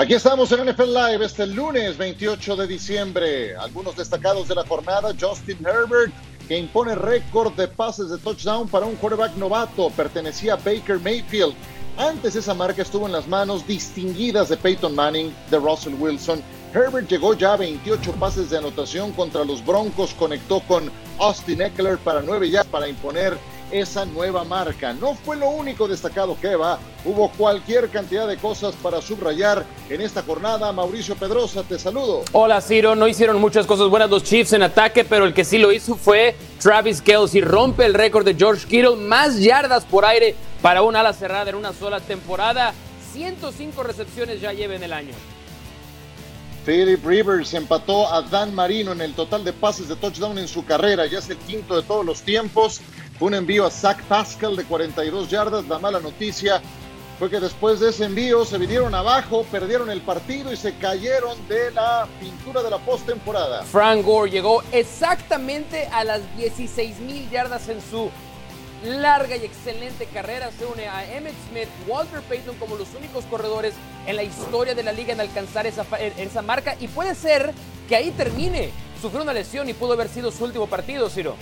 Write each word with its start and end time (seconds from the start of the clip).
Aquí 0.00 0.14
estamos 0.14 0.50
en 0.50 0.64
NFL 0.64 0.94
Live 0.94 1.26
este 1.26 1.46
lunes 1.46 1.98
28 1.98 2.56
de 2.56 2.66
diciembre. 2.66 3.54
Algunos 3.54 3.96
destacados 3.96 4.48
de 4.48 4.54
la 4.54 4.64
jornada, 4.66 5.12
Justin 5.20 5.58
Herbert, 5.58 6.10
que 6.48 6.56
impone 6.56 6.94
récord 6.94 7.52
de 7.52 7.68
pases 7.68 8.08
de 8.08 8.16
touchdown 8.16 8.66
para 8.66 8.86
un 8.86 8.96
quarterback 8.96 9.36
novato, 9.36 9.90
pertenecía 9.90 10.54
a 10.54 10.56
Baker 10.56 10.98
Mayfield. 11.00 11.54
Antes 11.98 12.34
esa 12.34 12.54
marca 12.54 12.80
estuvo 12.80 13.04
en 13.04 13.12
las 13.12 13.28
manos 13.28 13.66
distinguidas 13.66 14.48
de 14.48 14.56
Peyton 14.56 14.94
Manning, 14.94 15.34
de 15.50 15.58
Russell 15.58 15.92
Wilson. 15.98 16.42
Herbert 16.72 17.10
llegó 17.10 17.34
ya 17.34 17.52
a 17.52 17.58
28 17.58 18.12
pases 18.12 18.48
de 18.48 18.56
anotación 18.56 19.12
contra 19.12 19.44
los 19.44 19.62
Broncos, 19.66 20.14
conectó 20.14 20.60
con 20.60 20.90
Austin 21.18 21.60
Eckler 21.60 21.98
para 21.98 22.22
9 22.22 22.48
ya 22.48 22.64
para 22.64 22.88
imponer 22.88 23.36
esa 23.70 24.04
nueva 24.04 24.44
marca. 24.44 24.92
No 24.92 25.14
fue 25.14 25.36
lo 25.36 25.48
único 25.48 25.88
destacado 25.88 26.36
que 26.40 26.56
va, 26.56 26.78
hubo 27.04 27.30
cualquier 27.32 27.88
cantidad 27.88 28.26
de 28.26 28.36
cosas 28.36 28.74
para 28.76 29.00
subrayar 29.00 29.64
en 29.88 30.00
esta 30.00 30.22
jornada. 30.22 30.72
Mauricio 30.72 31.14
Pedrosa, 31.16 31.62
te 31.62 31.78
saludo. 31.78 32.22
Hola 32.32 32.60
Ciro, 32.60 32.94
no 32.94 33.08
hicieron 33.08 33.40
muchas 33.40 33.66
cosas 33.66 33.88
buenas 33.88 34.10
los 34.10 34.22
Chiefs 34.22 34.52
en 34.52 34.62
ataque, 34.62 35.04
pero 35.04 35.24
el 35.24 35.34
que 35.34 35.44
sí 35.44 35.58
lo 35.58 35.72
hizo 35.72 35.96
fue 35.96 36.36
Travis 36.60 37.00
Kelsey. 37.00 37.40
Rompe 37.40 37.84
el 37.86 37.94
récord 37.94 38.24
de 38.24 38.34
George 38.34 38.66
Kittle, 38.66 38.96
más 38.96 39.38
yardas 39.38 39.84
por 39.84 40.04
aire 40.04 40.34
para 40.62 40.82
un 40.82 40.96
ala 40.96 41.12
cerrada 41.12 41.50
en 41.50 41.56
una 41.56 41.72
sola 41.72 42.00
temporada. 42.00 42.74
105 43.12 43.82
recepciones 43.82 44.40
ya 44.40 44.52
lleva 44.52 44.74
en 44.74 44.82
el 44.82 44.92
año. 44.92 45.14
Philip 46.64 47.04
Rivers 47.04 47.54
empató 47.54 48.12
a 48.12 48.22
Dan 48.22 48.54
Marino 48.54 48.92
en 48.92 49.00
el 49.00 49.14
total 49.14 49.44
de 49.44 49.52
pases 49.52 49.88
de 49.88 49.96
touchdown 49.96 50.38
en 50.38 50.46
su 50.46 50.64
carrera, 50.64 51.06
ya 51.06 51.18
es 51.18 51.30
el 51.30 51.38
quinto 51.38 51.74
de 51.74 51.82
todos 51.82 52.04
los 52.04 52.22
tiempos. 52.22 52.80
Un 53.20 53.34
envío 53.34 53.66
a 53.66 53.70
Zach 53.70 54.02
Pascal 54.04 54.56
de 54.56 54.64
42 54.64 55.28
yardas. 55.28 55.68
La 55.68 55.78
mala 55.78 56.00
noticia 56.00 56.62
fue 57.18 57.28
que 57.28 57.38
después 57.38 57.78
de 57.78 57.90
ese 57.90 58.06
envío 58.06 58.46
se 58.46 58.56
vinieron 58.56 58.94
abajo, 58.94 59.44
perdieron 59.52 59.90
el 59.90 60.00
partido 60.00 60.50
y 60.50 60.56
se 60.56 60.74
cayeron 60.76 61.36
de 61.46 61.70
la 61.72 62.08
pintura 62.18 62.62
de 62.62 62.70
la 62.70 62.78
postemporada. 62.78 63.62
Frank 63.64 64.06
Gore 64.06 64.30
llegó 64.30 64.62
exactamente 64.72 65.86
a 65.92 66.02
las 66.02 66.22
16 66.38 66.98
mil 67.00 67.28
yardas 67.28 67.68
en 67.68 67.82
su 67.82 68.10
larga 68.86 69.36
y 69.36 69.44
excelente 69.44 70.06
carrera. 70.06 70.50
Se 70.58 70.64
une 70.64 70.88
a 70.88 71.04
Emmett 71.14 71.34
Smith, 71.50 71.68
Walter 71.86 72.22
Payton 72.22 72.56
como 72.56 72.76
los 72.76 72.88
únicos 72.98 73.26
corredores 73.26 73.74
en 74.06 74.16
la 74.16 74.22
historia 74.22 74.74
de 74.74 74.82
la 74.82 74.92
liga 74.92 75.12
en 75.12 75.20
alcanzar 75.20 75.66
esa, 75.66 75.84
esa 75.98 76.40
marca. 76.40 76.74
Y 76.80 76.88
puede 76.88 77.14
ser 77.14 77.52
que 77.86 77.96
ahí 77.96 78.12
termine. 78.12 78.70
Sufrió 79.02 79.22
una 79.22 79.34
lesión 79.34 79.68
y 79.68 79.74
pudo 79.74 79.92
haber 79.92 80.08
sido 80.08 80.32
su 80.32 80.44
último 80.44 80.66
partido, 80.68 81.10
Ciro. 81.10 81.36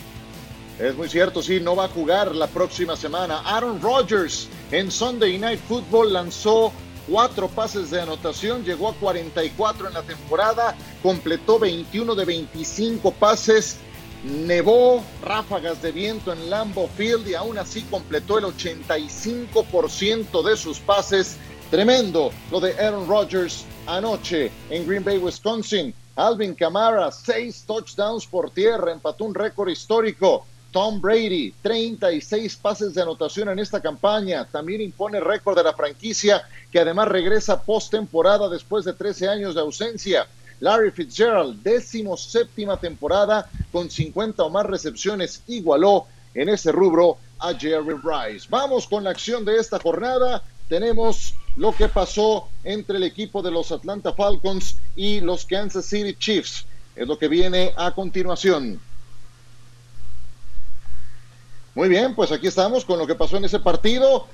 Es 0.78 0.96
muy 0.96 1.08
cierto, 1.08 1.42
sí, 1.42 1.58
no 1.58 1.74
va 1.74 1.86
a 1.86 1.88
jugar 1.88 2.36
la 2.36 2.46
próxima 2.46 2.94
semana. 2.94 3.40
Aaron 3.40 3.82
Rodgers 3.82 4.48
en 4.70 4.92
Sunday 4.92 5.36
Night 5.36 5.58
Football 5.66 6.12
lanzó 6.12 6.72
cuatro 7.08 7.48
pases 7.48 7.90
de 7.90 8.00
anotación, 8.00 8.62
llegó 8.64 8.88
a 8.88 8.94
44 8.94 9.88
en 9.88 9.94
la 9.94 10.02
temporada, 10.02 10.76
completó 11.02 11.58
21 11.58 12.14
de 12.14 12.24
25 12.24 13.10
pases, 13.10 13.78
nevó 14.22 15.02
ráfagas 15.20 15.82
de 15.82 15.90
viento 15.90 16.32
en 16.32 16.48
Lambeau 16.48 16.88
Field 16.96 17.26
y 17.26 17.34
aún 17.34 17.58
así 17.58 17.82
completó 17.82 18.38
el 18.38 18.44
85% 18.44 20.42
de 20.44 20.56
sus 20.56 20.78
pases. 20.78 21.38
Tremendo 21.72 22.30
lo 22.52 22.60
de 22.60 22.78
Aaron 22.78 23.08
Rodgers 23.08 23.64
anoche 23.88 24.52
en 24.70 24.86
Green 24.86 25.02
Bay, 25.02 25.18
Wisconsin. 25.18 25.92
Alvin 26.14 26.54
Kamara, 26.54 27.12
seis 27.12 27.64
touchdowns 27.66 28.26
por 28.26 28.50
tierra, 28.50 28.92
empató 28.92 29.24
un 29.24 29.34
récord 29.34 29.68
histórico. 29.68 30.46
Tom 30.72 31.00
Brady, 31.00 31.54
36 31.62 32.56
pases 32.56 32.94
de 32.94 33.02
anotación 33.02 33.48
en 33.48 33.58
esta 33.58 33.80
campaña. 33.80 34.44
También 34.44 34.80
impone 34.80 35.20
récord 35.20 35.56
de 35.56 35.64
la 35.64 35.72
franquicia, 35.72 36.42
que 36.70 36.80
además 36.80 37.08
regresa 37.08 37.62
postemporada 37.62 38.48
después 38.48 38.84
de 38.84 38.92
13 38.92 39.28
años 39.28 39.54
de 39.54 39.62
ausencia. 39.62 40.26
Larry 40.60 40.90
Fitzgerald, 40.90 41.62
décimo 41.62 42.16
séptima 42.16 42.76
temporada 42.78 43.48
con 43.72 43.90
50 43.90 44.42
o 44.42 44.50
más 44.50 44.66
recepciones, 44.66 45.42
igualó 45.46 46.06
en 46.34 46.48
ese 46.48 46.72
rubro 46.72 47.16
a 47.38 47.54
Jerry 47.54 47.94
Rice. 48.02 48.46
Vamos 48.50 48.86
con 48.86 49.04
la 49.04 49.10
acción 49.10 49.44
de 49.44 49.56
esta 49.56 49.78
jornada. 49.78 50.42
Tenemos 50.68 51.34
lo 51.56 51.74
que 51.74 51.88
pasó 51.88 52.48
entre 52.64 52.98
el 52.98 53.04
equipo 53.04 53.40
de 53.40 53.50
los 53.50 53.72
Atlanta 53.72 54.12
Falcons 54.12 54.76
y 54.96 55.20
los 55.20 55.44
Kansas 55.46 55.86
City 55.86 56.14
Chiefs. 56.14 56.66
Es 56.94 57.06
lo 57.06 57.18
que 57.18 57.28
viene 57.28 57.72
a 57.76 57.92
continuación. 57.92 58.80
Muy 61.74 61.88
bien, 61.88 62.14
pues 62.14 62.32
aquí 62.32 62.46
estamos 62.46 62.84
con 62.84 62.98
lo 62.98 63.06
que 63.06 63.14
pasó 63.14 63.36
en 63.36 63.44
ese 63.44 63.60
partido. 63.60 64.26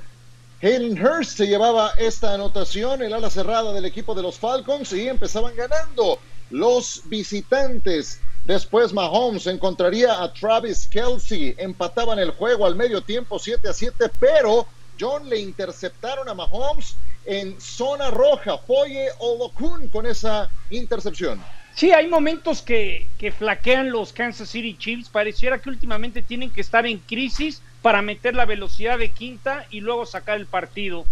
Hayden 0.62 0.98
Hurst 1.04 1.36
se 1.36 1.46
llevaba 1.46 1.92
esta 1.98 2.32
anotación, 2.32 3.02
el 3.02 3.12
ala 3.12 3.28
cerrada 3.28 3.72
del 3.72 3.84
equipo 3.84 4.14
de 4.14 4.22
los 4.22 4.38
Falcons, 4.38 4.92
y 4.92 5.08
empezaban 5.08 5.54
ganando 5.54 6.18
los 6.50 7.02
visitantes. 7.06 8.20
Después 8.46 8.92
Mahomes 8.92 9.46
encontraría 9.46 10.22
a 10.22 10.32
Travis 10.32 10.86
Kelsey, 10.86 11.54
empataban 11.58 12.18
el 12.18 12.30
juego 12.30 12.66
al 12.66 12.76
medio 12.76 13.02
tiempo 13.02 13.38
7 13.38 13.68
a 13.68 13.72
7, 13.72 14.10
pero 14.18 14.66
John 14.98 15.28
le 15.28 15.38
interceptaron 15.38 16.28
a 16.28 16.34
Mahomes 16.34 16.96
en 17.24 17.60
zona 17.60 18.10
roja. 18.10 18.58
Foye 18.58 19.08
Olokun 19.18 19.88
con 19.88 20.06
esa 20.06 20.48
intercepción. 20.70 21.42
Sí, 21.74 21.92
hay 21.92 22.06
momentos 22.06 22.62
que, 22.62 23.08
que, 23.18 23.32
flaquean 23.32 23.90
los 23.90 24.12
Kansas 24.12 24.48
City 24.48 24.76
Chiefs. 24.78 25.08
Pareciera 25.08 25.58
que 25.58 25.70
últimamente 25.70 26.22
tienen 26.22 26.50
que 26.50 26.60
estar 26.60 26.86
en 26.86 26.98
crisis 26.98 27.62
para 27.82 28.00
meter 28.00 28.34
la 28.34 28.44
velocidad 28.44 28.98
de 28.98 29.10
quinta 29.10 29.66
y 29.70 29.80
luego 29.80 30.06
sacar 30.06 30.38
el 30.38 30.46
partido. 30.46 31.04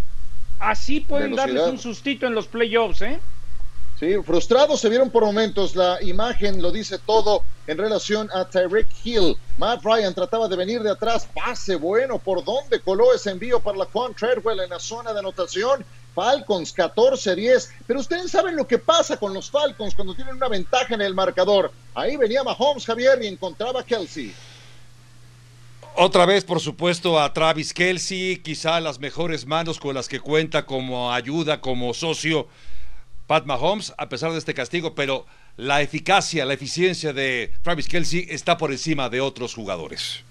Así 0.60 1.00
pueden 1.00 1.34
darles 1.34 1.64
un 1.64 1.78
sustito 1.78 2.26
en 2.26 2.34
los 2.34 2.46
playoffs, 2.46 3.02
¿eh? 3.02 3.18
Sí, 3.98 4.14
frustrados 4.24 4.80
se 4.80 4.88
vieron 4.88 5.10
por 5.10 5.24
momentos. 5.24 5.76
La 5.76 6.02
imagen 6.02 6.62
lo 6.62 6.70
dice 6.70 6.98
todo 6.98 7.42
en 7.66 7.78
relación 7.78 8.28
a 8.32 8.44
Tyreek 8.44 8.88
Hill. 9.04 9.36
Matt 9.58 9.84
Ryan 9.84 10.14
trataba 10.14 10.48
de 10.48 10.56
venir 10.56 10.82
de 10.82 10.90
atrás. 10.90 11.28
Pase 11.34 11.76
bueno. 11.76 12.18
¿Por 12.18 12.44
dónde 12.44 12.80
coló 12.80 13.12
ese 13.12 13.30
envío 13.30 13.60
para 13.60 13.78
la 13.78 13.86
Quan 13.86 14.14
Treadwell 14.14 14.60
en 14.60 14.70
la 14.70 14.78
zona 14.78 15.12
de 15.12 15.18
anotación? 15.18 15.84
Falcons 16.14 16.74
14-10. 16.74 17.70
Pero 17.86 18.00
ustedes 18.00 18.30
saben 18.30 18.56
lo 18.56 18.66
que 18.66 18.78
pasa 18.78 19.16
con 19.16 19.34
los 19.34 19.50
Falcons 19.50 19.94
cuando 19.94 20.14
tienen 20.14 20.36
una 20.36 20.48
ventaja 20.48 20.94
en 20.94 21.00
el 21.00 21.14
marcador. 21.14 21.72
Ahí 21.94 22.16
venía 22.16 22.42
Mahomes 22.42 22.86
Javier 22.86 23.22
y 23.22 23.26
encontraba 23.26 23.80
a 23.80 23.84
Kelsey. 23.84 24.34
Otra 25.94 26.24
vez, 26.24 26.44
por 26.44 26.60
supuesto, 26.60 27.20
a 27.20 27.32
Travis 27.32 27.74
Kelsey, 27.74 28.38
quizá 28.38 28.80
las 28.80 28.98
mejores 28.98 29.46
manos 29.46 29.78
con 29.78 29.94
las 29.94 30.08
que 30.08 30.20
cuenta 30.20 30.64
como 30.64 31.12
ayuda, 31.12 31.60
como 31.60 31.92
socio 31.92 32.48
Pat 33.26 33.44
Mahomes, 33.44 33.92
a 33.98 34.08
pesar 34.08 34.32
de 34.32 34.38
este 34.38 34.54
castigo, 34.54 34.94
pero 34.94 35.26
la 35.56 35.82
eficacia, 35.82 36.46
la 36.46 36.54
eficiencia 36.54 37.12
de 37.12 37.52
Travis 37.62 37.88
Kelsey 37.88 38.26
está 38.30 38.56
por 38.56 38.72
encima 38.72 39.10
de 39.10 39.20
otros 39.20 39.54
jugadores 39.54 40.24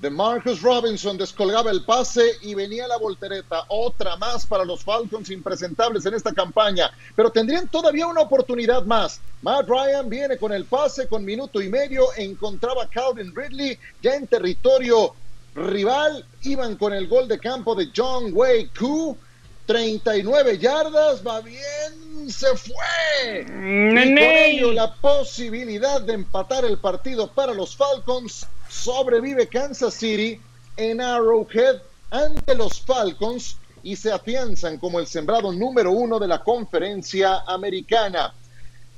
de 0.00 0.08
Marcus 0.08 0.62
Robinson 0.62 1.18
descolgaba 1.18 1.70
el 1.70 1.84
pase 1.84 2.22
y 2.40 2.54
venía 2.54 2.88
la 2.88 2.96
voltereta. 2.96 3.64
Otra 3.68 4.16
más 4.16 4.46
para 4.46 4.64
los 4.64 4.82
Falcons 4.82 5.30
impresentables 5.30 6.06
en 6.06 6.14
esta 6.14 6.32
campaña, 6.32 6.90
pero 7.14 7.30
tendrían 7.30 7.68
todavía 7.68 8.06
una 8.06 8.22
oportunidad 8.22 8.84
más. 8.84 9.20
Matt 9.42 9.68
Ryan 9.68 10.08
viene 10.08 10.38
con 10.38 10.52
el 10.52 10.64
pase 10.64 11.06
con 11.06 11.24
minuto 11.24 11.60
y 11.60 11.68
medio, 11.68 12.06
encontraba 12.16 12.84
a 12.84 12.88
Calvin 12.88 13.34
Ridley 13.34 13.78
ya 14.00 14.14
en 14.14 14.26
territorio 14.26 15.14
rival. 15.54 16.24
Iban 16.42 16.76
con 16.76 16.94
el 16.94 17.06
gol 17.06 17.28
de 17.28 17.38
campo 17.38 17.74
de 17.74 17.90
John 17.94 18.30
Way 18.32 18.70
Koo. 18.78 19.16
39 19.66 20.58
yardas, 20.58 21.24
va 21.24 21.40
bien, 21.42 22.28
se 22.28 22.48
fue. 22.56 23.42
Y 23.42 23.94
con 23.94 24.18
ello 24.18 24.72
la 24.72 24.92
posibilidad 24.94 26.00
de 26.00 26.14
empatar 26.14 26.64
el 26.64 26.78
partido 26.78 27.30
para 27.30 27.54
los 27.54 27.76
Falcons 27.76 28.48
sobrevive 28.70 29.48
Kansas 29.48 29.94
City 29.94 30.40
en 30.76 31.00
Arrowhead 31.00 31.82
ante 32.10 32.54
los 32.54 32.80
Falcons 32.80 33.56
y 33.82 33.96
se 33.96 34.12
afianzan 34.12 34.78
como 34.78 35.00
el 35.00 35.06
sembrado 35.06 35.52
número 35.52 35.90
uno 35.90 36.18
de 36.18 36.28
la 36.28 36.42
conferencia 36.44 37.40
americana. 37.46 38.32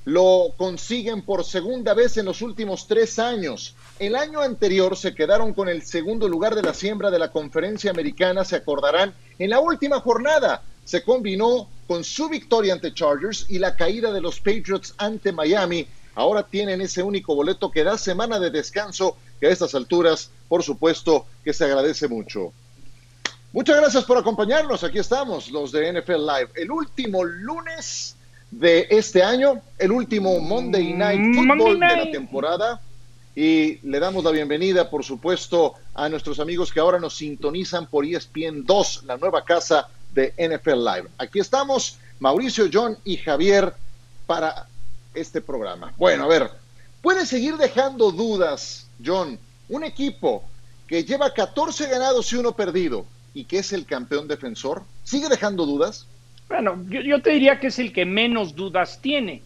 Lo 0.05 0.53
consiguen 0.57 1.23
por 1.23 1.45
segunda 1.45 1.95
vez 1.95 2.17
en 2.17 2.27
los 2.27 2.43
últimos 2.43 2.87
tres 2.87 3.19
años. 3.19 3.75
El 3.99 4.17
año 4.17 4.41
anterior 4.41 4.97
se 4.97 5.15
quedaron 5.15 5.55
con 5.55 5.69
el 5.69 5.83
segundo 5.83 6.29
lugar 6.29 6.55
de 6.55 6.63
la 6.63 6.75
siembra 6.75 7.11
de 7.11 7.21
la 7.21 7.31
conferencia 7.31 7.91
americana, 7.93 8.45
se 8.45 8.57
acordarán, 8.57 9.15
en 9.39 9.51
la 9.51 9.61
última 9.61 10.01
jornada. 10.01 10.63
Se 10.85 11.05
combinó 11.05 11.69
con 11.87 12.03
su 12.03 12.29
victoria 12.29 12.73
ante 12.73 12.93
Chargers 12.93 13.47
y 13.49 13.61
la 13.61 13.77
caída 13.77 14.13
de 14.13 14.21
los 14.21 14.41
Patriots 14.41 14.95
ante 14.99 15.31
Miami. 15.31 15.87
Ahora 16.17 16.43
tienen 16.43 16.81
ese 16.81 17.03
único 17.03 17.37
boleto 17.37 17.71
que 17.71 17.85
da 17.85 17.97
semana 17.97 18.41
de 18.41 18.51
descanso 18.51 19.17
que 19.43 19.49
a 19.49 19.51
estas 19.51 19.75
alturas, 19.75 20.31
por 20.49 20.63
supuesto, 20.63 21.27
que 21.43 21.53
se 21.53 21.65
agradece 21.65 22.07
mucho. 22.07 22.53
Muchas 23.53 23.77
gracias 23.77 24.05
por 24.05 24.17
acompañarnos. 24.17 24.85
Aquí 24.85 25.01
estamos, 25.01 25.51
los 25.51 25.73
de 25.73 25.95
NFL 25.95 26.13
Live. 26.13 26.51
El 26.55 26.71
último 26.71 27.25
lunes 27.25 28.15
de 28.53 28.87
este 28.89 29.21
año, 29.21 29.61
el 29.79 29.91
último 29.91 30.39
Monday 30.39 30.93
Night 30.93 31.35
Football 31.35 31.81
de 31.81 31.97
la 31.97 32.11
temporada. 32.13 32.81
Y 33.35 33.79
le 33.85 33.99
damos 33.99 34.23
la 34.23 34.31
bienvenida, 34.31 34.89
por 34.89 35.03
supuesto, 35.03 35.75
a 35.93 36.09
nuestros 36.09 36.39
amigos 36.39 36.71
que 36.71 36.79
ahora 36.79 37.01
nos 37.01 37.17
sintonizan 37.17 37.89
por 37.89 38.05
ESPN 38.07 38.65
2, 38.65 39.03
la 39.07 39.17
nueva 39.17 39.45
casa 39.45 39.89
de 40.15 40.35
NFL 40.39 40.85
Live. 40.85 41.09
Aquí 41.19 41.41
estamos 41.41 41.99
Mauricio, 42.21 42.67
John 42.73 42.97
y 43.03 43.17
Javier 43.17 43.75
para 44.25 44.69
este 45.15 45.41
programa. 45.41 45.93
Bueno, 45.99 46.27
a 46.27 46.29
ver, 46.29 46.49
puede 47.03 47.27
seguir 47.27 47.57
dejando 47.57 48.13
dudas, 48.13 48.87
John, 49.05 49.39
un 49.69 49.85
equipo 49.85 50.45
que 50.87 51.05
lleva 51.05 51.33
14 51.33 51.89
ganados 51.89 52.33
y 52.33 52.37
uno 52.37 52.53
perdido 52.53 53.07
y 53.35 53.45
que 53.45 53.59
es 53.59 53.73
el 53.73 53.87
campeón 53.87 54.29
defensor, 54.29 54.83
¿sigue 55.05 55.29
dejando 55.29 55.65
dudas? 55.67 56.07
Bueno, 56.49 56.85
yo, 56.89 57.23
te 57.23 57.31
diría 57.31 57.59
que 57.59 57.69
es 57.69 57.79
el 57.79 57.93
que 57.93 58.05
menos 58.05 58.55
dudas 58.55 59.01
tiene. 59.01 59.43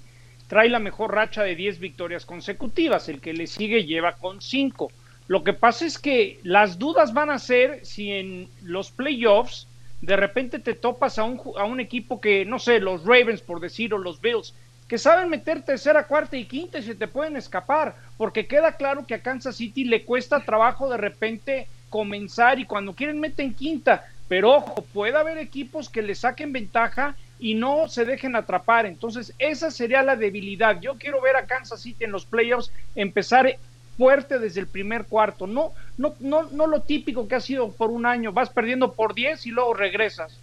Trae 0.48 0.68
la 0.68 0.80
mejor 0.80 1.14
racha 1.14 1.42
de 1.42 1.54
10 1.54 1.78
victorias 1.78 2.26
consecutivas, 2.26 3.08
el 3.08 3.20
que 3.20 3.32
le 3.32 3.46
sigue 3.46 3.84
lleva 3.84 4.12
con 4.12 4.40
5. 4.40 4.90
Lo 5.28 5.44
que 5.44 5.52
pasa 5.52 5.86
es 5.86 5.98
que 5.98 6.40
las 6.42 6.78
dudas 6.78 7.12
van 7.12 7.30
a 7.30 7.38
ser 7.38 7.84
si 7.84 8.12
en 8.12 8.48
los 8.62 8.90
playoffs 8.90 9.68
de 10.00 10.16
repente 10.16 10.58
te 10.58 10.74
topas 10.74 11.18
a 11.18 11.24
un, 11.24 11.40
a 11.56 11.64
un 11.64 11.80
equipo 11.80 12.20
que, 12.20 12.44
no 12.44 12.58
sé, 12.58 12.80
los 12.80 13.04
Ravens 13.04 13.40
por 13.40 13.60
decir, 13.60 13.94
o 13.94 13.98
los 13.98 14.20
Bills, 14.20 14.52
que 14.88 14.98
saben 14.98 15.28
meter 15.28 15.62
tercera, 15.62 16.06
cuarta 16.06 16.36
y 16.36 16.44
quinta 16.44 16.78
y 16.78 16.82
se 16.82 16.94
te 16.94 17.08
pueden 17.08 17.36
escapar, 17.36 17.96
porque 18.16 18.46
queda 18.46 18.72
claro 18.72 19.06
que 19.06 19.14
a 19.14 19.22
Kansas 19.22 19.56
City 19.56 19.84
le 19.84 20.04
cuesta 20.04 20.40
trabajo 20.44 20.88
de 20.88 20.96
repente 20.96 21.68
comenzar 21.90 22.58
y 22.58 22.66
cuando 22.66 22.94
quieren 22.94 23.20
meten 23.20 23.54
quinta, 23.54 24.04
pero 24.28 24.52
ojo, 24.52 24.82
puede 24.92 25.16
haber 25.16 25.38
equipos 25.38 25.88
que 25.88 26.02
le 26.02 26.14
saquen 26.14 26.52
ventaja 26.52 27.16
y 27.38 27.54
no 27.54 27.88
se 27.88 28.04
dejen 28.04 28.34
atrapar, 28.36 28.86
entonces 28.86 29.32
esa 29.38 29.70
sería 29.70 30.02
la 30.02 30.16
debilidad. 30.16 30.80
Yo 30.80 30.94
quiero 30.96 31.20
ver 31.20 31.36
a 31.36 31.46
Kansas 31.46 31.82
City 31.82 32.04
en 32.04 32.12
los 32.12 32.24
playoffs 32.24 32.70
empezar 32.94 33.58
fuerte 33.96 34.38
desde 34.38 34.60
el 34.60 34.66
primer 34.66 35.04
cuarto, 35.06 35.46
no, 35.46 35.72
no, 35.96 36.14
no, 36.20 36.44
no 36.52 36.66
lo 36.66 36.82
típico 36.82 37.26
que 37.28 37.34
ha 37.34 37.40
sido 37.40 37.70
por 37.72 37.90
un 37.90 38.06
año, 38.06 38.32
vas 38.32 38.50
perdiendo 38.50 38.92
por 38.92 39.14
10 39.14 39.46
y 39.46 39.50
luego 39.50 39.74
regresas. 39.74 40.38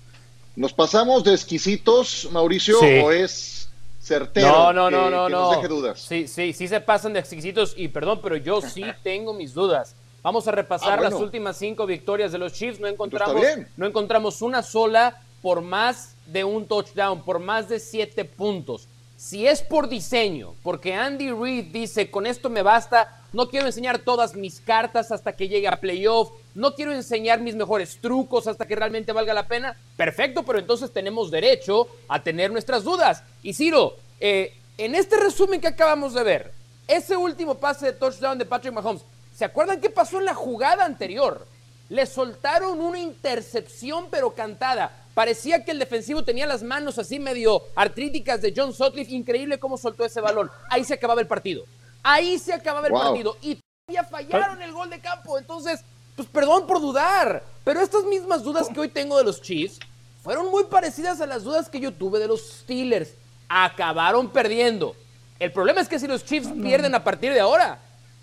¿Nos 0.56 0.74
pasamos 0.74 1.24
de 1.24 1.34
exquisitos, 1.34 2.30
Mauricio, 2.32 2.80
Sí. 2.80 3.00
o 3.04 3.12
es 3.12 3.70
certero 4.04 4.48
No, 4.48 4.74
no, 4.74 4.86
que, 4.90 4.92
no, 4.96 5.10
no, 5.10 5.26
que 5.28 5.32
no. 5.32 5.50
deje 5.52 5.68
dudas? 5.68 6.00
Sí, 6.02 6.28
sí, 6.28 6.54
sí 6.54 6.68
se 6.68 6.82
pasan 6.82 7.14
de 7.14 7.20
exquisitos 7.20 7.74
y 7.78 7.88
perdón, 7.88 8.20
pero 8.22 8.36
yo 8.38 8.62
sí 8.62 8.84
tengo 9.04 9.34
mis 9.34 9.54
dudas. 9.54 9.96
Vamos 10.22 10.48
a 10.48 10.52
repasar 10.52 10.94
Ah, 10.94 10.96
bueno. 10.98 11.12
las 11.12 11.20
últimas 11.22 11.58
cinco 11.58 11.86
victorias 11.86 12.32
de 12.32 12.38
los 12.38 12.54
Chiefs. 12.54 12.80
No 12.80 12.88
encontramos, 12.88 13.44
no 13.78 13.86
encontramos 13.86 14.42
una 14.42 14.62
sola 14.64 15.22
por 15.42 15.62
más 15.62 16.16
de 16.28 16.44
un 16.44 16.66
touchdown, 16.68 17.22
por 17.24 17.40
más 17.40 17.68
de 17.68 17.80
siete 17.80 18.24
puntos. 18.26 18.88
Si 19.18 19.48
es 19.48 19.62
por 19.62 19.88
diseño, 19.90 20.54
porque 20.64 20.94
Andy 20.94 21.32
Reid 21.32 21.66
dice, 21.74 22.10
con 22.12 22.26
esto 22.26 22.50
me 22.50 22.62
basta, 22.62 23.22
no 23.32 23.48
quiero 23.50 23.68
enseñar 23.68 24.00
todas 24.00 24.36
mis 24.36 24.60
cartas 24.60 25.12
hasta 25.12 25.34
que 25.34 25.48
llegue 25.48 25.68
a 25.68 25.80
playoff, 25.80 26.30
no 26.56 26.76
quiero 26.76 26.94
enseñar 26.94 27.40
mis 27.42 27.56
mejores 27.56 27.98
trucos 28.00 28.48
hasta 28.48 28.66
que 28.66 28.76
realmente 28.76 29.12
valga 29.12 29.34
la 29.34 29.48
pena, 29.48 29.78
perfecto, 29.98 30.44
pero 30.44 30.60
entonces 30.60 30.92
tenemos 30.92 31.32
derecho 31.32 31.88
a 32.08 32.22
tener 32.22 32.52
nuestras 32.52 32.84
dudas. 32.84 33.24
Y 33.42 33.54
Ciro, 33.54 33.96
eh, 34.20 34.54
en 34.78 34.96
este 34.96 35.18
resumen 35.18 35.62
que 35.62 35.68
acabamos 35.68 36.14
de 36.14 36.24
ver, 36.24 36.54
ese 36.88 37.16
último 37.18 37.56
pase 37.56 37.88
de 37.88 37.94
touchdown 37.94 38.38
de 38.38 38.46
Patrick 38.46 38.74
Mahomes, 38.74 39.04
¿se 39.34 39.46
acuerdan 39.46 39.80
qué 39.82 39.90
pasó 39.90 40.20
en 40.20 40.26
la 40.26 40.34
jugada 40.36 40.86
anterior? 40.86 41.48
Le 41.90 42.06
soltaron 42.06 42.80
una 42.82 43.00
intercepción 43.00 44.08
pero 44.10 44.34
cantada. 44.34 44.92
Parecía 45.14 45.64
que 45.64 45.72
el 45.72 45.80
defensivo 45.80 46.24
tenía 46.24 46.48
las 46.48 46.64
manos 46.64 46.98
así 46.98 47.20
medio 47.20 47.62
artríticas 47.76 48.42
de 48.42 48.54
John 48.56 48.74
Sutcliffe. 48.74 49.12
Increíble 49.14 49.60
cómo 49.60 49.78
soltó 49.78 50.04
ese 50.04 50.22
balón. 50.22 50.50
Ahí 50.70 50.84
se 50.84 50.96
acababa 50.96 51.22
el 51.22 51.28
partido. 51.28 51.66
Ahí 52.02 52.40
se 52.40 52.54
acababa 52.54 52.88
el 52.88 52.94
Wow. 52.94 53.02
partido. 53.04 53.38
Y 53.42 53.60
todavía 53.86 54.10
fallaron 54.10 54.62
el 54.62 54.72
gol 54.72 54.90
de 54.90 55.00
campo. 55.00 55.38
Entonces, 55.38 55.82
pues 56.16 56.28
perdón 56.28 56.68
por 56.68 56.80
dudar. 56.82 57.44
Pero 57.64 57.82
estas 57.82 58.04
mismas 58.04 58.44
dudas 58.44 58.68
que 58.74 58.80
hoy 58.80 58.90
tengo 58.90 59.18
de 59.18 59.24
los 59.24 59.42
Chiefs 59.42 59.80
fueron 60.24 60.50
muy 60.52 60.66
parecidas 60.66 61.22
a 61.22 61.26
las 61.26 61.44
dudas 61.44 61.70
que 61.70 61.80
yo 61.80 61.94
tuve 61.94 62.20
de 62.20 62.28
los 62.28 62.42
Steelers. 62.42 63.12
Acabaron 63.48 64.30
perdiendo. 64.30 64.96
El 65.40 65.52
problema 65.52 65.82
es 65.82 65.88
que 65.88 66.00
si 66.00 66.08
los 66.08 66.24
Chiefs 66.26 66.50
pierden 66.62 66.94
a 66.96 67.04
partir 67.04 67.34
de 67.34 67.40
ahora, 67.40 67.80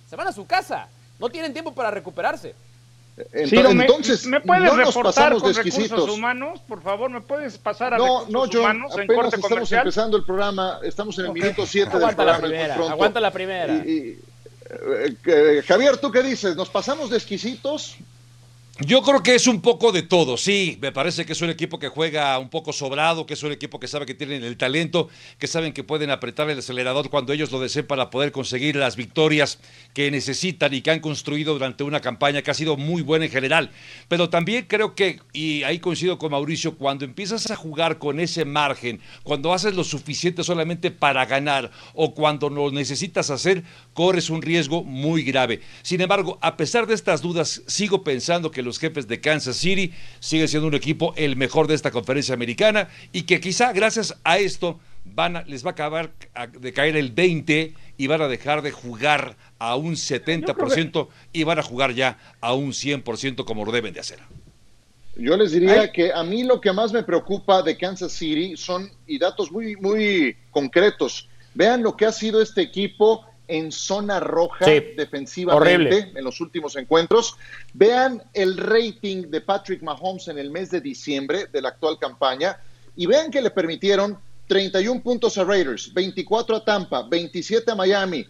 se 0.09 0.17
van 0.17 0.27
a 0.29 0.33
su 0.33 0.47
casa. 0.47 0.89
No 1.19 1.29
tienen 1.29 1.53
tiempo 1.53 1.73
para 1.73 1.91
recuperarse. 1.91 2.55
Ento- 3.33 3.49
Ciro, 3.51 3.75
¿me, 3.75 3.85
entonces, 3.85 4.25
¿me 4.25 4.41
puedes 4.41 4.65
no 4.65 4.75
reportar 4.77 5.33
con 5.33 5.41
recursos 5.43 5.67
exquisitos. 5.67 6.09
humanos? 6.09 6.61
Por 6.67 6.83
favor, 6.83 7.11
¿me 7.11 7.21
puedes 7.21 7.59
pasar 7.59 7.93
a 7.93 7.99
No, 7.99 8.21
recursos 8.21 8.31
no, 8.31 8.41
John, 8.41 8.57
humanos 8.61 8.93
en 8.95 9.01
apenas 9.03 9.15
corte 9.17 9.29
estamos 9.37 9.49
comercial? 9.51 9.81
empezando 9.81 10.17
el 10.17 10.25
programa, 10.25 10.79
estamos 10.83 11.19
en 11.19 11.27
el 11.27 11.33
minuto 11.33 11.67
7 11.67 11.91
del 11.91 11.97
Aguanta 11.99 12.25
la 12.25 12.39
programa. 12.39 12.49
primera, 12.75 12.91
aguanta 12.91 13.21
la 13.21 13.31
primera. 13.31 13.75
Y- 13.85 13.91
y, 13.91 14.21
Javier, 15.67 15.97
¿tú 15.99 16.11
qué 16.11 16.23
dices? 16.23 16.57
¿Nos 16.57 16.71
pasamos 16.71 17.11
de 17.11 17.17
exquisitos? 17.17 17.97
Yo 18.87 19.03
creo 19.03 19.23
que 19.23 19.35
es 19.35 19.47
un 19.47 19.61
poco 19.61 19.93
de 19.93 20.03
todo, 20.03 20.39
sí. 20.39 20.79
Me 20.81 20.91
parece 20.91 21.27
que 21.27 21.35
es 21.35 21.43
un 21.43 21.51
equipo 21.51 21.79
que 21.79 21.89
juega 21.89 22.39
un 22.39 22.49
poco 22.49 22.73
sobrado, 22.73 23.27
que 23.27 23.35
es 23.35 23.43
un 23.43 23.53
equipo 23.53 23.79
que 23.79 23.87
sabe 23.87 24.07
que 24.07 24.15
tienen 24.15 24.43
el 24.43 24.57
talento, 24.57 25.11
que 25.39 25.47
saben 25.47 25.75
que 25.75 25.85
pueden 25.85 26.11
apretar 26.11 26.49
el 26.49 26.59
acelerador 26.59 27.11
cuando 27.11 27.35
ellos 27.35 27.53
lo 27.53 27.61
deseen 27.61 27.87
para 27.87 28.09
poder 28.09 28.33
conseguir 28.33 28.77
las 28.77 28.97
victorias 28.97 29.59
que 29.93 30.11
necesitan 30.11 30.73
y 30.73 30.81
que 30.81 30.93
han 30.93 31.01
construido 31.01 31.53
durante 31.53 31.85
una 31.85 32.01
campaña 32.01 32.41
que 32.41 32.51
ha 32.53 32.55
sido 32.55 32.79
muy 32.79 33.03
buena 33.03 33.27
en 33.27 33.31
general. 33.31 33.71
Pero 34.09 34.31
también 34.31 34.65
creo 34.67 34.95
que, 34.95 35.21
y 35.35 35.63
ahí 35.65 35.79
coincido 35.79 36.17
con 36.17 36.31
Mauricio, 36.31 36.79
cuando 36.79 37.05
empiezas 37.05 37.51
a 37.51 37.57
jugar 37.57 37.99
con 37.99 38.19
ese 38.19 38.47
margen, 38.47 39.03
cuando 39.25 39.53
haces 39.53 39.75
lo 39.75 39.85
suficiente 39.85 40.43
solamente 40.43 40.91
para 40.91 41.27
ganar 41.27 41.71
o 41.93 42.15
cuando 42.15 42.49
lo 42.49 42.71
necesitas 42.71 43.29
hacer, 43.29 43.63
corres 43.93 44.31
un 44.31 44.41
riesgo 44.41 44.83
muy 44.85 45.23
grave. 45.23 45.61
Sin 45.83 46.01
embargo, 46.01 46.39
a 46.41 46.57
pesar 46.57 46.87
de 46.87 46.95
estas 46.95 47.21
dudas, 47.21 47.63
sigo 47.67 48.03
pensando 48.03 48.51
que 48.51 48.63
los 48.63 48.70
jefes 48.79 49.09
de 49.09 49.21
Kansas 49.21 49.57
City 49.57 49.93
siguen 50.21 50.49
siendo 50.49 50.69
un 50.69 50.75
equipo 50.75 51.13
el 51.17 51.37
mejor 51.37 51.67
de 51.67 51.75
esta 51.75 51.91
conferencia 51.91 52.35
americana 52.35 52.89
y 53.13 53.23
que 53.23 53.41
quizá 53.41 53.73
gracias 53.73 54.17
a 54.25 54.39
esto 54.39 54.79
van 55.05 55.37
a- 55.37 55.43
les 55.45 55.65
va 55.65 55.71
a 55.71 55.73
acabar 55.73 56.13
de 56.59 56.73
caer 56.73 56.97
el 56.97 57.11
20 57.11 57.75
y 57.97 58.07
van 58.07 58.21
a 58.23 58.29
dejar 58.29 58.63
de 58.63 58.71
jugar 58.71 59.37
a 59.59 59.77
un 59.77 59.97
70% 59.97 61.09
y 61.33 61.45
van 61.45 61.59
a 61.59 61.63
jugar 61.63 61.93
ya 61.95 62.19
a 62.41 62.53
un 62.55 62.73
100% 62.73 63.45
como 63.45 63.65
lo 63.65 63.73
deben 63.73 63.93
de 63.95 64.01
hacer. 64.01 64.19
Yo 65.17 65.37
les 65.37 65.53
diría 65.53 65.83
Ay. 65.83 65.91
que 65.93 66.13
a 66.13 66.23
mí 66.23 66.45
lo 66.45 66.61
que 66.61 66.73
más 66.73 66.93
me 66.93 67.03
preocupa 67.03 67.63
de 67.63 67.77
Kansas 67.77 68.13
City 68.13 68.57
son, 68.57 68.91
y 69.07 69.19
datos 69.19 69.51
muy, 69.51 69.77
muy 69.77 70.37
concretos, 70.51 71.29
vean 71.53 71.83
lo 71.83 71.97
que 71.97 72.07
ha 72.07 72.13
sido 72.13 72.41
este 72.41 72.63
equipo 72.63 73.27
en 73.51 73.73
zona 73.73 74.21
roja 74.21 74.65
Sí, 74.65 74.81
defensivamente 74.97 75.75
horrible. 75.75 76.13
en 76.15 76.25
los 76.25 76.41
últimos 76.41 76.77
encuentros. 76.77 77.37
Vean 77.75 78.23
el 78.33 78.57
rating 78.57 79.31
de 79.31 79.41
Patrick 79.41 79.83
Mahomes 79.83 80.29
en 80.29 80.39
el 80.39 80.51
mes 80.51 80.71
de 80.71 80.81
diciembre 80.81 81.47
de 81.53 81.61
la 81.61 81.71
actual 81.71 81.99
campaña 81.99 82.57
y 82.97 83.07
vean 83.07 83.31
que 83.31 83.43
le 83.43 83.51
permitieron 83.51 84.19
31 84.49 85.03
puntos 85.03 85.39
a 85.39 85.45
Raiders, 85.45 85.93
24 85.95 86.57
a 86.57 86.65
Tampa, 86.65 87.03
27 87.09 87.71
a 87.71 87.75
Miami, 87.75 88.27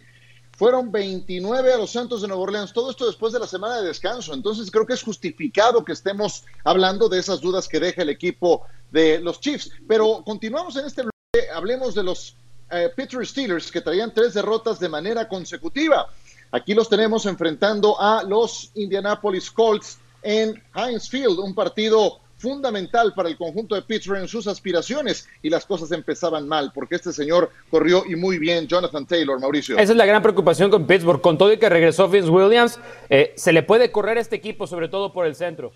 fueron 0.55 0.91
29 0.91 1.73
a 1.73 1.77
los 1.77 1.91
Santos 1.91 2.21
de 2.21 2.27
Nueva 2.27 2.43
Orleans, 2.43 2.71
todo 2.71 2.91
esto 2.91 3.07
después 3.07 3.33
de 3.33 3.39
la 3.39 3.47
semana 3.47 3.81
de 3.81 3.87
descanso. 3.87 4.33
Entonces 4.35 4.69
creo 4.69 4.85
que 4.85 4.93
es 4.93 5.01
justificado 5.01 5.83
que 5.83 5.93
estemos 5.93 6.43
hablando 6.63 7.09
de 7.09 7.17
esas 7.17 7.41
dudas 7.41 7.67
que 7.67 7.79
deja 7.79 8.03
el 8.03 8.09
equipo 8.09 8.63
de 8.91 9.19
los 9.19 9.39
Chiefs. 9.39 9.71
Pero 9.87 10.21
continuamos 10.23 10.75
en 10.75 10.85
este 10.85 11.01
bloque, 11.01 11.49
hablemos 11.51 11.95
de 11.95 12.03
los 12.03 12.35
eh, 12.71 12.89
Pittsburgh 12.95 13.25
Steelers 13.25 13.71
que 13.71 13.81
traían 13.81 14.13
tres 14.13 14.33
derrotas 14.33 14.79
de 14.79 14.89
manera 14.89 15.27
consecutiva. 15.27 16.07
Aquí 16.51 16.73
los 16.73 16.89
tenemos 16.89 17.25
enfrentando 17.25 17.99
a 17.99 18.23
los 18.23 18.71
Indianapolis 18.75 19.49
Colts 19.51 19.99
en 20.21 20.61
Heinz 20.75 21.09
Field, 21.09 21.39
un 21.39 21.55
partido 21.55 22.19
fundamental 22.41 23.13
para 23.15 23.29
el 23.29 23.37
conjunto 23.37 23.75
de 23.75 23.83
Pittsburgh 23.83 24.21
en 24.21 24.27
sus 24.27 24.47
aspiraciones 24.47 25.27
y 25.43 25.49
las 25.49 25.65
cosas 25.65 25.91
empezaban 25.91 26.47
mal 26.47 26.71
porque 26.73 26.95
este 26.95 27.13
señor 27.13 27.51
corrió 27.69 28.03
y 28.05 28.15
muy 28.15 28.39
bien 28.39 28.67
Jonathan 28.67 29.05
Taylor, 29.05 29.39
Mauricio. 29.39 29.77
Esa 29.77 29.91
es 29.91 29.97
la 29.97 30.07
gran 30.07 30.23
preocupación 30.23 30.71
con 30.71 30.87
Pittsburgh. 30.87 31.21
Con 31.21 31.37
todo 31.37 31.53
y 31.53 31.57
que 31.57 31.69
regresó 31.69 32.09
Vince 32.09 32.29
Williams, 32.29 32.79
eh, 33.09 33.33
se 33.37 33.53
le 33.53 33.61
puede 33.61 33.91
correr 33.91 34.17
a 34.17 34.21
este 34.21 34.35
equipo, 34.35 34.65
sobre 34.65 34.89
todo 34.89 35.13
por 35.13 35.27
el 35.27 35.35
centro. 35.35 35.71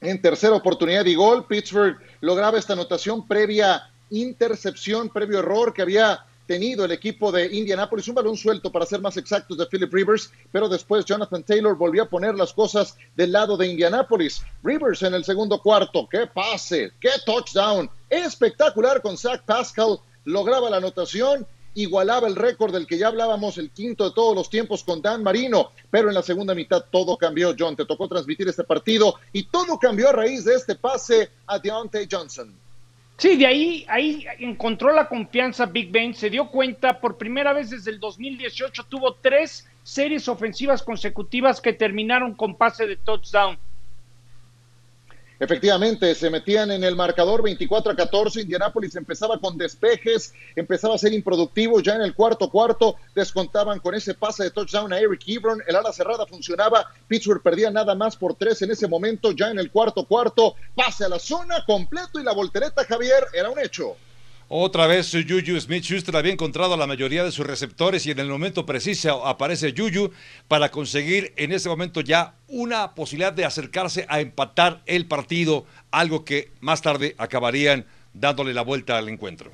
En 0.00 0.20
tercera 0.20 0.54
oportunidad 0.54 1.06
y 1.06 1.14
gol, 1.14 1.46
Pittsburgh 1.46 1.96
lograba 2.20 2.58
esta 2.58 2.72
anotación 2.72 3.26
previa 3.26 3.82
intercepción, 4.10 5.08
previo 5.08 5.40
error 5.40 5.72
que 5.72 5.82
había 5.82 6.24
tenido 6.46 6.84
el 6.84 6.92
equipo 6.92 7.32
de 7.32 7.46
Indianapolis, 7.52 8.08
un 8.08 8.14
balón 8.14 8.36
suelto 8.36 8.70
para 8.70 8.86
ser 8.86 9.00
más 9.00 9.16
exactos 9.16 9.58
de 9.58 9.66
Philip 9.66 9.92
Rivers, 9.92 10.30
pero 10.52 10.68
después 10.68 11.04
Jonathan 11.04 11.42
Taylor 11.42 11.76
volvió 11.76 12.04
a 12.04 12.08
poner 12.08 12.34
las 12.34 12.52
cosas 12.52 12.96
del 13.16 13.32
lado 13.32 13.56
de 13.56 13.66
Indianapolis. 13.66 14.42
Rivers 14.62 15.02
en 15.02 15.14
el 15.14 15.24
segundo 15.24 15.60
cuarto, 15.60 16.08
qué 16.08 16.26
pase, 16.26 16.92
qué 17.00 17.10
touchdown, 17.24 17.90
espectacular 18.08 19.02
con 19.02 19.18
Zach 19.18 19.42
Pascal, 19.44 19.98
lograba 20.24 20.70
la 20.70 20.76
anotación, 20.76 21.46
igualaba 21.74 22.26
el 22.26 22.36
récord 22.36 22.72
del 22.72 22.86
que 22.86 22.98
ya 22.98 23.08
hablábamos, 23.08 23.58
el 23.58 23.70
quinto 23.70 24.04
de 24.04 24.14
todos 24.14 24.34
los 24.34 24.48
tiempos 24.48 24.82
con 24.82 25.02
Dan 25.02 25.22
Marino, 25.22 25.72
pero 25.90 26.08
en 26.08 26.14
la 26.14 26.22
segunda 26.22 26.54
mitad 26.54 26.84
todo 26.90 27.16
cambió, 27.18 27.54
John, 27.58 27.76
te 27.76 27.84
tocó 27.84 28.08
transmitir 28.08 28.48
este 28.48 28.64
partido 28.64 29.16
y 29.32 29.44
todo 29.44 29.78
cambió 29.78 30.08
a 30.08 30.12
raíz 30.12 30.44
de 30.44 30.54
este 30.54 30.76
pase 30.76 31.30
a 31.46 31.58
Deontay 31.58 32.08
Johnson. 32.10 32.65
Sí, 33.18 33.36
de 33.36 33.46
ahí, 33.46 33.86
ahí 33.88 34.26
encontró 34.40 34.92
la 34.92 35.08
confianza 35.08 35.64
Big 35.64 35.90
Ben, 35.90 36.14
se 36.14 36.28
dio 36.28 36.48
cuenta, 36.50 37.00
por 37.00 37.16
primera 37.16 37.54
vez 37.54 37.70
desde 37.70 37.90
el 37.90 37.98
2018 37.98 38.84
tuvo 38.84 39.14
tres 39.14 39.66
series 39.82 40.28
ofensivas 40.28 40.82
consecutivas 40.82 41.62
que 41.62 41.72
terminaron 41.72 42.34
con 42.34 42.56
pase 42.56 42.86
de 42.86 42.96
touchdown. 42.96 43.58
Efectivamente, 45.38 46.14
se 46.14 46.30
metían 46.30 46.70
en 46.70 46.82
el 46.82 46.96
marcador 46.96 47.42
24 47.42 47.92
a 47.92 47.96
14. 47.96 48.40
Indianápolis 48.40 48.96
empezaba 48.96 49.38
con 49.38 49.58
despejes, 49.58 50.32
empezaba 50.54 50.94
a 50.94 50.98
ser 50.98 51.12
improductivo. 51.12 51.80
Ya 51.80 51.94
en 51.94 52.02
el 52.02 52.14
cuarto 52.14 52.48
cuarto 52.50 52.96
descontaban 53.14 53.80
con 53.80 53.94
ese 53.94 54.14
pase 54.14 54.44
de 54.44 54.50
touchdown 54.50 54.92
a 54.92 54.98
Eric 54.98 55.22
Ebron. 55.26 55.62
El 55.66 55.76
ala 55.76 55.92
cerrada 55.92 56.26
funcionaba. 56.26 56.86
Pittsburgh 57.06 57.42
perdía 57.42 57.70
nada 57.70 57.94
más 57.94 58.16
por 58.16 58.34
tres 58.34 58.62
en 58.62 58.70
ese 58.70 58.88
momento. 58.88 59.32
Ya 59.32 59.50
en 59.50 59.58
el 59.58 59.70
cuarto 59.70 60.06
cuarto, 60.06 60.54
pase 60.74 61.04
a 61.04 61.08
la 61.08 61.18
zona 61.18 61.64
completo 61.66 62.18
y 62.18 62.24
la 62.24 62.32
voltereta 62.32 62.84
Javier 62.84 63.26
era 63.34 63.50
un 63.50 63.58
hecho. 63.58 63.96
Otra 64.48 64.86
vez 64.86 65.10
Juju 65.10 65.60
Smith-Schuster 65.60 66.14
había 66.14 66.32
encontrado 66.32 66.74
a 66.74 66.76
la 66.76 66.86
mayoría 66.86 67.24
de 67.24 67.32
sus 67.32 67.44
receptores 67.44 68.06
y 68.06 68.12
en 68.12 68.20
el 68.20 68.28
momento 68.28 68.64
preciso 68.64 69.26
aparece 69.26 69.74
Juju 69.76 70.12
para 70.46 70.70
conseguir 70.70 71.32
en 71.36 71.50
ese 71.50 71.68
momento 71.68 72.00
ya 72.00 72.36
una 72.46 72.94
posibilidad 72.94 73.32
de 73.32 73.44
acercarse 73.44 74.06
a 74.08 74.20
empatar 74.20 74.82
el 74.86 75.06
partido, 75.06 75.66
algo 75.90 76.24
que 76.24 76.52
más 76.60 76.80
tarde 76.80 77.16
acabarían 77.18 77.86
dándole 78.14 78.54
la 78.54 78.62
vuelta 78.62 78.96
al 78.96 79.08
encuentro. 79.08 79.50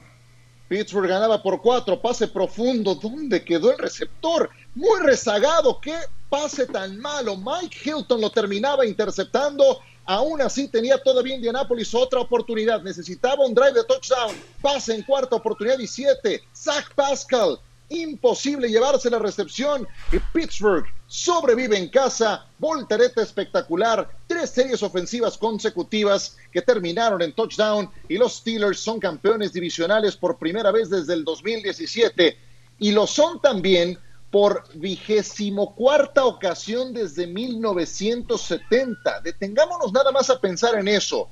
Pittsburgh 0.68 1.08
ganaba 1.08 1.42
por 1.42 1.62
cuatro, 1.62 2.00
pase 2.00 2.28
profundo. 2.28 2.94
¿Dónde 2.94 3.42
quedó 3.42 3.72
el 3.72 3.78
receptor? 3.78 4.50
Muy 4.74 5.00
rezagado. 5.00 5.80
¿Qué 5.80 5.94
pase 6.28 6.66
tan 6.66 6.98
malo? 6.98 7.38
Mike 7.38 7.78
Hilton 7.82 8.20
lo 8.20 8.30
terminaba 8.30 8.84
interceptando 8.84 9.80
Aún 10.04 10.42
así 10.42 10.68
tenía 10.68 10.98
todavía 10.98 11.36
Indianapolis 11.36 11.94
otra 11.94 12.20
oportunidad. 12.20 12.82
Necesitaba 12.82 13.44
un 13.44 13.54
drive 13.54 13.72
de 13.72 13.84
touchdown. 13.84 14.34
Pase 14.60 14.94
en 14.94 15.02
cuarta 15.02 15.36
oportunidad 15.36 15.78
y 15.78 15.86
siete. 15.86 16.42
Zach 16.54 16.92
Pascal. 16.94 17.58
Imposible 17.88 18.68
llevarse 18.68 19.10
la 19.10 19.18
recepción. 19.18 19.86
Y 20.10 20.18
Pittsburgh 20.32 20.86
sobrevive 21.06 21.78
en 21.78 21.88
casa. 21.88 22.46
Voltereta 22.58 23.22
espectacular. 23.22 24.10
Tres 24.26 24.50
series 24.50 24.82
ofensivas 24.82 25.38
consecutivas 25.38 26.36
que 26.50 26.62
terminaron 26.62 27.22
en 27.22 27.32
touchdown. 27.32 27.88
Y 28.08 28.18
los 28.18 28.34
Steelers 28.34 28.80
son 28.80 28.98
campeones 28.98 29.52
divisionales 29.52 30.16
por 30.16 30.38
primera 30.38 30.72
vez 30.72 30.90
desde 30.90 31.14
el 31.14 31.24
2017. 31.24 32.36
Y 32.80 32.90
lo 32.90 33.06
son 33.06 33.40
también 33.40 33.98
por 34.32 34.64
vigésimo 34.74 35.74
cuarta 35.74 36.24
ocasión 36.24 36.94
desde 36.94 37.26
1970. 37.26 39.20
Detengámonos 39.20 39.92
nada 39.92 40.10
más 40.10 40.30
a 40.30 40.40
pensar 40.40 40.74
en 40.78 40.88
eso. 40.88 41.28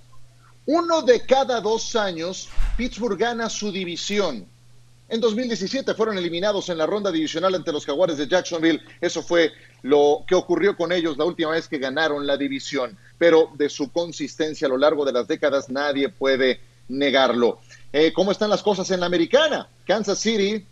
Uno 0.67 1.01
de 1.01 1.25
cada 1.25 1.63
dos 1.63 1.97
años, 1.97 2.51
Pittsburgh 2.77 3.19
gana 3.19 3.49
su 3.49 3.73
división. 3.73 4.47
En 5.09 5.19
2017 5.19 5.95
fueron 5.95 6.19
eliminados 6.19 6.69
en 6.69 6.77
la 6.77 6.85
ronda 6.85 7.11
divisional 7.11 7.55
ante 7.55 7.73
los 7.73 7.87
Jaguares 7.87 8.19
de 8.19 8.29
Jacksonville. 8.29 8.83
Eso 9.01 9.23
fue 9.23 9.51
lo 9.81 10.23
que 10.29 10.35
ocurrió 10.35 10.77
con 10.77 10.93
ellos 10.93 11.17
la 11.17 11.25
última 11.25 11.53
vez 11.53 11.69
que 11.69 11.79
ganaron 11.79 12.27
la 12.27 12.37
división. 12.37 12.99
Pero 13.17 13.51
de 13.55 13.71
su 13.71 13.91
consistencia 13.91 14.67
a 14.67 14.71
lo 14.71 14.77
largo 14.77 15.07
de 15.07 15.13
las 15.13 15.27
décadas 15.27 15.71
nadie 15.71 16.11
puede 16.11 16.61
negarlo. 16.89 17.61
Eh, 17.95 18.13
¿Cómo 18.13 18.31
están 18.31 18.51
las 18.51 18.63
cosas 18.63 18.91
en 18.91 19.01
la 19.01 19.07
americana? 19.07 19.71
Kansas 19.87 20.19
City 20.19 20.67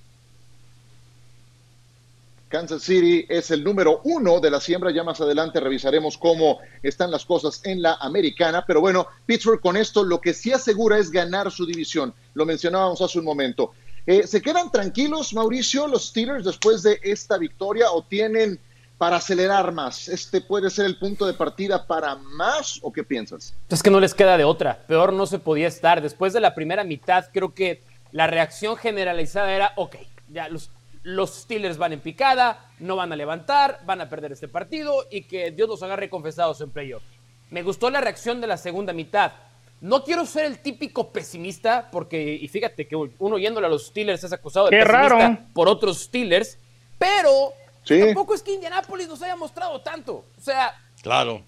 Kansas 2.49 2.83
City 2.83 3.26
es 3.28 3.50
el 3.50 3.62
número 3.62 4.00
uno 4.05 4.40
de 4.40 4.50
la 4.50 4.61
siembra. 4.61 4.90
Ya 4.90 5.05
más 5.05 5.21
adelante 5.21 5.61
revisaremos 5.61 6.17
cómo 6.17 6.59
están 6.83 7.11
las 7.11 7.25
cosas 7.25 7.61
en 7.64 7.83
la 7.83 7.95
americana. 7.95 8.64
Pero 8.67 8.81
bueno, 8.81 9.07
Pittsburgh 9.26 9.61
con 9.61 9.76
esto 9.76 10.02
lo 10.02 10.21
que 10.21 10.35
sí 10.35 10.52
asegura 10.52 10.99
es 10.99 11.11
ganar 11.11 11.50
su 11.50 11.67
división. 11.67 12.14
Lo 12.35 12.47
mencionábamos 12.47 13.00
hace 13.00 13.19
un 13.19 13.25
momento. 13.25 13.73
Eh, 14.07 14.26
¿Se 14.26 14.40
quedan 14.40 14.71
tranquilos, 14.71 15.35
Mauricio, 15.35 15.87
los 15.87 16.07
Steelers 16.07 16.45
después 16.45 16.83
de 16.83 16.99
esta 17.02 17.37
victoria 17.37 17.90
o 17.90 18.02
tienen 18.02 18.59
para 18.97 19.17
acelerar 19.17 19.73
más? 19.73 20.09
¿Este 20.09 20.40
puede 20.40 20.71
ser 20.71 20.87
el 20.87 20.99
punto 20.99 21.26
de 21.26 21.35
partida 21.35 21.87
para 21.87 22.17
más 22.17 22.78
o 22.83 22.90
qué 22.90 23.05
piensas? 23.05 23.55
Es 23.69 23.83
que 23.83 23.90
no 23.90 24.00
les 24.00 24.14
queda 24.14 24.38
de 24.38 24.45
otra. 24.45 24.87
Peor 24.87 25.12
no 25.12 25.26
se 25.26 25.38
podía 25.38 25.69
estar. 25.69 26.00
Después 26.00 26.33
de 26.33 26.40
la 26.40 26.55
primera 26.55 26.85
mitad, 26.85 27.26
creo 27.33 27.52
que 27.52 27.83
la 28.11 28.26
reacción 28.26 28.76
generalizada 28.76 29.52
era, 29.52 29.73
ok, 29.76 29.97
ya 30.31 30.49
los 30.49 30.71
los 31.02 31.35
Steelers 31.35 31.78
van 31.78 31.93
en 31.93 32.00
picada, 32.00 32.71
no 32.78 32.97
van 32.97 33.12
a 33.12 33.17
levantar, 33.17 33.81
van 33.85 34.00
a 34.00 34.09
perder 34.09 34.33
este 34.33 34.49
partido 34.49 35.07
y 35.11 35.23
que 35.23 35.50
Dios 35.50 35.69
los 35.69 35.83
agarre 35.83 36.11
confesados 36.11 36.61
en 36.61 36.71
playoff. 36.71 37.02
Me 37.50 37.62
gustó 37.62 37.90
la 37.90 38.00
reacción 38.00 38.40
de 38.40 38.47
la 38.47 38.57
segunda 38.57 38.93
mitad. 38.93 39.33
No 39.81 40.02
quiero 40.02 40.26
ser 40.26 40.45
el 40.45 40.59
típico 40.59 41.12
pesimista, 41.12 41.88
porque, 41.90 42.35
y 42.35 42.49
fíjate 42.49 42.87
que 42.88 42.97
uno 42.97 43.38
yéndole 43.38 43.67
a 43.69 43.71
los 43.71 43.87
Steelers 43.87 44.25
es 44.25 44.33
acusado 44.33 44.69
de 44.69 44.76
pesimista 44.76 45.47
por 45.55 45.69
otros 45.69 46.00
Steelers, 46.00 46.59
pero 46.99 47.52
tampoco 47.87 48.35
es 48.35 48.43
que 48.43 48.52
Indianapolis 48.52 49.09
nos 49.09 49.23
haya 49.23 49.37
mostrado 49.37 49.81
tanto. 49.81 50.25
O 50.37 50.40
sea, 50.40 50.75
claro. 51.00 51.43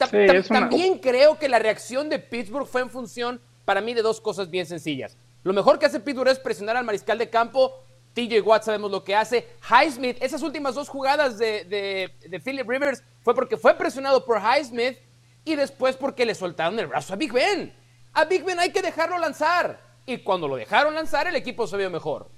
también 0.49 0.99
creo 0.99 1.39
que 1.39 1.49
la 1.49 1.59
reacción 1.59 2.09
de 2.09 2.19
Pittsburgh 2.19 2.69
fue 2.69 2.83
en 2.83 2.91
función, 2.91 3.41
para 3.65 3.81
mí, 3.81 3.95
de 3.95 4.03
dos 4.03 4.21
cosas 4.21 4.49
bien 4.49 4.65
sencillas. 4.65 5.17
Lo 5.43 5.53
mejor 5.53 5.79
que 5.79 5.87
hace 5.87 6.01
Pittsburgh 6.01 6.29
es 6.29 6.39
presionar 6.39 6.77
al 6.77 6.85
mariscal 6.85 7.19
de 7.19 7.31
campo 7.31 7.83
TJ 8.29 8.41
Watt 8.43 8.65
sabemos 8.65 8.91
lo 8.91 9.03
que 9.03 9.15
hace. 9.15 9.49
Highsmith, 9.69 10.19
esas 10.21 10.43
últimas 10.43 10.75
dos 10.75 10.89
jugadas 10.89 11.39
de, 11.39 12.11
Philip 12.45 12.69
Rivers 12.69 13.03
fue 13.23 13.35
porque 13.35 13.57
fue 13.57 13.75
presionado 13.75 14.25
por 14.25 14.41
Highsmith 14.41 14.99
y 15.45 15.57
después 15.57 15.97
porque 15.97 16.27
le 16.27 16.35
soltaron 16.35 16.79
el 16.79 16.87
brazo 16.87 17.15
a 17.15 17.17
Big 17.17 17.33
Ben. 17.33 17.75
A 18.13 18.25
Big 18.25 18.45
Ben 18.45 18.59
hay 18.59 18.71
que 18.71 18.83
dejarlo 18.83 19.19
lanzar. 19.19 19.81
Y 20.07 20.19
cuando 20.19 20.49
lo 20.49 20.57
dejaron 20.57 20.95
lanzar, 20.95 21.27
el 21.29 21.37
equipo 21.37 21.67
se 21.67 21.77
vio 21.77 21.91
mejor. 21.91 22.29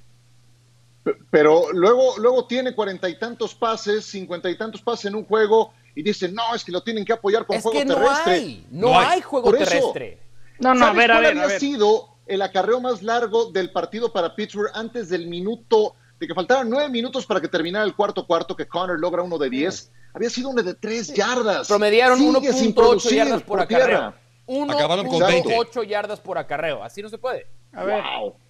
Pero 1.30 1.72
luego, 1.72 2.16
luego 2.18 2.46
tiene 2.46 2.74
cuarenta 2.74 3.08
y 3.08 3.18
tantos 3.18 3.54
pases, 3.54 4.04
cincuenta 4.04 4.48
y 4.50 4.56
tantos 4.56 4.82
pases 4.82 5.06
en 5.06 5.16
un 5.16 5.24
juego 5.24 5.72
y 5.94 6.02
dicen, 6.02 6.34
no, 6.34 6.54
es 6.54 6.64
que 6.64 6.70
lo 6.70 6.82
tienen 6.82 7.04
que 7.04 7.12
apoyar 7.12 7.44
con 7.44 7.60
juego 7.60 7.84
no 7.84 7.94
terrestre. 7.94 8.32
Hay, 8.32 8.66
no, 8.70 8.98
hay. 8.98 9.20
juego 9.20 9.52
terrestre. 9.52 10.20
no, 10.60 10.74
no, 10.74 10.86
a 10.86 10.92
ver, 10.92 11.10
a 11.10 11.20
ver, 11.20 11.38
había 11.38 11.58
sido 11.58 12.11
el 12.32 12.42
acarreo 12.42 12.80
más 12.80 13.02
largo 13.02 13.50
del 13.50 13.70
partido 13.70 14.12
para 14.12 14.34
Pittsburgh 14.34 14.70
antes 14.74 15.10
del 15.10 15.26
minuto, 15.26 15.94
de 16.18 16.26
que 16.26 16.34
faltaban 16.34 16.70
nueve 16.70 16.88
minutos 16.88 17.26
para 17.26 17.40
que 17.40 17.48
terminara 17.48 17.84
el 17.84 17.94
cuarto 17.94 18.26
cuarto, 18.26 18.56
que 18.56 18.66
Connor 18.66 18.98
logra 18.98 19.22
uno 19.22 19.36
de 19.36 19.50
diez, 19.50 19.92
había 20.14 20.30
sido 20.30 20.48
uno 20.48 20.62
de 20.62 20.74
tres 20.74 21.12
yardas. 21.12 21.68
Promediaron 21.68 22.18
1.8 22.18 23.10
yardas 23.10 23.42
por, 23.42 23.60
acarreo. 23.60 24.14
1.8 24.46 25.86
yardas 25.86 26.20
por 26.20 26.38
acarreo. 26.38 26.82
Así 26.82 27.02
no 27.02 27.10
se 27.10 27.18
puede. 27.18 27.46
A 27.72 27.84
ver. 27.84 28.02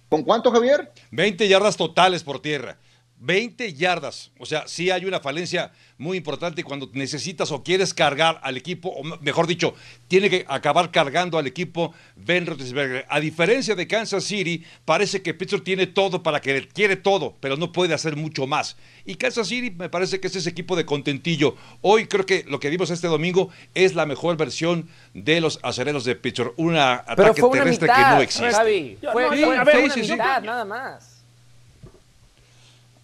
¿Con 0.09 0.23
cuánto, 0.23 0.51
Javier? 0.51 0.91
20 1.11 1.47
yardas 1.47 1.75
totales 1.75 2.23
por 2.23 2.41
tierra. 2.41 2.77
20 3.23 3.73
yardas. 3.73 4.31
O 4.37 4.45
sea, 4.45 4.67
sí 4.67 4.91
hay 4.91 5.05
una 5.05 5.21
falencia 5.21 5.71
muy 5.97 6.17
importante 6.17 6.63
cuando 6.63 6.89
necesitas 6.91 7.51
o 7.51 7.63
quieres 7.63 7.93
cargar 7.93 8.39
al 8.43 8.57
equipo, 8.57 8.89
o 8.89 9.03
mejor 9.21 9.47
dicho, 9.47 9.75
tiene 10.09 10.29
que 10.29 10.45
acabar 10.47 10.91
cargando 10.91 11.37
al 11.37 11.47
equipo 11.47 11.93
Ben 12.17 12.45
Roethlisberger. 12.45 13.05
A 13.07 13.21
diferencia 13.21 13.75
de 13.75 13.87
Kansas 13.87 14.25
City, 14.25 14.65
parece 14.83 15.21
que 15.21 15.33
Pittsburgh 15.33 15.63
tiene 15.63 15.87
todo 15.87 16.21
para 16.21 16.41
que 16.41 16.67
quiere 16.67 16.97
todo, 16.97 17.37
pero 17.39 17.55
no 17.55 17.71
puede 17.71 17.93
hacer 17.93 18.17
mucho 18.17 18.45
más. 18.45 18.75
Y 19.05 19.15
Kansas 19.15 19.47
City 19.47 19.71
me 19.71 19.87
parece 19.87 20.19
que 20.19 20.27
es 20.27 20.35
ese 20.35 20.49
equipo 20.49 20.75
de 20.75 20.85
contentillo. 20.85 21.55
Hoy 21.81 22.07
creo 22.07 22.25
que 22.25 22.43
lo 22.49 22.59
que 22.59 22.69
vimos 22.69 22.89
este 22.89 23.07
domingo 23.07 23.49
es 23.73 23.95
la 23.95 24.05
mejor 24.05 24.35
versión 24.35 24.89
de 25.13 25.39
los 25.39 25.59
acereros 25.63 26.03
de 26.03 26.15
Pittsburgh. 26.15 26.53
Una 26.57 26.95
ataque 26.95 27.41
terrestre 27.41 27.87
que 27.87 28.01
no 28.01 28.21
existe. 28.21 28.97
fue, 29.13 29.29
una 29.29 29.63
mitad, 29.95 30.43
nada 30.43 30.65
más. 30.65 31.12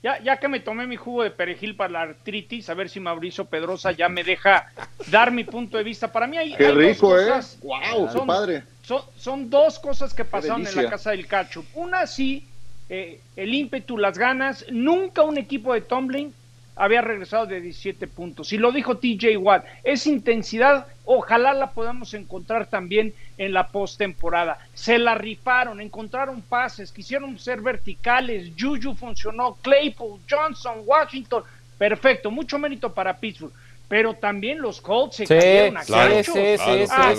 Ya, 0.02 0.22
ya 0.24 0.38
que 0.38 0.48
me 0.48 0.62
tomé 0.62 0.88
mi 0.88 0.96
jugo 0.96 1.24
de 1.24 1.32
perejil 1.32 1.76
para 1.76 1.92
la 1.92 2.02
artritis, 2.02 2.70
a 2.70 2.74
ver 2.74 2.90
si 2.90 3.02
Mauricio 3.02 3.46
Pedrosa 3.46 3.92
ya 3.92 4.08
me 4.08 4.24
deja 4.24 4.72
dar 5.08 5.32
mi 5.32 5.44
punto 5.44 5.78
de 5.78 5.84
vista. 5.84 6.10
Para 6.10 6.26
mí 6.26 6.38
hay, 6.38 6.56
Qué 6.56 6.72
rico, 6.72 7.20
¿eh? 7.20 7.30
¡Wow! 7.62 8.10
Son, 8.10 8.26
padre. 8.26 8.64
Son, 9.18 9.50
dos 9.50 9.78
cosas 9.78 10.14
que 10.14 10.24
pasaron 10.24 10.66
en 10.66 10.76
la 10.76 10.90
casa 10.90 11.12
del 11.12 11.28
cacho. 11.28 11.66
Una, 11.74 12.08
sí, 12.08 12.48
eh, 12.88 13.20
el 13.36 13.54
ímpetu, 13.54 13.98
las 13.98 14.18
ganas. 14.18 14.66
Nunca 14.72 15.24
un 15.24 15.38
equipo 15.38 15.74
de 15.74 15.82
Tumbling 15.82 16.34
había 16.80 17.02
regresado 17.02 17.46
de 17.46 17.60
17 17.60 18.08
puntos. 18.08 18.54
Y 18.54 18.58
lo 18.58 18.72
dijo 18.72 18.98
TJ 18.98 19.38
Watt, 19.38 19.66
esa 19.84 20.10
intensidad 20.10 20.88
ojalá 21.04 21.54
la 21.54 21.72
podamos 21.72 22.14
encontrar 22.14 22.68
también 22.68 23.14
en 23.38 23.52
la 23.52 23.68
postemporada. 23.68 24.58
Se 24.74 24.98
la 24.98 25.14
rifaron, 25.14 25.82
encontraron 25.82 26.42
pases, 26.42 26.94
quisieron 26.94 27.38
ser 27.38 27.60
verticales, 27.60 28.54
Juju 28.58 28.96
funcionó, 28.96 29.58
Claypool, 29.62 30.22
Johnson, 30.30 30.84
Washington, 30.86 31.44
perfecto, 31.78 32.32
mucho 32.32 32.58
mérito 32.58 32.94
para 32.94 33.18
Pittsburgh 33.18 33.54
pero 33.90 34.14
también 34.14 34.62
los 34.62 34.80
Colts 34.80 35.18
se 35.18 35.26
cayeron 35.26 35.78
a 35.78 35.84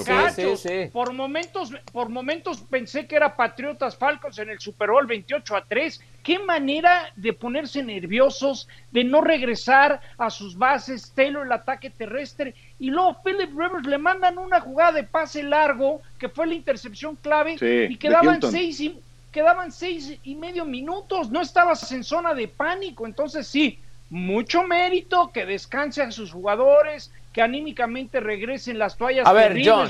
cachos. 0.05 0.65
Por 0.93 1.13
momentos, 1.13 1.73
por 1.93 2.09
momentos 2.09 2.61
pensé 2.71 3.09
que 3.09 3.17
era 3.17 3.37
Patriotas 3.37 3.97
Falcons 3.97 4.39
en 4.39 4.51
el 4.51 4.61
Super 4.61 4.91
Bowl 4.91 5.05
28 5.05 5.57
a 5.57 5.65
3. 5.65 6.01
Qué 6.23 6.39
manera 6.39 7.13
de 7.17 7.33
ponerse 7.33 7.83
nerviosos, 7.83 8.69
de 8.93 9.03
no 9.03 9.21
regresar 9.21 10.01
a 10.17 10.31
sus 10.31 10.57
bases, 10.57 11.11
Taylor 11.13 11.45
el 11.45 11.53
ataque 11.53 11.91
terrestre. 11.91 12.55
Y 12.79 12.91
luego 12.91 13.21
Philip 13.25 13.51
Rivers 13.51 13.87
le 13.87 13.99
mandan 13.99 14.39
una 14.39 14.61
jugada 14.61 14.93
de 14.93 15.03
pase 15.03 15.43
largo 15.43 16.01
que 16.21 16.29
fue 16.29 16.47
la 16.47 16.55
intercepción 16.55 17.17
clave 17.17 17.57
y 17.61 17.97
quedaban 17.97 18.41
seis 18.43 18.81
y 18.81 18.97
quedaban 19.33 19.73
seis 19.73 20.19
y 20.23 20.35
medio 20.37 20.65
minutos, 20.65 21.31
no 21.31 21.41
estabas 21.41 21.91
en 21.93 22.05
zona 22.05 22.35
de 22.35 22.49
pánico, 22.49 23.07
entonces 23.07 23.47
sí, 23.47 23.79
mucho 24.11 24.65
mérito, 24.65 25.31
que 25.33 25.47
descansen 25.47 26.13
sus 26.13 26.33
jugadores, 26.33 27.11
que 27.33 27.43
anímicamente 27.43 28.21
regresen 28.21 28.79
las 28.79 28.97
toallas 28.97 29.27
a 29.27 29.33
ver, 29.33 29.57
John, 29.65 29.89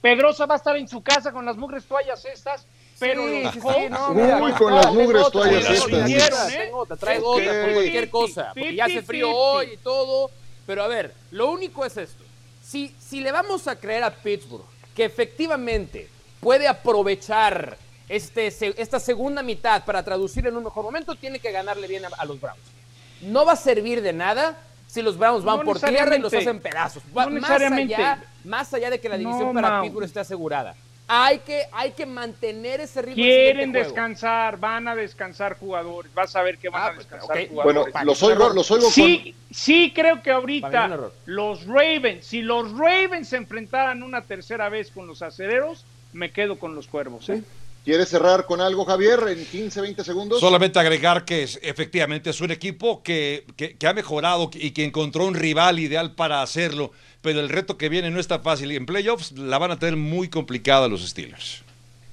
Pedrosa 0.00 0.46
va 0.46 0.54
a 0.54 0.58
estar 0.58 0.76
en 0.76 0.86
su 0.86 1.02
casa 1.02 1.32
con 1.32 1.44
las 1.44 1.56
mugres 1.56 1.84
toallas 1.84 2.24
estas, 2.24 2.66
pero 3.00 3.26
Sí, 3.26 3.42
los 3.42 3.52
sí, 3.54 3.60
Colts- 3.60 3.74
sí, 3.84 3.88
no, 3.90 4.44
Uy, 4.44 4.52
con 4.52 4.74
las 4.74 4.92
mugres 4.92 5.30
toallas 5.32 5.68
estas. 5.68 6.52
¿eh? 6.52 6.58
Tengo 6.66 6.78
otra, 6.78 6.96
traigo 6.96 7.30
otra 7.32 7.62
por 7.64 7.72
cualquier 7.74 8.10
cosa, 8.10 8.52
porque 8.54 8.74
ya 8.76 8.84
hace 8.84 9.02
frío 9.02 9.30
hoy 9.30 9.72
y 9.74 9.76
todo. 9.78 10.30
Pero 10.66 10.82
a 10.82 10.88
ver, 10.88 11.12
lo 11.32 11.50
único 11.50 11.84
es 11.84 11.96
esto. 11.96 12.24
Si, 12.62 12.94
si 13.00 13.20
le 13.20 13.32
vamos 13.32 13.66
a 13.68 13.76
creer 13.78 14.04
a 14.04 14.10
Pittsburgh 14.10 14.64
que 14.94 15.04
efectivamente 15.04 16.08
puede 16.40 16.66
aprovechar 16.68 17.76
este, 18.08 18.46
esta 18.80 18.98
segunda 19.00 19.42
mitad 19.42 19.84
para 19.84 20.02
traducir 20.04 20.46
en 20.46 20.56
un 20.56 20.64
mejor 20.64 20.84
momento, 20.84 21.14
tiene 21.16 21.38
que 21.38 21.50
ganarle 21.52 21.86
bien 21.86 22.04
a, 22.04 22.08
a 22.16 22.24
los 22.24 22.40
Browns. 22.40 22.60
No 23.22 23.44
va 23.44 23.52
a 23.52 23.56
servir 23.56 24.02
de 24.02 24.12
nada 24.12 24.56
si 24.86 25.02
los 25.02 25.18
Browns 25.18 25.44
van 25.44 25.58
No 25.58 25.64
por 25.64 25.80
tierra 25.80 26.16
y 26.16 26.20
los 26.20 26.32
hacen 26.32 26.60
pedazos. 26.60 27.02
No 27.14 27.30
más, 27.30 27.50
allá, 27.50 28.22
más 28.44 28.72
allá 28.74 28.90
de 28.90 29.00
que 29.00 29.08
la 29.08 29.18
división 29.18 29.54
No, 29.54 29.60
para. 29.60 29.82
Pittsburgh 29.82 30.04
esté 30.06 30.20
asegurada. 30.20 30.74
Hay 31.08 31.38
que, 31.38 31.62
hay 31.70 31.92
que 31.92 32.04
mantener 32.04 32.80
ese 32.80 33.00
ritmo. 33.00 33.14
Quieren 33.22 33.70
juego. 33.70 33.84
descansar, 33.84 34.58
van 34.58 34.88
a 34.88 34.96
descansar 34.96 35.56
jugadores, 35.56 36.12
vas 36.12 36.34
a 36.34 36.42
ver 36.42 36.58
que 36.58 36.68
van 36.68 36.82
Ah, 36.82 36.86
a 36.86 36.94
pues, 36.94 37.08
descansar 37.08 37.48
jugadores. 37.48 37.92
Bueno, 37.92 38.04
los 38.04 38.22
oigo, 38.24 38.48
los 38.48 38.68
oigo 38.72 38.82
con... 38.84 38.92
Sí, 38.92 39.32
sí 39.48 39.92
creo 39.94 40.20
que 40.20 40.32
ahorita 40.32 40.98
los 41.26 41.64
Ravens, 41.64 42.26
si 42.26 42.42
los 42.42 42.72
Ravens 42.76 43.28
se 43.28 43.36
enfrentaran 43.36 44.02
una 44.02 44.22
tercera 44.22 44.68
vez 44.68 44.90
con 44.90 45.06
los 45.06 45.22
acereros, 45.22 45.84
me 46.12 46.32
quedo 46.32 46.58
con 46.58 46.74
los 46.74 46.88
cuervos. 46.88 47.28
¿eh? 47.28 47.40
¿Quieres 47.86 48.08
cerrar 48.08 48.46
con 48.46 48.60
algo, 48.60 48.84
Javier, 48.84 49.20
en 49.28 49.46
15, 49.46 49.80
20 49.80 50.02
segundos? 50.02 50.40
Solamente 50.40 50.80
agregar 50.80 51.24
que 51.24 51.44
es, 51.44 51.60
efectivamente 51.62 52.30
es 52.30 52.40
un 52.40 52.50
equipo 52.50 53.00
que, 53.04 53.46
que- 53.56 53.76
que 53.76 53.86
ha 53.86 53.94
mejorado 53.94 54.50
y 54.52 54.72
que 54.72 54.84
encontró 54.84 55.24
un 55.24 55.34
rival 55.36 55.78
ideal 55.78 56.10
para 56.16 56.42
hacerlo, 56.42 56.90
pero 57.22 57.38
el 57.38 57.48
reto 57.48 57.78
que 57.78 57.88
viene 57.88 58.10
no 58.10 58.18
está 58.18 58.40
fácil. 58.40 58.72
En 58.72 58.86
playoffs 58.86 59.30
la 59.38 59.58
van 59.58 59.70
a 59.70 59.78
tener 59.78 59.94
muy 59.96 60.28
complicada 60.28 60.88
los 60.88 61.06
Steelers. 61.08 61.62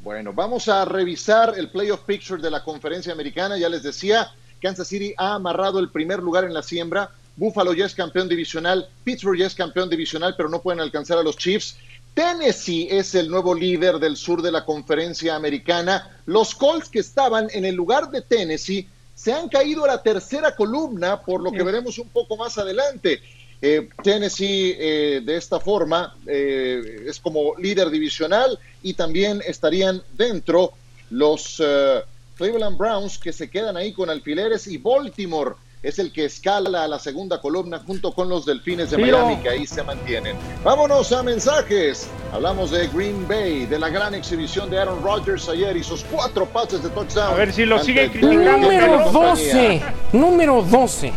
Bueno, 0.03 0.32
vamos 0.32 0.68
a 0.68 0.86
revisar 0.86 1.56
el 1.58 1.70
playoff 1.70 2.01
picture 2.01 2.39
de 2.39 2.51
la 2.51 2.63
conferencia 2.63 3.12
americana. 3.12 3.58
Ya 3.58 3.68
les 3.68 3.82
decía, 3.82 4.32
Kansas 4.62 4.88
City 4.88 5.15
ha 5.18 5.34
amarrado 5.34 5.80
el 5.80 5.89
primer 5.89 6.20
lugar 6.20 6.44
en 6.44 6.53
la 6.53 6.62
siembra. 6.62 7.10
Buffalo 7.36 7.74
ya 7.74 7.88
es 7.88 7.96
campeón 7.96 8.30
divisional. 8.30 8.88
Pittsburgh 9.03 9.39
ya 9.39 9.48
es 9.48 9.56
campeón 9.56 9.89
divisional, 9.89 10.36
pero 10.38 10.50
no 10.50 10.62
pueden 10.62 10.82
alcanzar 10.82 11.18
a 11.18 11.24
los 11.24 11.36
Chiefs. 11.36 11.77
Tennessee 12.13 12.88
es 12.91 13.15
el 13.15 13.29
nuevo 13.29 13.55
líder 13.55 13.98
del 13.98 14.17
sur 14.17 14.41
de 14.41 14.51
la 14.51 14.65
conferencia 14.65 15.36
americana. 15.36 16.20
Los 16.25 16.53
Colts 16.53 16.89
que 16.89 17.00
estaban 17.00 17.48
en 17.51 17.65
el 17.65 17.75
lugar 17.75 18.12
de 18.12 18.22
Tennessee 18.22 18.88
se 19.15 19.34
han 19.34 19.50
caído 19.50 19.84
a 19.86 19.88
la 19.88 20.03
tercera 20.03 20.55
columna, 20.55 21.22
por 21.22 21.41
lo 21.41 21.51
que 21.51 21.63
veremos 21.63 21.98
un 21.98 22.10
poco 22.10 22.38
más 22.38 22.58
adelante. 22.58 23.22
Eh, 23.62 23.88
Tennessee 24.03 24.75
eh, 24.77 25.22
de 25.24 25.38
esta 25.38 25.60
forma 25.60 26.15
eh, 26.27 27.05
es 27.08 27.20
como 27.20 27.55
líder 27.58 27.89
divisional 27.89 28.60
y 28.82 28.93
también 28.93 29.41
estarían 29.46 30.03
dentro 30.17 30.74
los 31.10 31.62
eh, 31.65 32.01
Cleveland 32.36 32.77
Browns 32.77 33.17
que 33.17 33.32
se 33.32 33.50
quedan 33.50 33.77
ahí 33.77 33.93
con 33.93 34.10
alfileres 34.10 34.67
y 34.67 34.77
Baltimore 34.77 35.55
es 35.84 36.00
el 36.00 36.13
que 36.13 36.25
escala 36.25 36.86
a 36.86 36.88
la 36.88 36.98
segunda 36.98 37.42
columna 37.42 37.80
junto 37.86 38.13
con 38.13 38.30
los 38.30 38.46
Delfines 38.46 38.90
de. 38.90 38.98
Miami 38.98 39.36
que 39.44 39.50
ahí 39.50 39.68
se 39.68 39.84
mantienen. 39.84 40.38
Vámonos 40.63 41.12
a 41.12 41.22
mensajes. 41.22 42.08
Hablamos 42.32 42.72
de 42.72 42.88
Green 42.88 43.28
Bay, 43.28 43.66
de 43.66 43.78
la 43.78 43.90
gran 43.90 44.16
exhibición 44.16 44.70
de 44.70 44.80
Aaron 44.80 45.04
Rodgers 45.04 45.50
ayer 45.50 45.75
y 45.75 45.84
sus 45.84 46.06
cuatro 46.06 46.46
pases 46.46 46.82
de 46.84 46.90
touchdown. 46.90 47.34
A 47.34 47.36
ver 47.36 47.52
si 47.52 47.66
lo 47.66 47.75
ante 47.75 47.88
sigue 47.88 48.02
Derrick 48.08 48.22
criticando, 48.22 48.58
Número 48.60 49.04
compañía. 49.04 49.54
12. 49.54 50.18
Número 50.18 50.62
12. 50.62 51.14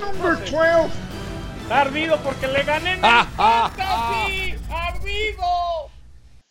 Number 0.00 0.50
12. 0.50 1.08
Está 1.62 1.80
ardido 1.82 2.18
porque 2.24 2.48
le 2.48 2.62
gané. 2.62 2.94
en 2.94 3.00
Ah, 3.02 3.28
ah. 3.36 3.70
¡Ardido! 4.70 5.90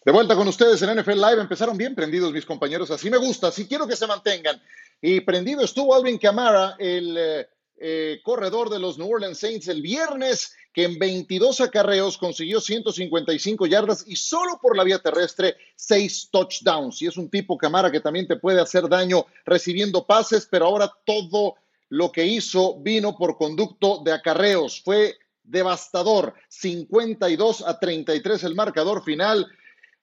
De 0.05 0.11
vuelta 0.11 0.35
con 0.35 0.47
ustedes 0.47 0.79
en 0.83 1.01
NFL 1.01 1.15
Live. 1.15 1.41
Empezaron 1.41 1.75
bien 1.75 1.95
prendidos 1.95 2.31
mis 2.31 2.45
compañeros. 2.45 2.91
Así 2.91 3.09
me 3.09 3.17
gusta, 3.17 3.47
así 3.47 3.67
quiero 3.67 3.87
que 3.87 3.95
se 3.95 4.05
mantengan. 4.05 4.61
Y 5.01 5.21
prendido 5.21 5.63
estuvo 5.63 5.93
Alvin 5.93 6.17
Kamara, 6.17 6.75
el 6.79 7.17
eh, 7.17 7.47
eh, 7.79 8.21
corredor 8.23 8.69
de 8.69 8.79
los 8.79 8.97
New 8.97 9.09
Orleans 9.09 9.37
Saints, 9.37 9.67
el 9.67 9.81
viernes, 9.81 10.55
que 10.73 10.83
en 10.83 10.97
22 10.97 11.61
acarreos 11.61 12.17
consiguió 12.17 12.59
155 12.59 13.67
yardas 13.67 14.03
y 14.07 14.15
solo 14.15 14.59
por 14.61 14.75
la 14.75 14.83
vía 14.83 14.99
terrestre 14.99 15.57
6 15.75 16.29
touchdowns. 16.31 17.01
Y 17.01 17.07
es 17.07 17.17
un 17.17 17.29
tipo 17.29 17.57
Kamara 17.57 17.91
que 17.91 17.99
también 17.99 18.27
te 18.27 18.35
puede 18.35 18.61
hacer 18.61 18.87
daño 18.87 19.25
recibiendo 19.45 20.05
pases, 20.05 20.47
pero 20.49 20.65
ahora 20.65 20.91
todo 21.05 21.55
lo 21.89 22.11
que 22.11 22.25
hizo 22.25 22.79
vino 22.79 23.15
por 23.15 23.37
conducto 23.37 24.01
de 24.03 24.11
acarreos. 24.11 24.81
Fue 24.81 25.17
devastador. 25.43 26.33
52 26.49 27.63
a 27.65 27.79
33 27.79 28.43
el 28.43 28.55
marcador 28.55 29.03
final. 29.03 29.47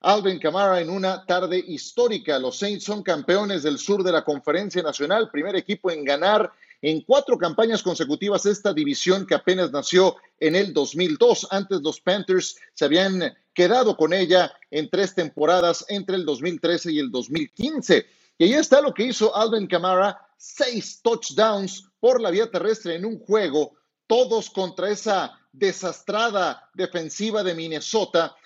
Alvin 0.00 0.38
Kamara 0.38 0.80
en 0.80 0.90
una 0.90 1.24
tarde 1.24 1.62
histórica. 1.66 2.38
Los 2.38 2.58
Saints 2.58 2.84
son 2.84 3.02
campeones 3.02 3.62
del 3.62 3.78
sur 3.78 4.02
de 4.02 4.12
la 4.12 4.24
Conferencia 4.24 4.82
Nacional, 4.82 5.30
primer 5.30 5.56
equipo 5.56 5.90
en 5.90 6.04
ganar 6.04 6.52
en 6.86 7.00
cuatro 7.00 7.38
campañas 7.38 7.82
consecutivas 7.82 8.44
esta 8.44 8.74
división 8.74 9.26
que 9.26 9.34
apenas 9.34 9.72
nació 9.72 10.16
en 10.38 10.54
el 10.54 10.74
2002. 10.74 11.48
Antes 11.50 11.80
los 11.80 11.98
Panthers 11.98 12.58
se 12.74 12.84
habían 12.84 13.34
quedado 13.54 13.96
con 13.96 14.12
ella 14.12 14.52
en 14.70 14.90
tres 14.90 15.14
temporadas 15.14 15.86
entre 15.88 16.16
el 16.16 16.26
2013 16.26 16.92
y 16.92 16.98
el 16.98 17.10
2015. 17.10 18.04
Y 18.36 18.44
ahí 18.44 18.52
está 18.52 18.82
lo 18.82 18.92
que 18.92 19.04
hizo 19.04 19.34
Alvin 19.34 19.66
Kamara, 19.66 20.28
seis 20.36 21.00
touchdowns 21.00 21.88
por 22.00 22.20
la 22.20 22.30
vía 22.30 22.50
terrestre 22.50 22.96
en 22.96 23.06
un 23.06 23.18
juego, 23.18 23.72
todos 24.06 24.50
contra 24.50 24.90
esa 24.90 25.40
desastrada 25.52 26.68
defensiva 26.74 27.42
de 27.42 27.54
Minnesota. 27.54 28.36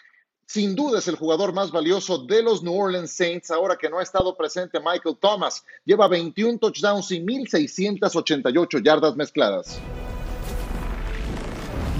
Sin 0.50 0.74
duda 0.74 0.98
es 0.98 1.06
el 1.08 1.16
jugador 1.16 1.52
más 1.52 1.70
valioso 1.70 2.16
de 2.16 2.42
los 2.42 2.62
New 2.62 2.74
Orleans 2.74 3.12
Saints 3.12 3.50
ahora 3.50 3.76
que 3.76 3.90
no 3.90 3.98
ha 3.98 4.02
estado 4.02 4.34
presente 4.34 4.80
Michael 4.80 5.18
Thomas. 5.20 5.62
Lleva 5.84 6.08
21 6.08 6.56
touchdowns 6.56 7.10
y 7.10 7.20
1.688 7.20 8.82
yardas 8.82 9.14
mezcladas. 9.14 9.78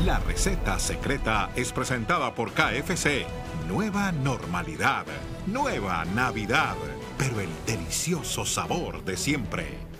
La 0.07 0.19
receta 0.21 0.79
secreta 0.79 1.51
es 1.57 1.75
presentada 1.75 2.35
por 2.35 2.53
KFC. 2.53 3.27
Nueva 3.69 4.13
normalidad, 4.13 5.05
nueva 5.47 6.07
Navidad, 6.07 6.77
pero 7.19 7.41
el 7.41 7.51
delicioso 7.67 8.47
sabor 8.47 9.05
de 9.05 9.19
siempre. 9.19 9.98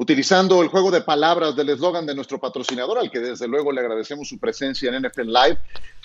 Utilizando 0.00 0.62
el 0.62 0.68
juego 0.68 0.90
de 0.90 1.02
palabras 1.02 1.54
del 1.54 1.68
eslogan 1.68 2.06
de 2.06 2.14
nuestro 2.14 2.38
patrocinador, 2.38 2.98
al 2.98 3.10
que 3.10 3.18
desde 3.18 3.46
luego 3.46 3.70
le 3.70 3.82
agradecemos 3.82 4.26
su 4.26 4.38
presencia 4.38 4.88
en 4.88 5.02
NFL 5.02 5.26
Live, 5.26 5.58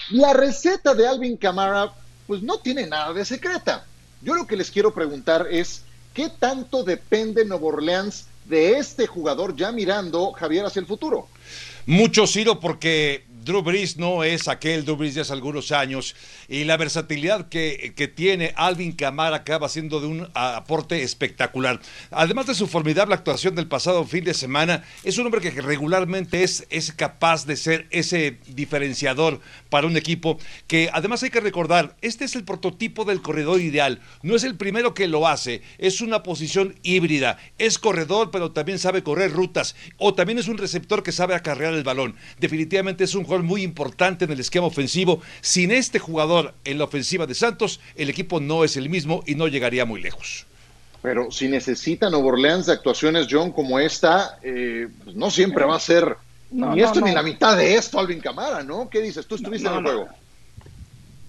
la 0.10 0.34
receta 0.34 0.93
de 0.93 1.08
Alvin 1.08 1.38
Kamara 1.38 1.93
pues 2.27 2.41
no 2.41 2.58
tiene 2.58 2.88
nada 2.88 3.13
de 3.13 3.23
secreta. 3.23 3.86
Yo 4.21 4.36
lo 4.36 4.45
que 4.45 4.58
les 4.58 4.69
quiero 4.69 4.93
preguntar 4.93 5.47
es, 5.49 5.84
¿qué 6.13 6.27
tanto 6.27 6.84
depende 6.84 7.45
Nuevo 7.45 7.67
Orleans 7.67 8.27
de 8.43 8.79
este 8.79 9.08
jugador 9.08 9.55
ya 9.55 9.71
mirando 9.71 10.34
Javier 10.34 10.65
hacia 10.65 10.81
el 10.81 10.88
futuro? 10.88 11.29
Mucho, 11.86 12.27
Ciro, 12.27 12.60
porque 12.60 13.23
Drew 13.45 13.62
Brees 13.62 13.97
no 13.97 14.23
es 14.23 14.47
aquel 14.47 14.86
Drew 14.86 14.95
Brees 14.95 15.13
de 15.13 15.21
hace 15.21 15.31
algunos 15.31 15.71
años 15.71 16.15
y 16.49 16.63
la 16.63 16.77
versatilidad 16.77 17.47
que, 17.47 17.93
que 17.95 18.08
tiene 18.08 18.53
Alvin 18.55 18.91
Kamara 18.91 19.38
acaba 19.38 19.69
siendo 19.69 20.01
de 20.01 20.08
un 20.08 20.27
aporte 20.34 21.03
espectacular. 21.03 21.79
Además 22.10 22.47
de 22.47 22.55
su 22.55 22.65
formidable 22.65 23.13
actuación 23.13 23.53
del 23.53 23.67
pasado 23.67 24.03
fin 24.05 24.23
de 24.23 24.34
semana, 24.34 24.84
es 25.03 25.19
un 25.19 25.27
hombre 25.27 25.41
que 25.41 25.62
regularmente 25.62 26.41
es, 26.41 26.65
es 26.71 26.91
capaz 26.91 27.45
de 27.45 27.55
ser 27.55 27.86
ese 27.91 28.39
diferenciador 28.47 29.39
para 29.69 29.86
un 29.86 29.95
equipo 29.95 30.39
que 30.65 30.89
además 30.91 31.21
hay 31.21 31.29
que 31.29 31.39
recordar, 31.39 31.95
este 32.01 32.25
es 32.25 32.34
el 32.34 32.45
prototipo 32.45 33.05
del 33.05 33.21
corredor 33.21 33.62
ideal, 33.62 34.01
no 34.23 34.36
es 34.36 34.43
el 34.43 34.55
primero 34.55 34.95
que 34.95 35.08
lo 35.08 35.27
hace, 35.27 35.62
es 35.77 36.01
una 36.01 36.23
posición 36.23 36.73
híbrida, 36.81 37.38
es 37.60 37.77
corredor 37.77 38.31
pero 38.31 38.53
también 38.53 38.79
sabe 38.79 39.03
correr 39.03 39.31
rutas 39.31 39.75
o 39.97 40.15
también 40.15 40.39
es 40.39 40.47
un 40.47 40.58
receptor 40.58 41.03
que 41.03 41.12
sabe 41.12 41.36
acarrear 41.36 41.75
el 41.75 41.84
balón. 41.84 42.15
Definitivamente 42.39 43.03
es 43.03 43.13
un 43.13 43.23
jugador 43.23 43.35
muy 43.43 43.63
importante 43.63 44.26
en 44.26 44.32
el 44.32 44.39
esquema 44.39 44.67
ofensivo. 44.67 45.21
Sin 45.41 45.71
este 45.71 46.00
jugador 46.00 46.54
en 46.63 46.78
la 46.78 46.84
ofensiva 46.86 47.26
de 47.26 47.34
Santos, 47.36 47.80
el 47.95 48.10
equipo 48.10 48.39
no 48.39 48.63
es 48.63 48.78
el 48.78 48.89
mismo 48.89 49.24
y 49.26 49.36
no 49.36 49.48
llegaría 49.48 49.86
muy 49.86 50.02
lejos. 50.02 50.45
Pero 51.02 51.30
si 51.32 51.48
necesita 51.48 52.10
Nuevo 52.10 52.30
Orleans 52.30 52.65
de 52.65 52.74
actuaciones, 52.74 53.28
John, 53.30 53.52
como 53.52 53.80
esta, 53.80 54.39
eh, 54.41 54.88
pues 55.04 55.15
no 55.15 55.30
siempre 55.30 55.63
va 55.65 55.76
a 55.76 55.80
ser 55.80 56.15
No, 56.52 56.71
ni 56.74 56.82
no, 56.82 56.86
esto 56.88 57.00
no. 57.00 57.06
ni 57.08 57.13
la 57.13 57.21
mitad 57.21 57.56
de 57.56 57.76
esto, 57.76 58.00
Alvin 58.00 58.19
Camara, 58.19 58.63
¿no? 58.63 58.89
¿Qué 58.89 59.02
dices? 59.02 59.26
Tú 59.28 59.36
estuviste 59.36 59.67
No, 59.67 59.74
en 59.74 59.78
el 59.80 59.84
no. 59.84 59.89
juego. 59.89 60.10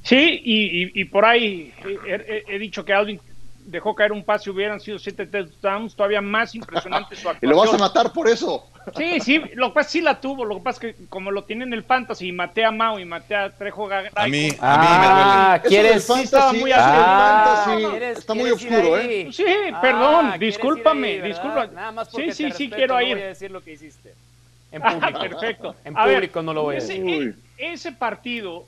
Sí, 0.02 0.40
y, 0.44 0.82
y- 0.84 0.90
y 0.94 1.04
por 1.06 1.24
ahí 1.24 1.72
he, 1.84 2.14
he- 2.14 2.44
he 2.54 2.58
dicho 2.58 2.84
que 2.84 2.92
Alvin 2.92 3.20
dejó 3.66 3.94
caer 3.94 4.12
un 4.12 4.24
pase, 4.24 4.50
hubieran 4.50 4.80
sido 4.80 4.98
siete 4.98 5.26
touchdowns, 5.26 5.94
todavía 5.94 6.20
más 6.20 6.54
impresionante 6.54 7.16
su 7.16 7.28
Y 7.42 7.46
lo 7.46 7.56
vas 7.56 7.68
a 7.68 7.76
actuación. 7.76 7.80
matar 7.80 8.12
por 8.12 8.28
eso. 8.28 8.64
Sí, 8.96 9.18
sí, 9.20 9.42
lo 9.54 9.68
que 9.68 9.74
pasa 9.74 9.80
es 9.80 9.86
que 9.86 9.98
sí 9.98 10.00
la 10.00 10.20
tuvo, 10.20 10.44
lo 10.44 10.56
que 10.58 10.62
pasa 10.62 10.86
es 10.86 10.94
que 10.94 11.06
como 11.08 11.32
lo 11.32 11.42
tiene 11.42 11.64
en 11.64 11.72
el 11.72 11.82
fantasy 11.82 12.28
y 12.28 12.32
maté 12.32 12.64
a 12.64 12.70
Mao 12.70 13.00
y 13.00 13.04
maté 13.04 13.34
a 13.34 13.50
Trejo 13.50 13.88
Garay, 13.88 14.10
A 14.14 14.28
mí, 14.28 14.46
a 14.60 14.78
mí 14.78 14.86
Ah, 14.92 15.56
Eso 15.60 15.68
¿quieres? 15.68 15.90
del 15.92 16.00
Sí, 16.16 16.22
estaba 16.22 16.42
fantasy, 16.44 16.60
muy 16.60 16.70
eso 16.70 16.80
del 16.80 17.00
Ah, 17.00 17.42
fantasy 17.44 17.84
¿quieres- 17.90 18.18
está 18.18 18.34
muy 18.34 18.50
oscuro? 18.50 18.98
¿eh? 18.98 19.28
Sí, 19.32 19.44
perdón, 19.82 20.26
Ah, 20.26 20.36
¿quieres 20.38 20.42
ir 20.42 20.46
discúlpame, 20.54 21.20
ahí. 21.22 21.34
Nada 21.74 21.90
más 21.92 22.08
Sí, 22.08 22.12
porque 22.12 22.32
sí, 22.32 22.44
te 22.44 22.54
sí, 22.54 22.70
quiero 22.70 22.94
no 22.94 23.02
ir. 23.02 23.14
voy 23.16 23.22
a 23.22 23.26
decir 23.26 23.50
lo 23.50 23.60
que 23.60 23.72
hiciste. 23.72 24.14
En 24.70 24.82
Ah, 24.84 24.92
público. 24.94 25.18
perfecto. 25.20 25.74
En 25.84 25.96
A 25.96 26.06
ver, 26.06 26.30
no 26.42 26.54
lo 26.54 26.62
voy 26.62 26.76
a 26.76 26.78
decir. 26.78 27.34
Ese 27.58 27.90
partido, 27.90 28.66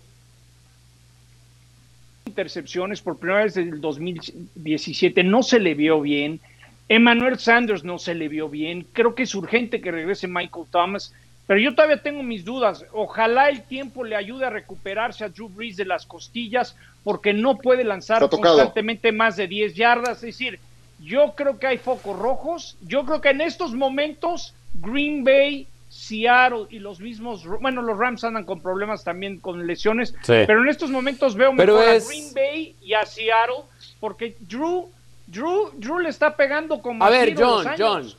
intercepciones 2.28 3.00
por 3.00 3.18
primera 3.18 3.44
vez 3.44 3.54
desde 3.54 3.70
el 3.70 3.80
2017, 3.80 5.24
no 5.24 5.42
se 5.42 5.58
le 5.58 5.74
vio 5.74 6.00
bien. 6.00 6.40
Emmanuel 6.88 7.38
Sanders 7.38 7.84
no 7.84 7.98
se 7.98 8.14
le 8.14 8.28
vio 8.28 8.48
bien. 8.48 8.86
Creo 8.92 9.14
que 9.14 9.24
es 9.24 9.34
urgente 9.34 9.80
que 9.80 9.90
regrese 9.90 10.28
Michael 10.28 10.66
Thomas. 10.70 11.12
Pero 11.46 11.60
yo 11.60 11.74
todavía 11.74 12.02
tengo 12.02 12.22
mis 12.22 12.44
dudas. 12.44 12.84
Ojalá 12.92 13.48
el 13.48 13.62
tiempo 13.62 14.04
le 14.04 14.16
ayude 14.16 14.44
a 14.44 14.50
recuperarse 14.50 15.24
a 15.24 15.30
Drew 15.30 15.48
Brees 15.48 15.76
de 15.76 15.86
las 15.86 16.04
costillas, 16.04 16.76
porque 17.02 17.32
no 17.32 17.56
puede 17.56 17.84
lanzar 17.84 18.28
constantemente 18.28 19.12
más 19.12 19.36
de 19.36 19.48
10 19.48 19.74
yardas. 19.74 20.18
Es 20.18 20.36
decir, 20.36 20.60
yo 21.00 21.32
creo 21.34 21.58
que 21.58 21.66
hay 21.66 21.78
focos 21.78 22.18
rojos. 22.18 22.76
Yo 22.82 23.04
creo 23.06 23.22
que 23.22 23.30
en 23.30 23.40
estos 23.40 23.72
momentos 23.72 24.54
Green 24.74 25.24
Bay, 25.24 25.66
Seattle 25.88 26.66
y 26.70 26.78
los 26.78 27.00
mismos, 27.00 27.44
bueno, 27.60 27.82
los 27.82 27.98
Rams 27.98 28.22
andan 28.24 28.44
con 28.44 28.60
problemas 28.60 29.04
también 29.04 29.38
con 29.40 29.66
lesiones, 29.66 30.10
Sí. 30.22 30.34
pero 30.46 30.62
en 30.62 30.68
estos 30.68 30.90
momentos 30.90 31.34
veo 31.34 31.52
Pero 31.56 31.76
mejor 31.78 31.94
es- 31.94 32.04
a 32.04 32.08
Green 32.08 32.34
Bay 32.34 32.76
y 32.82 32.94
a 32.94 33.04
Seattle, 33.06 33.64
porque 34.00 34.36
Drew, 34.40 34.90
Drew, 35.26 35.70
Drew 35.74 35.98
le 35.98 36.08
está 36.10 36.36
pegando 36.36 36.80
como 36.80 37.04
A 37.04 37.10
ver, 37.10 37.30
los 37.32 37.40
John, 37.40 37.66
años. 37.66 37.78
John, 37.80 38.14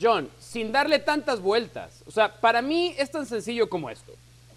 John, 0.00 0.28
sin 0.38 0.72
darle 0.72 0.98
tantas 0.98 1.40
vueltas. 1.40 2.02
O 2.06 2.10
sea, 2.10 2.28
para 2.32 2.60
mí 2.62 2.94
es 2.98 3.10
tan 3.10 3.26
sencillo 3.26 3.68
como 3.68 3.90
esto. 3.90 4.12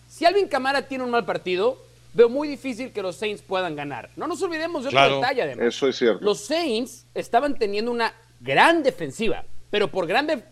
Si 0.10 0.26
Alvin 0.26 0.48
Camara 0.48 0.82
tiene 0.84 1.04
un 1.04 1.12
mal 1.12 1.26
partido, 1.26 1.78
veo 2.14 2.28
muy 2.30 2.48
difícil 2.48 2.92
que 2.92 3.02
los 3.02 3.18
Saints 3.18 3.42
puedan 3.42 3.76
ganar. 3.76 4.10
No 4.16 4.26
nos 4.26 4.42
olvidemos 4.42 4.84
de 4.86 4.90
Claro. 4.90 5.18
detalle, 5.18 5.44
además. 5.44 5.66
Eso 5.68 5.88
es 5.88 5.98
cierto. 5.98 6.24
Los 6.24 6.46
Saints 6.46 7.06
estaban 7.14 7.56
teniendo 7.58 7.92
una 7.92 8.14
gran 8.40 8.82
defensiva, 8.84 9.44
pero 9.70 9.90
por 9.90 10.08
gran 10.08 10.26
def- 10.28 10.44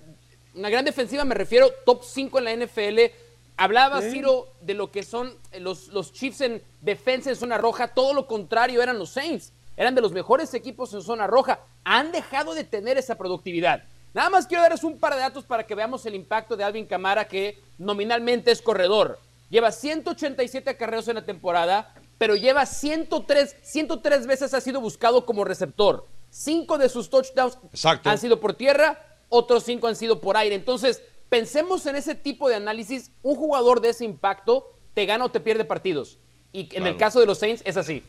una 0.56 0.70
gran 0.70 0.86
defensiva 0.86 1.26
me 1.26 1.36
refiero 1.36 1.72
top 1.86 2.04
5 2.04 2.40
en 2.40 2.44
la 2.44 2.66
NFL. 2.66 3.00
Hablaba 3.58 4.02
Ciro 4.02 4.50
de 4.62 4.74
lo 4.74 4.92
que 4.92 5.04
son 5.04 5.34
los, 5.60 5.88
los 5.90 6.12
Chiefs 6.12 6.42
en 6.42 6.64
defensa 6.82 7.30
en 7.30 7.36
zona 7.36 7.58
roja, 7.58 7.90
todo 7.90 8.14
lo 8.14 8.28
contrario 8.28 8.82
eran 8.82 9.00
los 9.00 9.12
Saints. 9.12 9.54
Eran 9.78 9.96
de 9.96 10.02
los 10.02 10.12
mejores 10.12 10.54
equipos 10.54 10.94
en 10.94 11.02
zona 11.02 11.28
roja. 11.28 11.60
Han 11.84 12.12
dejado 12.12 12.54
de 12.54 12.64
tener 12.64 12.98
esa 12.98 13.16
productividad. 13.16 13.84
Nada 14.14 14.30
más 14.30 14.48
quiero 14.48 14.64
darles 14.64 14.84
un 14.86 14.98
par 14.98 15.14
de 15.14 15.20
datos 15.20 15.44
para 15.44 15.66
que 15.66 15.76
veamos 15.76 16.06
el 16.06 16.16
impacto 16.16 16.56
de 16.56 16.64
Alvin 16.64 16.86
Camara, 16.86 17.28
que 17.28 17.60
nominalmente 17.78 18.52
es 18.52 18.62
corredor. 18.62 19.20
Lleva 19.50 19.72
187 19.72 20.70
acarreos 20.70 21.08
en 21.10 21.16
la 21.16 21.26
temporada, 21.26 21.94
pero 22.18 22.36
lleva 22.36 22.66
103, 22.66 23.58
103 23.62 24.26
veces 24.26 24.54
ha 24.54 24.62
sido 24.62 24.80
buscado 24.80 25.26
como 25.26 25.44
receptor. 25.44 26.08
Cinco 26.30 26.78
de 26.78 26.90
sus 26.90 27.10
touchdowns 27.10 27.58
Exacto. 27.72 28.10
han 28.10 28.18
sido 28.18 28.40
por 28.40 28.54
tierra, 28.54 29.05
otros 29.30 29.64
cinco 29.64 29.88
han 29.88 29.96
sido 29.96 30.20
por 30.22 30.38
aire. 30.38 30.56
Entonces, 30.56 31.02
pensemos 31.30 31.86
en 31.86 31.96
ese 31.96 32.16
tipo 32.16 32.48
de 32.50 32.56
análisis. 32.56 33.12
Un 33.24 33.36
jugador 33.36 33.82
de 33.82 33.90
ese 33.90 34.06
impacto 34.06 34.72
te 34.94 35.06
gana 35.06 35.26
o 35.26 35.30
te 35.30 35.40
pierde 35.40 35.66
partidos. 35.66 36.18
Y 36.54 36.70
en 36.76 36.88
el 36.88 36.96
caso 36.98 37.20
de 37.20 37.26
los 37.26 37.40
Saints 37.40 37.62
es 37.66 37.76
así. 37.78 38.02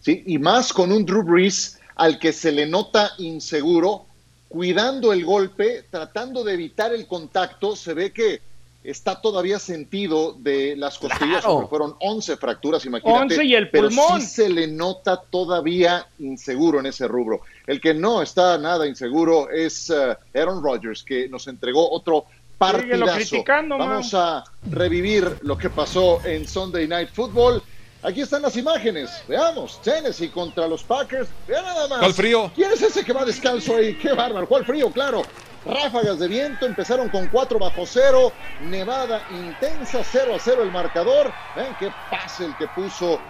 Sí, 0.00 0.22
y 0.26 0.38
más 0.38 0.72
con 0.72 0.92
un 0.92 1.04
Drew 1.04 1.22
Brees 1.22 1.78
al 1.96 2.18
que 2.18 2.32
se 2.32 2.52
le 2.52 2.66
nota 2.66 3.10
inseguro, 3.18 4.04
cuidando 4.48 5.12
el 5.12 5.24
golpe, 5.24 5.84
tratando 5.90 6.42
de 6.44 6.54
evitar 6.54 6.94
el 6.94 7.06
contacto. 7.06 7.76
Se 7.76 7.92
ve 7.92 8.12
que 8.12 8.40
está 8.82 9.20
todavía 9.20 9.58
sentido 9.58 10.32
de 10.38 10.74
las 10.76 10.98
costillas, 10.98 11.40
Claro. 11.42 11.54
porque 11.56 11.68
fueron 11.68 11.96
11 12.00 12.36
fracturas, 12.38 12.84
imagínate. 12.86 13.34
11 13.34 13.44
y 13.44 13.54
el 13.54 13.68
pero 13.70 13.88
pulmón. 13.88 14.20
sí 14.22 14.26
se 14.28 14.48
le 14.48 14.66
nota 14.68 15.20
todavía 15.20 16.06
inseguro 16.18 16.80
en 16.80 16.86
ese 16.86 17.06
rubro. 17.06 17.42
El 17.70 17.80
que 17.80 17.94
no 17.94 18.20
está 18.20 18.58
nada 18.58 18.84
inseguro 18.84 19.48
es 19.48 19.90
eh, 19.90 20.18
Aaron 20.34 20.60
Rodgers, 20.60 21.04
que 21.04 21.28
nos 21.28 21.46
entregó 21.46 21.88
otro 21.88 22.24
partidazo. 22.58 23.14
criticando, 23.14 23.78
Vamos 23.78 24.12
a 24.12 24.42
revivir 24.68 25.36
lo 25.42 25.56
que 25.56 25.70
pasó 25.70 26.20
en 26.24 26.48
Sunday 26.48 26.88
Night 26.88 27.10
Football. 27.12 27.62
Aquí 28.02 28.22
están 28.22 28.42
las 28.42 28.56
imágenes. 28.56 29.22
Veamos. 29.28 29.80
Tennessee 29.82 30.30
contra 30.30 30.66
los 30.66 30.82
Packers. 30.82 31.28
Vean 31.46 31.64
nada 31.64 31.86
más. 31.86 32.00
¿Cuál 32.00 32.12
frío? 32.12 32.50
¿Quién 32.56 32.72
es 32.72 32.82
ese 32.82 33.04
que 33.04 33.12
va 33.12 33.24
descalzo 33.24 33.76
ahí? 33.76 33.94
Qué 33.94 34.14
bárbaro. 34.14 34.48
¿Cuál 34.48 34.64
frío? 34.64 34.90
Claro. 34.90 35.22
Ráfagas 35.64 36.18
de 36.18 36.26
viento. 36.26 36.66
Empezaron 36.66 37.08
con 37.08 37.28
4 37.28 37.56
bajo 37.60 37.86
cero. 37.86 38.32
Nevada 38.62 39.22
intensa. 39.30 40.02
0 40.02 40.34
a 40.34 40.40
0 40.40 40.64
el 40.64 40.72
marcador. 40.72 41.32
Vean 41.54 41.76
qué 41.78 41.92
pase 42.10 42.46
el 42.46 42.56
que 42.56 42.66
puso 42.66 43.20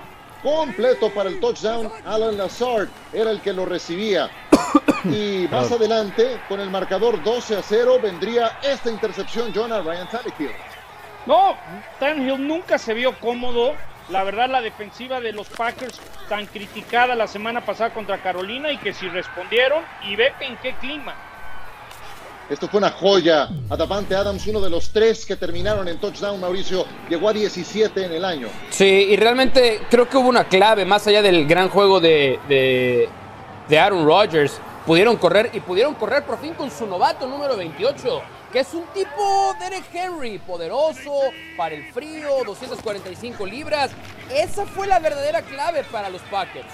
completo 0.42 1.11
para 1.11 1.29
el 1.29 1.40
touchdown. 1.40 1.90
Alan 2.05 2.37
Lazard 2.37 2.88
era 3.12 3.31
el 3.31 3.40
que 3.40 3.53
lo 3.53 3.66
recibía. 3.66 4.31
Y 5.05 5.48
más 5.50 5.72
adelante, 5.72 6.38
con 6.46 6.61
el 6.61 6.68
marcador 6.68 7.22
12 7.24 7.57
a 7.57 7.62
0, 7.62 8.00
vendría 8.03 8.59
esta 8.62 8.90
intercepción, 8.90 9.50
John 9.55 9.72
a 9.72 9.81
Ryan 9.81 10.07
Tannehill. 10.11 10.50
No, 11.24 11.57
Tannehill 11.98 12.46
nunca 12.46 12.76
se 12.76 12.92
vio 12.92 13.18
cómodo. 13.18 13.72
La 14.11 14.24
verdad, 14.24 14.50
la 14.50 14.61
defensiva 14.61 15.20
de 15.20 15.33
los 15.33 15.48
Packers 15.48 15.98
tan 16.29 16.44
criticada 16.44 17.14
la 17.14 17.29
semana 17.29 17.64
pasada 17.64 17.94
contra 17.94 18.22
Carolina 18.22 18.72
y 18.72 18.76
que 18.76 18.92
si 18.92 19.09
respondieron 19.09 19.83
y 20.07 20.16
ve 20.16 20.35
en 20.40 20.59
qué 20.59 20.74
clima. 20.74 21.14
Esto 22.50 22.66
fue 22.66 22.78
una 22.78 22.90
joya. 22.90 23.48
Adavante 23.70 24.16
Adams, 24.16 24.44
uno 24.48 24.60
de 24.60 24.68
los 24.68 24.90
tres 24.90 25.24
que 25.24 25.36
terminaron 25.36 25.86
en 25.86 25.98
touchdown, 25.98 26.40
Mauricio, 26.40 26.84
llegó 27.08 27.28
a 27.28 27.32
17 27.32 28.04
en 28.04 28.12
el 28.12 28.24
año. 28.24 28.48
Sí, 28.70 28.84
y 28.84 29.16
realmente 29.16 29.82
creo 29.88 30.08
que 30.08 30.16
hubo 30.16 30.28
una 30.28 30.48
clave, 30.48 30.84
más 30.84 31.06
allá 31.06 31.22
del 31.22 31.46
gran 31.46 31.68
juego 31.68 32.00
de, 32.00 32.40
de, 32.48 33.08
de 33.68 33.78
Aaron 33.78 34.04
Rodgers. 34.04 34.60
Pudieron 34.84 35.16
correr 35.16 35.50
y 35.52 35.60
pudieron 35.60 35.94
correr 35.94 36.24
por 36.24 36.40
fin 36.40 36.54
con 36.54 36.72
su 36.72 36.86
novato 36.88 37.28
número 37.28 37.56
28, 37.56 38.22
que 38.52 38.60
es 38.60 38.74
un 38.74 38.84
tipo 38.92 39.54
Derek 39.60 39.84
Henry, 39.94 40.38
poderoso, 40.40 41.12
para 41.56 41.76
el 41.76 41.92
frío, 41.92 42.42
245 42.44 43.46
libras. 43.46 43.92
Esa 44.28 44.66
fue 44.66 44.88
la 44.88 44.98
verdadera 44.98 45.42
clave 45.42 45.84
para 45.92 46.10
los 46.10 46.22
Packers. 46.22 46.66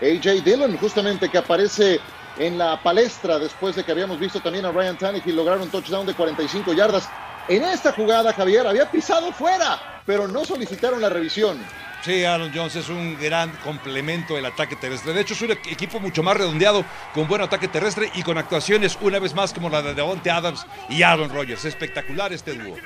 AJ 0.00 0.42
Dillon, 0.44 0.78
justamente 0.78 1.28
que 1.28 1.36
aparece 1.36 2.00
en 2.38 2.58
la 2.58 2.82
palestra 2.82 3.38
después 3.38 3.76
de 3.76 3.84
que 3.84 3.92
habíamos 3.92 4.18
visto 4.18 4.40
también 4.40 4.64
a 4.66 4.72
Ryan 4.72 4.98
Tannehill 4.98 5.36
lograr 5.36 5.58
un 5.58 5.70
touchdown 5.70 6.06
de 6.06 6.14
45 6.14 6.72
yardas. 6.72 7.08
En 7.48 7.62
esta 7.62 7.92
jugada, 7.92 8.32
Javier, 8.32 8.66
había 8.66 8.90
pisado 8.90 9.32
fuera, 9.32 10.02
pero 10.04 10.26
no 10.26 10.44
solicitaron 10.44 11.00
la 11.00 11.08
revisión. 11.08 11.58
Sí, 12.02 12.24
Aaron 12.24 12.52
Jones 12.54 12.76
es 12.76 12.88
un 12.88 13.18
gran 13.20 13.50
complemento 13.64 14.34
del 14.34 14.46
ataque 14.46 14.76
terrestre. 14.76 15.12
De 15.12 15.20
hecho, 15.22 15.34
es 15.34 15.42
un 15.42 15.50
equipo 15.50 15.98
mucho 15.98 16.22
más 16.22 16.36
redondeado, 16.36 16.84
con 17.12 17.26
buen 17.26 17.42
ataque 17.42 17.68
terrestre 17.68 18.10
y 18.14 18.22
con 18.22 18.38
actuaciones 18.38 18.96
una 19.00 19.18
vez 19.18 19.34
más 19.34 19.52
como 19.52 19.68
la 19.68 19.82
de 19.82 19.94
Devontae 19.94 20.30
Adams 20.30 20.66
y 20.88 21.02
Aaron 21.02 21.30
Rodgers. 21.30 21.64
Espectacular 21.64 22.32
este 22.32 22.54
dúo. 22.54 22.76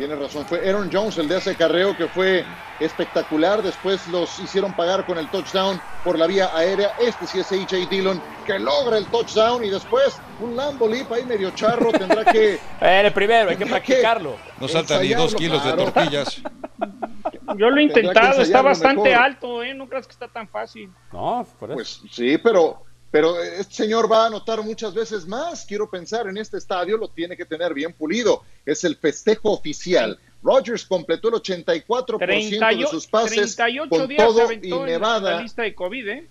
Tiene 0.00 0.16
razón, 0.16 0.46
fue 0.46 0.66
Aaron 0.66 0.88
Jones 0.90 1.18
el 1.18 1.28
de 1.28 1.36
ese 1.36 1.54
carreo 1.54 1.94
que 1.94 2.08
fue 2.08 2.42
espectacular. 2.80 3.62
Después 3.62 4.08
los 4.08 4.38
hicieron 4.38 4.72
pagar 4.72 5.04
con 5.04 5.18
el 5.18 5.28
touchdown 5.28 5.78
por 6.02 6.18
la 6.18 6.26
vía 6.26 6.48
aérea. 6.56 6.94
Este 6.98 7.26
sí 7.26 7.40
es 7.40 7.52
AJ 7.52 7.86
Dillon 7.90 8.18
que 8.46 8.58
logra 8.58 8.96
el 8.96 9.04
touchdown 9.08 9.62
y 9.62 9.68
después 9.68 10.18
un 10.40 10.56
Lambo 10.56 10.88
Leap 10.88 11.12
ahí 11.12 11.26
medio 11.26 11.50
charro 11.50 11.92
tendrá 11.92 12.24
que. 12.24 12.58
El 12.80 13.12
primero, 13.12 13.50
hay 13.50 13.58
que 13.58 13.66
practicarlo. 13.66 14.36
No 14.58 14.68
salta 14.68 14.98
ni 15.02 15.12
dos 15.12 15.34
kilos 15.34 15.62
de 15.62 15.72
tortillas. 15.74 16.42
Yo 17.58 17.68
lo 17.68 17.76
he 17.76 17.82
intentado, 17.82 18.40
está 18.40 18.62
bastante 18.62 19.10
mejor. 19.10 19.22
alto, 19.22 19.62
¿eh? 19.62 19.74
No 19.74 19.86
creas 19.86 20.06
que 20.06 20.12
está 20.12 20.28
tan 20.28 20.48
fácil. 20.48 20.90
No, 21.12 21.46
por 21.58 21.72
eso. 21.72 21.74
Pues 21.74 22.00
sí, 22.10 22.38
pero, 22.38 22.84
pero 23.10 23.40
este 23.42 23.74
señor 23.74 24.10
va 24.10 24.24
a 24.24 24.26
anotar 24.26 24.62
muchas 24.62 24.94
veces 24.94 25.26
más. 25.26 25.66
Quiero 25.66 25.90
pensar 25.90 26.28
en 26.28 26.36
este 26.38 26.58
estadio, 26.58 26.96
lo 26.96 27.08
tiene 27.08 27.36
que 27.36 27.44
tener 27.44 27.74
bien 27.74 27.92
pulido. 27.92 28.44
Es 28.64 28.84
el 28.84 28.96
festejo 28.96 29.50
oficial. 29.50 30.18
Rodgers 30.42 30.86
completó 30.86 31.28
el 31.28 31.34
84% 31.34 32.18
de 32.18 32.26
38, 32.26 32.88
sus 32.88 33.06
pases 33.06 33.56
38 33.56 33.88
con 33.90 34.08
días 34.08 34.20
se 34.20 34.26
todo 34.26 34.52
y 34.52 34.72
en 34.72 34.84
Nevada. 34.86 35.32
la 35.32 35.42
lista 35.42 35.62
de 35.62 35.74
COVID, 35.74 36.08
¿eh? 36.08 36.28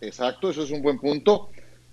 Exacto, 0.00 0.50
eso 0.50 0.62
es 0.62 0.70
un 0.70 0.82
buen 0.82 0.98
punto. 0.98 1.48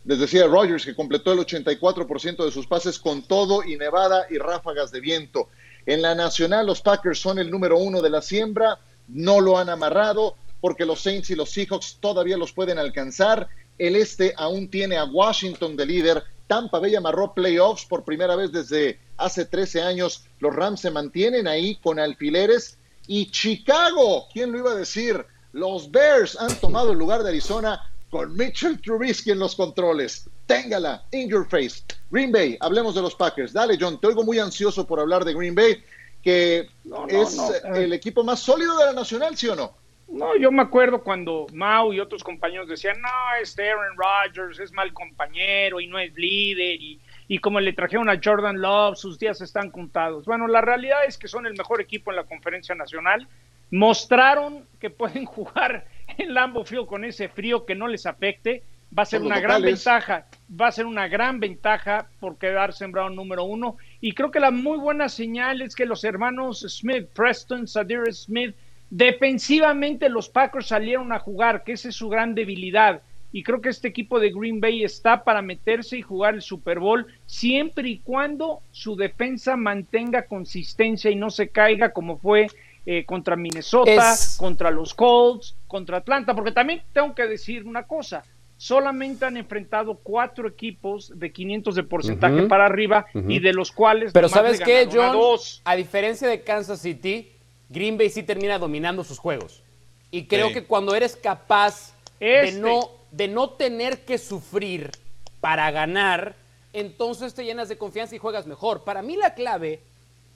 Les 0.05 0.19
decía 0.19 0.45
Rogers 0.45 0.85
que 0.85 0.95
completó 0.95 1.31
el 1.31 1.39
84% 1.39 2.45
de 2.45 2.51
sus 2.51 2.67
pases 2.67 2.99
con 2.99 3.23
todo 3.23 3.63
y 3.63 3.77
nevada 3.77 4.25
y 4.29 4.37
ráfagas 4.37 4.91
de 4.91 4.99
viento. 4.99 5.47
En 5.85 6.01
la 6.01 6.13
nacional, 6.13 6.67
los 6.67 6.81
Packers 6.81 7.19
son 7.19 7.39
el 7.39 7.49
número 7.49 7.77
uno 7.77 8.01
de 8.01 8.09
la 8.09 8.21
siembra, 8.21 8.79
no 9.07 9.39
lo 9.39 9.57
han 9.57 9.69
amarrado 9.69 10.35
porque 10.63 10.85
los 10.85 11.01
Saints 11.01 11.29
y 11.29 11.35
los 11.35 11.49
Seahawks 11.49 11.97
todavía 11.99 12.37
los 12.37 12.53
pueden 12.53 12.79
alcanzar. 12.79 13.49
El 13.77 13.97
este 13.97 14.33
aún 14.37 14.69
tiene 14.69 14.95
a 14.95 15.03
Washington 15.03 15.75
de 15.75 15.85
líder. 15.85 16.23
Tampa 16.47 16.79
Bay 16.79 16.95
amarró 16.95 17.33
playoffs 17.33 17.85
por 17.85 18.05
primera 18.05 18.37
vez 18.37 18.53
desde 18.53 18.97
hace 19.17 19.43
13 19.43 19.81
años. 19.81 20.23
Los 20.39 20.55
Rams 20.55 20.79
se 20.79 20.89
mantienen 20.89 21.49
ahí 21.49 21.75
con 21.83 21.99
alfileres. 21.99 22.77
Y 23.07 23.29
Chicago, 23.29 24.29
¿quién 24.31 24.53
lo 24.53 24.59
iba 24.59 24.71
a 24.71 24.75
decir? 24.75 25.25
Los 25.51 25.91
Bears 25.91 26.39
han 26.39 26.57
tomado 26.61 26.93
el 26.93 26.97
lugar 26.97 27.23
de 27.23 27.29
Arizona 27.31 27.81
con 28.09 28.33
Mitchell 28.33 28.79
Trubisky 28.81 29.31
en 29.31 29.39
los 29.39 29.57
controles. 29.57 30.29
Téngala, 30.45 31.03
in 31.11 31.27
your 31.27 31.45
face. 31.45 31.83
Green 32.09 32.31
Bay, 32.31 32.55
hablemos 32.61 32.95
de 32.95 33.01
los 33.01 33.15
Packers. 33.15 33.51
Dale, 33.51 33.77
John, 33.77 33.99
te 33.99 34.07
oigo 34.07 34.23
muy 34.23 34.39
ansioso 34.39 34.87
por 34.87 35.01
hablar 35.01 35.25
de 35.25 35.33
Green 35.33 35.55
Bay, 35.55 35.83
que 36.21 36.69
No, 36.85 37.05
no, 37.05 37.07
es 37.09 37.35
no. 37.35 37.75
el 37.75 37.91
equipo 37.91 38.23
más 38.23 38.39
sólido 38.39 38.77
de 38.77 38.85
la 38.85 38.93
Nacional, 38.93 39.35
¿sí 39.35 39.49
o 39.49 39.57
no? 39.57 39.82
No, 40.07 40.35
yo 40.35 40.51
me 40.51 40.61
acuerdo 40.61 41.03
cuando 41.03 41.47
Mau 41.53 41.93
y 41.93 41.99
otros 41.99 42.23
compañeros 42.23 42.67
decían, 42.67 43.01
no, 43.01 43.09
este 43.41 43.69
Aaron 43.69 43.97
Rodgers 43.97 44.59
es 44.59 44.71
mal 44.71 44.93
compañero 44.93 45.79
y 45.79 45.87
no 45.87 45.97
es 45.97 46.13
líder 46.13 46.79
y, 46.79 46.99
y 47.27 47.39
como 47.39 47.59
le 47.59 47.73
trajeron 47.73 48.09
a 48.09 48.19
Jordan 48.23 48.61
Love, 48.61 48.97
sus 48.97 49.17
días 49.17 49.41
están 49.41 49.71
contados. 49.71 50.25
Bueno, 50.25 50.47
la 50.47 50.61
realidad 50.61 51.05
es 51.07 51.17
que 51.17 51.27
son 51.27 51.47
el 51.47 51.53
mejor 51.53 51.81
equipo 51.81 52.11
en 52.11 52.17
la 52.17 52.25
conferencia 52.25 52.75
nacional. 52.75 53.27
Mostraron 53.71 54.65
que 54.79 54.89
pueden 54.89 55.25
jugar 55.25 55.85
en 56.17 56.33
Lambeau 56.33 56.65
Field 56.65 56.85
con 56.85 57.05
ese 57.05 57.29
frío 57.29 57.65
que 57.65 57.75
no 57.75 57.87
les 57.87 58.05
afecte. 58.05 58.63
Va 58.95 59.03
a 59.03 59.07
ser 59.07 59.23
una 59.23 59.39
gran 59.39 59.63
ventaja, 59.63 60.27
va 60.61 60.67
a 60.67 60.71
ser 60.71 60.85
una 60.85 61.07
gran 61.07 61.39
ventaja 61.39 62.07
por 62.19 62.37
quedar 62.37 62.73
sembrado 62.73 63.09
número 63.09 63.43
uno. 63.43 63.77
Y 64.01 64.13
creo 64.13 64.29
que 64.29 64.39
la 64.39 64.51
muy 64.51 64.77
buena 64.77 65.09
señal 65.09 65.63
es 65.63 65.73
que 65.73 65.87
los 65.87 66.03
hermanos 66.03 66.63
Smith, 66.69 67.07
Preston, 67.15 67.67
Sadir 67.67 68.13
Smith, 68.13 68.55
defensivamente 68.93 70.07
los 70.07 70.29
Packers 70.29 70.67
salieron 70.67 71.11
a 71.13 71.19
jugar, 71.19 71.63
que 71.63 71.71
esa 71.71 71.89
es 71.89 71.95
su 71.95 72.09
gran 72.09 72.35
debilidad. 72.35 73.01
Y 73.31 73.41
creo 73.41 73.59
que 73.59 73.69
este 73.69 73.87
equipo 73.87 74.19
de 74.19 74.31
Green 74.31 74.61
Bay 74.61 74.83
está 74.83 75.23
para 75.23 75.41
meterse 75.41 75.97
y 75.97 76.03
jugar 76.03 76.35
el 76.35 76.43
Super 76.43 76.79
Bowl 76.79 77.07
siempre 77.25 77.89
y 77.89 77.97
cuando 77.97 78.61
su 78.71 78.95
defensa 78.95 79.57
mantenga 79.57 80.27
consistencia 80.27 81.09
y 81.09 81.15
no 81.15 81.31
se 81.31 81.49
caiga 81.49 81.91
como 81.91 82.19
fue 82.19 82.45
eh, 82.85 83.03
contra 83.05 83.35
Minnesota, 83.35 84.13
contra 84.37 84.69
los 84.69 84.93
Colts, 84.93 85.55
contra 85.65 85.97
Atlanta, 85.97 86.35
porque 86.35 86.51
también 86.51 86.83
tengo 86.93 87.15
que 87.15 87.25
decir 87.25 87.65
una 87.65 87.83
cosa, 87.83 88.23
solamente 88.57 89.25
han 89.25 89.37
enfrentado 89.37 89.95
cuatro 89.95 90.47
equipos 90.47 91.11
de 91.19 91.31
500 91.31 91.75
de 91.75 91.83
porcentaje 91.83 92.43
para 92.43 92.67
arriba 92.67 93.07
y 93.13 93.39
de 93.39 93.53
los 93.53 93.71
cuales... 93.71 94.13
Pero 94.13 94.29
¿sabes 94.29 94.61
qué, 94.61 94.87
John? 94.89 95.17
A, 95.65 95.75
diferencia 95.75 96.27
de 96.27 96.43
Kansas 96.43 96.79
City, 96.79 97.29
Green 97.73 97.97
Bay 97.97 98.09
sí 98.09 98.23
termina 98.23 98.59
dominando 98.59 99.03
sus 99.03 99.19
juegos. 99.19 99.63
Y 100.11 100.27
creo 100.27 100.53
que 100.53 100.65
cuando 100.65 100.95
eres 100.95 101.15
capaz 101.15 101.93
de 102.19 102.49
este 102.49 102.59
no 102.59 102.91
de 103.11 103.27
no 103.27 103.51
tener 103.51 104.05
que 104.05 104.17
sufrir 104.17 104.91
para 105.39 105.69
ganar, 105.71 106.35
entonces 106.73 107.33
te 107.33 107.43
llenas 107.45 107.69
de 107.69 107.77
confianza 107.77 108.15
y 108.15 108.17
juegas 108.17 108.47
mejor. 108.47 108.83
Para 108.83 109.01
mí 109.01 109.15
la 109.15 109.33
clave, 109.35 109.81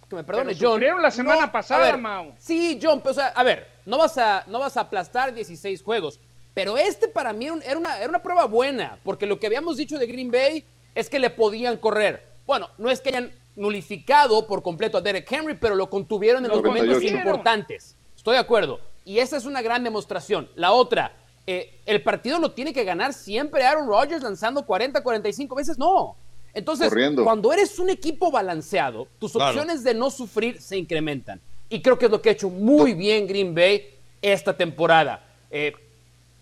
que 0.07 0.15
me 0.15 0.23
perdone 0.23 0.53
John. 0.53 0.73
Sufrieron 0.73 1.01
la 1.01 1.11
semana 1.11 1.51
pasada, 1.51 1.97
Mau. 1.97 2.33
Sí, 2.37 2.79
John, 2.81 3.01
pero, 3.01 3.21
a 3.33 3.43
ver, 3.43 3.67
no 3.85 3.97
vas 3.97 4.17
a, 4.17 4.43
no 4.47 4.59
vas 4.59 4.77
a 4.77 4.81
aplastar 4.81 5.33
16 5.33 5.81
juegos, 5.81 6.19
pero 6.53 6.77
este 6.77 7.07
para 7.07 7.33
mí 7.33 7.47
era 7.47 7.77
una, 7.77 7.97
era 7.99 8.09
una 8.09 8.21
prueba 8.21 8.45
buena, 8.45 8.99
porque 9.03 9.25
lo 9.25 9.39
que 9.39 9.47
habíamos 9.47 9.77
dicho 9.77 9.97
de 9.97 10.05
Green 10.05 10.31
Bay 10.31 10.63
es 10.93 11.09
que 11.09 11.19
le 11.19 11.29
podían 11.29 11.77
correr. 11.77 12.23
Bueno, 12.45 12.69
no 12.77 12.89
es 12.91 13.01
que 13.01 13.09
hayan 13.09 13.31
nulificado 13.57 14.47
por 14.47 14.63
completo 14.63 14.97
a 14.97 15.01
Derek 15.01 15.29
Henry, 15.29 15.55
pero 15.55 15.75
lo 15.75 15.89
contuvieron 15.89 16.45
en 16.45 16.51
los 16.51 16.63
momentos 16.63 17.03
importantes. 17.03 17.95
Estoy 18.15 18.35
de 18.35 18.39
acuerdo. 18.39 18.79
Y 19.03 19.19
esa 19.19 19.35
es 19.35 19.45
una 19.45 19.61
gran 19.61 19.83
demostración. 19.83 20.49
La 20.55 20.71
otra, 20.71 21.13
eh, 21.45 21.79
el 21.85 22.01
partido 22.03 22.39
lo 22.39 22.51
tiene 22.51 22.73
que 22.73 22.83
ganar 22.83 23.13
siempre 23.13 23.63
Aaron 23.63 23.87
Rodgers 23.87 24.21
lanzando 24.21 24.65
40, 24.65 25.01
45 25.01 25.55
veces, 25.55 25.77
no. 25.77 26.15
Entonces, 26.53 26.91
cuando 27.23 27.53
eres 27.53 27.77
un 27.77 27.89
equipo 27.89 28.31
balanceado, 28.31 29.07
tus 29.19 29.35
opciones 29.35 29.83
de 29.83 29.93
no 29.93 30.09
sufrir 30.09 30.61
se 30.61 30.77
incrementan. 30.77 31.39
Y 31.69 31.81
creo 31.81 31.99
que 31.99 32.05
es 32.05 32.11
lo 32.11 32.21
que 32.21 32.29
ha 32.29 32.31
hecho 32.31 32.49
muy 32.49 32.93
bien 32.93 33.27
Green 33.27 33.53
Bay 33.53 33.95
esta 34.21 34.55
temporada. 34.55 35.23
Eh, 35.51 35.73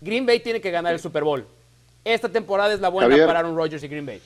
Green 0.00 0.24
Bay 0.24 0.40
tiene 0.40 0.60
que 0.60 0.70
ganar 0.70 0.94
el 0.94 1.00
Super 1.00 1.24
Bowl. 1.24 1.46
Esta 2.04 2.28
temporada 2.28 2.72
es 2.72 2.80
la 2.80 2.88
buena 2.88 3.26
para 3.26 3.40
Aaron 3.40 3.56
Rodgers 3.56 3.82
y 3.82 3.88
Green 3.88 4.06
Bay. 4.06 4.20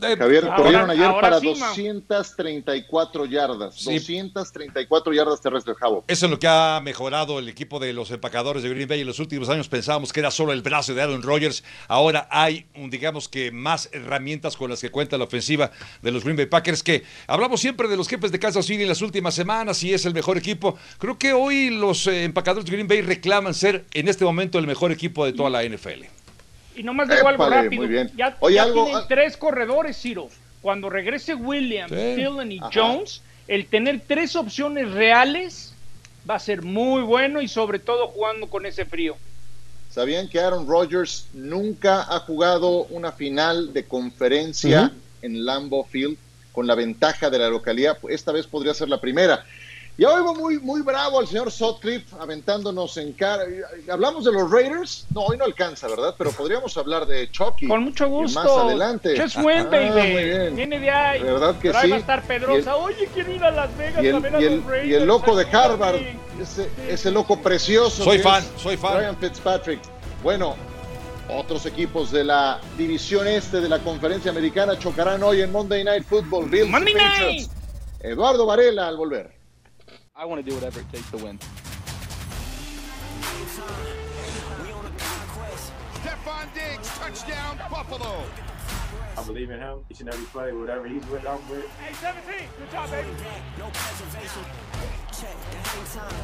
Javier, 0.00 0.48
corrieron 0.56 0.90
ayer 0.90 1.10
para 1.20 1.38
234 1.38 3.24
yardas. 3.26 3.84
234 3.84 5.12
yardas 5.12 5.40
terrestres, 5.40 5.76
Javo. 5.76 6.04
Eso 6.08 6.26
es 6.26 6.30
lo 6.30 6.38
que 6.38 6.48
ha 6.48 6.80
mejorado 6.82 7.38
el 7.38 7.48
equipo 7.48 7.78
de 7.78 7.92
los 7.92 8.10
empacadores 8.10 8.64
de 8.64 8.68
Green 8.68 8.88
Bay. 8.88 9.00
En 9.00 9.06
los 9.06 9.20
últimos 9.20 9.48
años 9.48 9.68
pensábamos 9.68 10.12
que 10.12 10.20
era 10.20 10.32
solo 10.32 10.52
el 10.52 10.62
brazo 10.62 10.92
de 10.92 11.02
Aaron 11.02 11.22
Rodgers. 11.22 11.62
Ahora 11.86 12.26
hay, 12.30 12.66
digamos 12.74 13.28
que, 13.28 13.52
más 13.52 13.88
herramientas 13.92 14.56
con 14.56 14.70
las 14.70 14.80
que 14.80 14.90
cuenta 14.90 15.16
la 15.18 15.24
ofensiva 15.24 15.70
de 16.02 16.10
los 16.10 16.24
Green 16.24 16.36
Bay 16.36 16.46
Packers. 16.46 16.82
Que 16.82 17.04
hablamos 17.28 17.60
siempre 17.60 17.86
de 17.86 17.96
los 17.96 18.08
jefes 18.08 18.32
de 18.32 18.40
Kansas 18.40 18.66
City 18.66 18.82
en 18.82 18.88
las 18.88 19.02
últimas 19.02 19.34
semanas 19.34 19.82
y 19.84 19.94
es 19.94 20.04
el 20.04 20.14
mejor 20.14 20.36
equipo. 20.36 20.76
Creo 20.98 21.16
que 21.16 21.32
hoy 21.32 21.70
los 21.70 22.08
eh, 22.08 22.24
empacadores 22.24 22.66
de 22.66 22.72
Green 22.72 22.88
Bay 22.88 23.02
reclaman 23.02 23.54
ser 23.54 23.86
en 23.94 24.08
este 24.08 24.24
momento 24.24 24.58
el 24.58 24.66
mejor 24.66 24.90
equipo 24.90 25.24
de 25.24 25.32
toda 25.32 25.48
la 25.48 25.62
NFL. 25.62 26.15
Y 26.76 26.82
nomás 26.82 27.08
digo 27.08 27.26
algo 27.26 27.48
rápido. 27.48 27.84
Ya, 28.16 28.36
tienen 28.38 28.96
tres 29.08 29.36
corredores, 29.36 29.96
Ciro. 30.00 30.28
Cuando 30.62 30.90
regrese 30.90 31.34
Williams, 31.34 31.90
Thielen 31.90 32.52
y 32.52 32.60
Jones, 32.72 33.22
el 33.48 33.66
tener 33.66 34.02
tres 34.06 34.36
opciones 34.36 34.90
reales 34.90 35.74
va 36.28 36.34
a 36.34 36.40
ser 36.40 36.62
muy 36.62 37.02
bueno 37.02 37.40
y 37.40 37.48
sobre 37.48 37.78
todo 37.78 38.08
jugando 38.08 38.48
con 38.48 38.66
ese 38.66 38.84
frío. 38.84 39.16
¿Sabían 39.90 40.28
que 40.28 40.40
Aaron 40.40 40.66
Rodgers 40.66 41.28
nunca 41.32 42.02
ha 42.02 42.20
jugado 42.20 42.84
una 42.90 43.12
final 43.12 43.72
de 43.72 43.84
conferencia 43.84 44.92
en 45.22 45.46
Lambeau 45.46 45.84
Field 45.84 46.18
con 46.52 46.66
la 46.66 46.74
ventaja 46.74 47.30
de 47.30 47.38
la 47.38 47.48
localidad? 47.48 47.96
Esta 48.10 48.32
vez 48.32 48.46
podría 48.46 48.74
ser 48.74 48.88
la 48.88 49.00
primera. 49.00 49.44
Y 49.98 50.04
oigo 50.04 50.34
muy, 50.34 50.58
muy 50.58 50.82
bravo 50.82 51.20
al 51.20 51.26
señor 51.26 51.50
Sotcliffe 51.50 52.14
aventándonos 52.20 52.98
en 52.98 53.14
cara. 53.14 53.44
¿Hablamos 53.90 54.26
de 54.26 54.32
los 54.32 54.50
Raiders? 54.50 55.06
No, 55.14 55.22
hoy 55.22 55.38
no 55.38 55.44
alcanza, 55.46 55.88
¿verdad? 55.88 56.14
Pero 56.18 56.32
podríamos 56.32 56.76
hablar 56.76 57.06
de 57.06 57.30
Chucky. 57.30 57.66
Con 57.66 57.84
mucho 57.84 58.06
gusto. 58.06 58.38
Más 58.38 58.50
adelante. 58.50 59.18
Just 59.18 59.36
win, 59.36 59.70
baby. 59.70 60.12
muy 60.12 60.24
bien. 60.24 60.56
Viene 60.56 60.80
de 60.80 60.90
ahí. 60.90 61.22
¿Verdad 61.22 61.54
que 61.58 61.70
Pero 61.70 61.80
sí? 61.80 61.90
va 61.90 61.96
a 61.96 61.98
estar 61.98 62.22
Pedrosa. 62.24 62.76
Oye, 62.76 63.08
quiero 63.14 63.32
ir 63.32 63.42
a 63.42 63.50
Las 63.50 63.74
Vegas 63.78 64.04
y 64.04 64.08
el, 64.08 64.16
a 64.16 64.20
ver 64.20 64.36
a 64.36 64.40
y 64.40 64.44
el, 64.44 64.56
los 64.56 64.66
Raiders. 64.66 64.88
Y 64.88 64.94
el 64.94 65.06
loco 65.06 65.34
de 65.34 65.44
Harvard. 65.50 65.96
Ese, 66.42 66.68
ese 66.86 67.10
loco 67.10 67.40
precioso. 67.40 68.04
Soy 68.04 68.18
fan, 68.18 68.44
soy 68.58 68.76
fan. 68.76 68.98
Ryan 68.98 69.16
Fitzpatrick. 69.16 69.80
Bueno, 70.22 70.56
otros 71.30 71.64
equipos 71.64 72.10
de 72.10 72.22
la 72.22 72.60
división 72.76 73.26
este 73.26 73.62
de 73.62 73.68
la 73.70 73.78
conferencia 73.78 74.30
americana 74.30 74.78
chocarán 74.78 75.22
hoy 75.22 75.40
en 75.40 75.50
Monday 75.50 75.82
Night 75.84 76.04
Football. 76.04 76.50
Bills 76.50 76.68
Monday 76.68 76.92
Night. 76.92 77.50
Eduardo 78.00 78.44
Varela 78.44 78.88
al 78.88 78.98
volver. 78.98 79.35
I 80.18 80.24
want 80.24 80.42
to 80.42 80.50
do 80.50 80.54
whatever 80.56 80.80
it 80.80 80.90
takes 80.90 81.10
to 81.10 81.18
win. 81.18 81.38
Stephon 85.92 86.54
Diggs, 86.54 86.88
touchdown, 86.98 87.58
Buffalo. 87.70 88.24
I 89.18 89.22
believe 89.24 89.50
in 89.50 89.60
him 89.60 89.80
each 89.90 90.00
and 90.00 90.08
every 90.08 90.24
play, 90.26 90.52
whatever 90.52 90.88
he's 90.88 91.06
with, 91.08 91.26
I'm 91.26 91.46
with. 91.50 91.68
Hey, 91.68 91.92
17. 91.92 92.48
Good 92.58 92.70
job, 92.70 92.90
baby. 92.90 93.08
No 93.58 93.68
preservation. 93.74 94.44
Check 95.12 95.36
the 95.50 95.56
hang 95.68 95.84
time. 95.84 96.14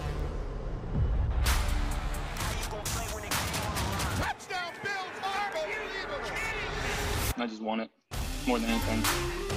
Touchdown, 4.16 4.72
Bills, 4.82 5.16
unbelievable. 5.22 6.32
I 7.36 7.46
just 7.46 7.60
want 7.60 7.82
it 7.82 7.90
more 8.46 8.58
than 8.58 8.70
anything. 8.70 9.51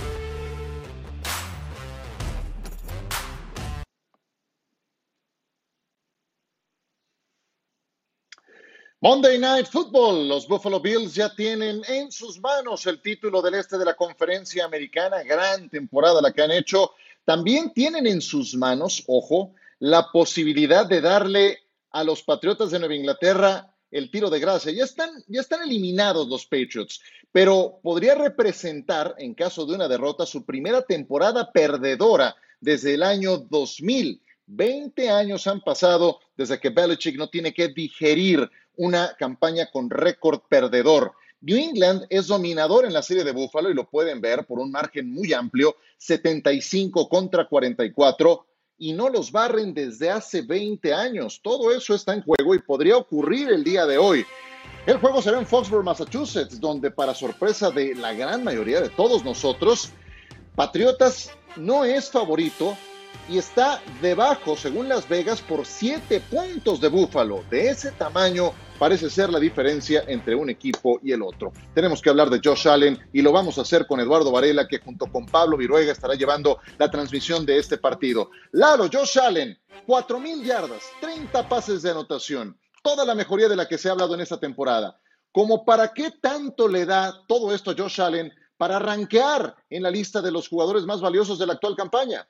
Monday 9.08 9.38
Night 9.38 9.68
Football. 9.68 10.28
Los 10.28 10.48
Buffalo 10.48 10.80
Bills 10.80 11.14
ya 11.14 11.30
tienen 11.36 11.84
en 11.88 12.12
sus 12.12 12.40
manos 12.40 12.88
el 12.88 13.04
título 13.04 13.40
del 13.40 13.54
este 13.54 13.78
de 13.78 13.86
la 13.86 13.94
conferencia 13.94 14.66
americana. 14.66 15.22
Gran 15.22 15.70
temporada 15.70 16.20
la 16.24 16.34
que 16.34 16.42
han 16.42 16.50
hecho. 16.50 16.94
También 17.24 17.72
tienen 17.72 18.08
en 18.08 18.20
sus 18.20 18.56
manos, 18.56 19.04
ojo, 19.06 19.54
la 19.78 20.08
posibilidad 20.12 20.88
de 20.88 21.02
darle 21.02 21.60
a 21.92 22.04
los 22.04 22.24
Patriotas 22.24 22.72
de 22.72 22.80
Nueva 22.80 22.96
Inglaterra 22.96 23.72
el 23.92 24.10
tiro 24.10 24.32
de 24.32 24.40
gracia. 24.40 24.72
Ya 24.72 24.86
están, 24.86 25.12
ya 25.28 25.42
están 25.42 25.62
eliminados 25.62 26.28
los 26.28 26.48
Patriots, 26.48 27.00
pero 27.32 27.80
podría 27.84 28.16
representar, 28.16 29.14
en 29.20 29.36
caso 29.36 29.68
de 29.68 29.76
una 29.76 29.88
derrota, 29.88 30.26
su 30.26 30.46
primera 30.46 30.82
temporada 30.82 31.52
perdedora 31.52 32.36
desde 32.60 32.96
el 32.96 33.04
año 33.04 33.38
2000. 33.38 34.20
20 34.48 35.10
años 35.10 35.46
han 35.46 35.62
pasado 35.62 36.22
desde 36.36 36.60
que 36.60 36.70
Belichick 36.70 37.18
no 37.18 37.30
tiene 37.30 37.54
que 37.54 37.68
digerir 37.68 38.50
una 38.78 39.16
campaña 39.18 39.70
con 39.72 39.90
récord 39.90 40.42
perdedor. 40.50 41.14
New 41.42 41.58
England 41.58 42.06
es 42.10 42.28
dominador 42.28 42.86
en 42.86 42.94
la 42.94 43.02
serie 43.02 43.24
de 43.24 43.32
Buffalo 43.32 43.70
y 43.70 43.74
lo 43.74 43.90
pueden 43.90 44.22
ver 44.22 44.46
por 44.46 44.60
un 44.60 44.72
margen 44.72 45.12
muy 45.12 45.34
amplio, 45.34 45.76
75 45.98 47.08
contra 47.08 47.48
44, 47.48 48.46
y 48.78 48.94
no 48.94 49.10
los 49.10 49.32
barren 49.32 49.74
desde 49.74 50.10
hace 50.10 50.42
20 50.42 50.94
años. 50.94 51.40
Todo 51.44 51.72
eso 51.72 51.94
está 51.94 52.14
en 52.14 52.24
juego 52.24 52.56
y 52.56 52.60
podría 52.60 52.98
ocurrir 52.98 53.50
el 53.50 53.64
día 53.64 53.86
de 53.86 53.98
hoy. 53.98 54.26
El 54.86 54.98
juego 54.98 55.22
será 55.22 55.40
en 55.40 55.46
Foxborough, 55.46 55.84
Massachusetts, 55.84 56.60
donde 56.60 56.92
para 56.92 57.14
sorpresa 57.14 57.72
de 57.72 57.96
la 57.96 58.14
gran 58.14 58.44
mayoría 58.44 58.82
de 58.82 58.90
todos 58.90 59.24
nosotros, 59.24 59.92
Patriotas 60.56 61.32
no 61.56 61.86
es 61.86 62.10
favorito 62.10 62.78
y 63.30 63.38
está 63.38 63.82
debajo, 64.02 64.56
según 64.56 64.88
Las 64.88 65.08
Vegas, 65.08 65.42
por 65.42 65.66
7 65.66 66.22
puntos 66.30 66.80
de 66.82 66.88
Búfalo. 66.88 67.44
De 67.50 67.70
ese 67.70 67.92
tamaño 67.92 68.54
parece 68.78 69.10
ser 69.10 69.30
la 69.30 69.40
diferencia 69.40 70.04
entre 70.08 70.36
un 70.36 70.50
equipo 70.50 71.00
y 71.04 71.12
el 71.12 71.22
otro. 71.22 71.52
Tenemos 71.74 72.02
que 72.02 72.10
hablar 72.10 72.30
de 72.30 72.42
Josh 72.44 72.68
Allen 72.68 73.00
y 73.14 73.22
lo 73.22 73.32
vamos 73.32 73.58
a 73.58 73.62
hacer 73.62 73.88
con 73.88 74.00
Eduardo 74.00 74.32
Varela, 74.32 74.68
que 74.68 74.80
junto 74.80 75.08
con 75.08 75.26
Pablo 75.26 75.58
Viruega 75.58 75.92
estará 75.92 76.16
llevando 76.16 76.60
la 76.78 76.90
transmisión 76.90 77.46
de 77.46 77.58
este 77.58 77.78
partido. 77.78 78.30
Lalo, 78.52 78.88
Josh 78.92 79.20
Allen, 79.20 79.58
4 79.86 80.20
mil 80.20 80.44
yardas, 80.44 80.84
30 81.02 81.48
pases 81.48 81.82
de 81.82 81.92
anotación, 81.92 82.58
toda 82.84 83.06
la 83.06 83.16
mejoría 83.16 83.50
de 83.50 83.56
la 83.56 83.68
que 83.68 83.78
se 83.78 83.90
ha 83.90 83.94
hablado 83.94 84.14
en 84.16 84.22
esta 84.22 84.40
temporada. 84.40 85.00
¿Como 85.32 85.66
para 85.66 85.94
qué 85.94 86.12
tanto 86.22 86.68
le 86.68 86.86
da 86.86 87.26
todo 87.28 87.54
esto 87.54 87.72
a 87.72 87.76
Josh 87.78 88.02
Allen 88.02 88.32
para 88.58 88.80
rankear 88.80 89.56
en 89.70 89.84
la 89.84 89.92
lista 89.92 90.22
de 90.22 90.32
los 90.32 90.48
jugadores 90.48 90.86
más 90.86 91.02
valiosos 91.02 91.38
de 91.38 91.46
la 91.46 91.54
actual 91.54 91.76
campaña? 91.76 92.28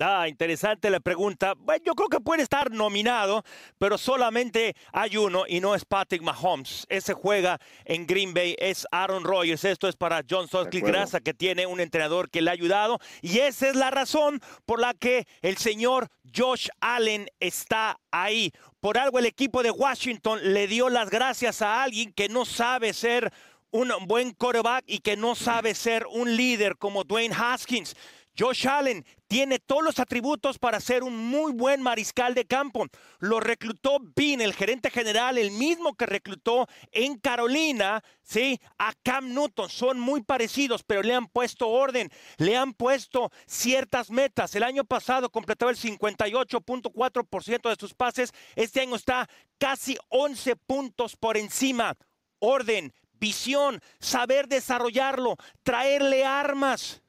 Ah, 0.00 0.26
interesante 0.28 0.90
la 0.90 0.98
pregunta. 0.98 1.54
Bueno, 1.56 1.84
yo 1.86 1.94
creo 1.94 2.08
que 2.08 2.18
puede 2.18 2.42
estar 2.42 2.72
nominado, 2.72 3.44
pero 3.78 3.96
solamente 3.96 4.74
hay 4.92 5.16
uno 5.16 5.44
y 5.46 5.60
no 5.60 5.74
es 5.76 5.84
Patrick 5.84 6.20
Mahomes. 6.20 6.84
Ese 6.88 7.14
juega 7.14 7.60
en 7.84 8.04
Green 8.04 8.34
Bay, 8.34 8.56
es 8.58 8.88
Aaron 8.90 9.22
Rodgers. 9.22 9.64
Esto 9.64 9.86
es 9.86 9.94
para 9.94 10.22
John 10.28 10.48
Sutcliffe. 10.48 10.86
Grasa, 10.86 11.20
que 11.20 11.32
tiene 11.32 11.66
un 11.66 11.78
entrenador 11.78 12.28
que 12.28 12.42
le 12.42 12.50
ha 12.50 12.54
ayudado. 12.54 12.98
Y 13.22 13.38
esa 13.38 13.68
es 13.68 13.76
la 13.76 13.92
razón 13.92 14.40
por 14.66 14.80
la 14.80 14.94
que 14.94 15.28
el 15.42 15.58
señor 15.58 16.08
Josh 16.34 16.68
Allen 16.80 17.28
está 17.38 18.00
ahí. 18.10 18.50
Por 18.80 18.98
algo 18.98 19.20
el 19.20 19.26
equipo 19.26 19.62
de 19.62 19.70
Washington 19.70 20.40
le 20.42 20.66
dio 20.66 20.88
las 20.88 21.08
gracias 21.08 21.62
a 21.62 21.84
alguien 21.84 22.12
que 22.12 22.28
no 22.28 22.44
sabe 22.44 22.92
ser 22.92 23.32
un 23.70 23.92
buen 24.06 24.32
quarterback 24.32 24.84
y 24.88 24.98
que 24.98 25.16
no 25.16 25.36
sabe 25.36 25.74
ser 25.74 26.06
un 26.08 26.36
líder 26.36 26.76
como 26.78 27.04
Dwayne 27.04 27.34
Haskins. 27.34 27.94
Josh 28.36 28.66
Allen 28.66 29.04
tiene 29.34 29.58
todos 29.58 29.82
los 29.82 29.98
atributos 29.98 30.60
para 30.60 30.78
ser 30.78 31.02
un 31.02 31.16
muy 31.16 31.50
buen 31.50 31.82
mariscal 31.82 32.34
de 32.34 32.44
campo. 32.44 32.86
Lo 33.18 33.40
reclutó 33.40 33.98
Bean, 34.14 34.40
el 34.40 34.54
gerente 34.54 34.90
general, 34.90 35.38
el 35.38 35.50
mismo 35.50 35.96
que 35.96 36.06
reclutó 36.06 36.68
en 36.92 37.18
Carolina, 37.18 38.04
¿sí? 38.22 38.60
A 38.78 38.92
Cam 39.02 39.34
Newton. 39.34 39.68
Son 39.68 39.98
muy 39.98 40.22
parecidos, 40.22 40.84
pero 40.84 41.02
le 41.02 41.14
han 41.14 41.26
puesto 41.26 41.68
orden, 41.68 42.12
le 42.36 42.56
han 42.56 42.74
puesto 42.74 43.32
ciertas 43.44 44.08
metas. 44.08 44.54
El 44.54 44.62
año 44.62 44.84
pasado 44.84 45.28
completaba 45.30 45.72
el 45.72 45.78
58.4% 45.78 47.68
de 47.70 47.76
sus 47.76 47.92
pases. 47.92 48.30
Este 48.54 48.82
año 48.82 48.94
está 48.94 49.28
casi 49.58 49.98
11 50.10 50.54
puntos 50.54 51.16
por 51.16 51.36
encima. 51.36 51.96
Orden, 52.38 52.94
visión, 53.14 53.80
saber 53.98 54.46
desarrollarlo, 54.46 55.34
traerle 55.64 56.24
armas 56.24 57.02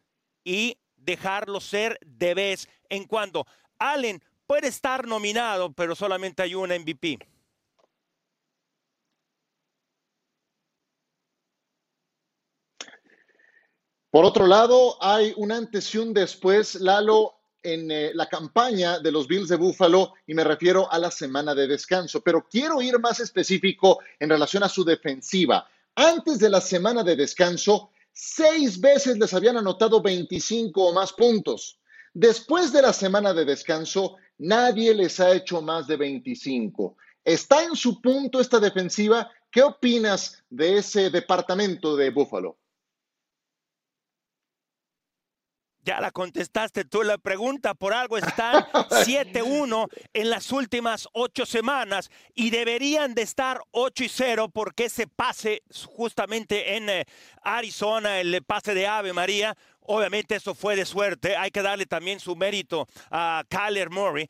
y 0.43 0.79
dejarlo 1.05 1.59
ser 1.59 1.99
de 2.05 2.33
vez 2.33 2.67
en 2.89 3.05
cuando. 3.05 3.45
Allen 3.79 4.21
puede 4.47 4.67
estar 4.67 5.07
nominado, 5.07 5.71
pero 5.73 5.95
solamente 5.95 6.43
hay 6.43 6.55
un 6.55 6.69
MVP. 6.69 7.19
Por 14.09 14.23
otro 14.23 14.47
lado, 14.47 14.97
hay 15.01 15.33
un 15.35 15.51
antes 15.51 15.93
y 15.93 15.97
un 15.97 16.13
después, 16.13 16.75
Lalo, 16.75 17.35
en 17.61 17.91
eh, 17.91 18.11
la 18.13 18.29
campaña 18.29 18.99
de 18.99 19.11
los 19.11 19.27
Bills 19.27 19.49
de 19.49 19.57
Buffalo, 19.57 20.13
y 20.25 20.33
me 20.33 20.45
refiero 20.45 20.89
a 20.89 20.97
la 20.99 21.11
semana 21.11 21.53
de 21.53 21.67
descanso, 21.67 22.21
pero 22.21 22.47
quiero 22.49 22.81
ir 22.81 22.97
más 22.99 23.19
específico 23.19 23.99
en 24.19 24.29
relación 24.29 24.63
a 24.63 24.69
su 24.69 24.85
defensiva. 24.85 25.67
Antes 25.95 26.39
de 26.39 26.49
la 26.49 26.61
semana 26.61 27.03
de 27.03 27.17
descanso, 27.17 27.89
seis 28.15 28.79
veces 28.79 29.17
les 29.17 29.33
habían 29.33 29.57
anotado 29.57 30.01
25 30.01 30.81
o 30.81 30.93
más 30.93 31.11
puntos. 31.11 31.79
Después 32.13 32.71
de 32.71 32.81
la 32.81 32.93
semana 32.93 33.33
de 33.33 33.43
descanso, 33.43 34.15
nadie 34.37 34.95
les 34.95 35.19
ha 35.19 35.33
hecho 35.33 35.61
más 35.61 35.85
de 35.85 35.97
25. 35.97 36.95
¿Está 37.25 37.63
en 37.63 37.75
su 37.75 38.01
punto 38.01 38.39
esta 38.39 38.59
defensiva? 38.59 39.29
¿Qué 39.51 39.61
opinas 39.61 40.43
de 40.49 40.77
ese 40.77 41.09
departamento 41.09 41.95
de 41.97 42.09
Buffalo? 42.11 42.57
Ya 45.85 46.01
la 46.01 46.09
contestaste 46.09 46.83
tú 46.83 47.03
la 47.03 47.19
pregunta, 47.19 47.75
por 47.75 47.93
algo 47.93 48.17
están 48.17 48.63
7-1 48.73 49.87
en 50.13 50.29
las 50.31 50.51
últimas 50.51 51.07
ocho 51.13 51.45
semanas 51.45 52.09
y 52.33 52.49
deberían 52.49 53.13
de 53.13 53.21
estar 53.21 53.61
8 53.69 54.03
y 54.03 54.09
0 54.09 54.49
porque 54.49 54.85
ese 54.85 55.05
pase 55.05 55.61
justamente 55.85 56.75
en 56.75 56.89
eh, 56.89 57.05
Arizona, 57.43 58.19
el 58.19 58.41
pase 58.41 58.73
de 58.73 58.87
Ave 58.87 59.13
María, 59.13 59.55
obviamente 59.81 60.35
eso 60.35 60.55
fue 60.55 60.75
de 60.75 60.85
suerte, 60.85 61.37
hay 61.37 61.51
que 61.51 61.61
darle 61.61 61.85
también 61.85 62.19
su 62.19 62.35
mérito 62.35 62.87
a 63.11 63.43
Kyler 63.47 63.91
Murray. 63.91 64.27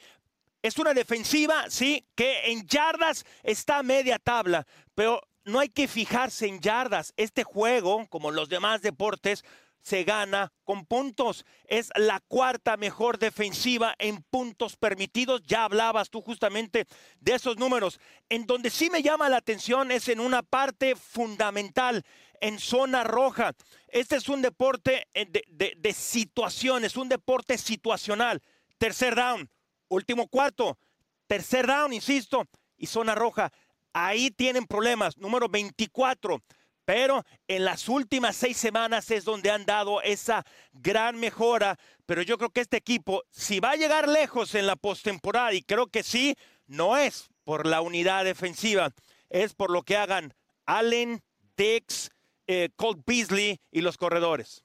Es 0.62 0.78
una 0.78 0.94
defensiva, 0.94 1.70
sí, 1.70 2.06
que 2.16 2.52
en 2.52 2.68
yardas 2.68 3.24
está 3.44 3.78
a 3.78 3.84
media 3.84 4.20
tabla, 4.20 4.68
pero 4.94 5.22
no 5.46 5.60
hay 5.60 5.70
que 5.70 5.88
fijarse 5.88 6.48
en 6.48 6.60
yardas. 6.60 7.14
Este 7.16 7.46
juego, 7.46 8.08
como 8.10 8.32
los 8.32 8.50
demás 8.50 8.82
deportes, 8.82 9.46
se 9.86 10.04
gana 10.04 10.52
con 10.64 10.86
puntos. 10.86 11.46
Es 11.66 11.92
la 11.96 12.20
cuarta 12.28 12.76
mejor 12.76 13.20
defensiva 13.20 13.94
en 14.00 14.24
puntos 14.24 14.78
permitidos. 14.78 15.44
Ya 15.44 15.64
hablabas 15.64 16.10
tú 16.10 16.22
justamente 16.22 16.88
de 17.20 17.36
esos 17.36 17.58
números. 17.58 18.00
En 18.28 18.48
donde 18.48 18.72
sí 18.72 18.90
me 18.90 19.04
llama 19.04 19.30
la 19.30 19.38
atención 19.38 19.92
es 19.92 20.10
en 20.10 20.20
una 20.20 20.42
parte 20.42 20.96
fundamental, 20.96 22.04
en 22.42 22.58
zona 22.58 23.04
roja. 23.04 23.54
Este 23.88 24.16
es 24.16 24.28
un 24.28 24.42
deporte 24.42 25.08
eh, 25.14 25.28
de, 25.28 25.94
situaciones, 25.94 26.98
un 26.98 27.08
deporte 27.08 27.56
situacional. 27.60 28.42
Tercer 28.80 29.14
down, 29.16 29.48
último 29.88 30.28
cuarto, 30.28 30.80
tercer 31.28 31.68
down, 31.68 31.94
insisto, 31.94 32.48
y 32.76 32.88
zona 32.88 33.14
roja. 33.14 33.54
Ahí 33.94 34.32
tienen 34.32 34.66
problemas. 34.66 35.16
Número 35.18 35.48
24 35.48 36.42
pero 36.86 37.24
en 37.48 37.66
las 37.66 37.90
últimas 37.90 38.36
seis 38.36 38.58
semanas 38.58 39.10
es 39.12 39.26
donde 39.26 39.52
han 39.52 39.66
dado 39.66 40.02
esa 40.02 40.46
gran 40.72 41.20
mejora. 41.20 41.78
Pero 42.06 42.22
yo 42.22 42.38
creo 42.38 42.52
que 42.52 42.62
este 42.62 42.78
equipo, 42.78 43.24
si 43.32 43.60
va 43.60 43.72
a 43.72 43.76
llegar 43.76 44.08
lejos 44.08 44.56
en 44.56 44.68
la 44.68 44.76
postemporada, 44.76 45.54
y 45.54 45.64
creo 45.64 45.88
que 45.88 46.04
sí, 46.04 46.36
no 46.68 46.98
es 46.98 47.30
por 47.44 47.66
la 47.66 47.82
unidad 47.82 48.24
defensiva, 48.24 48.92
es 49.30 49.54
por 49.54 49.72
lo 49.72 49.84
que 49.84 49.98
hagan 49.98 50.34
Allen, 50.66 51.24
Dix, 51.58 52.12
eh, 52.48 52.70
Colt 52.76 53.02
Beasley 53.06 53.60
y 53.72 53.82
los 53.82 53.98
corredores. 53.98 54.65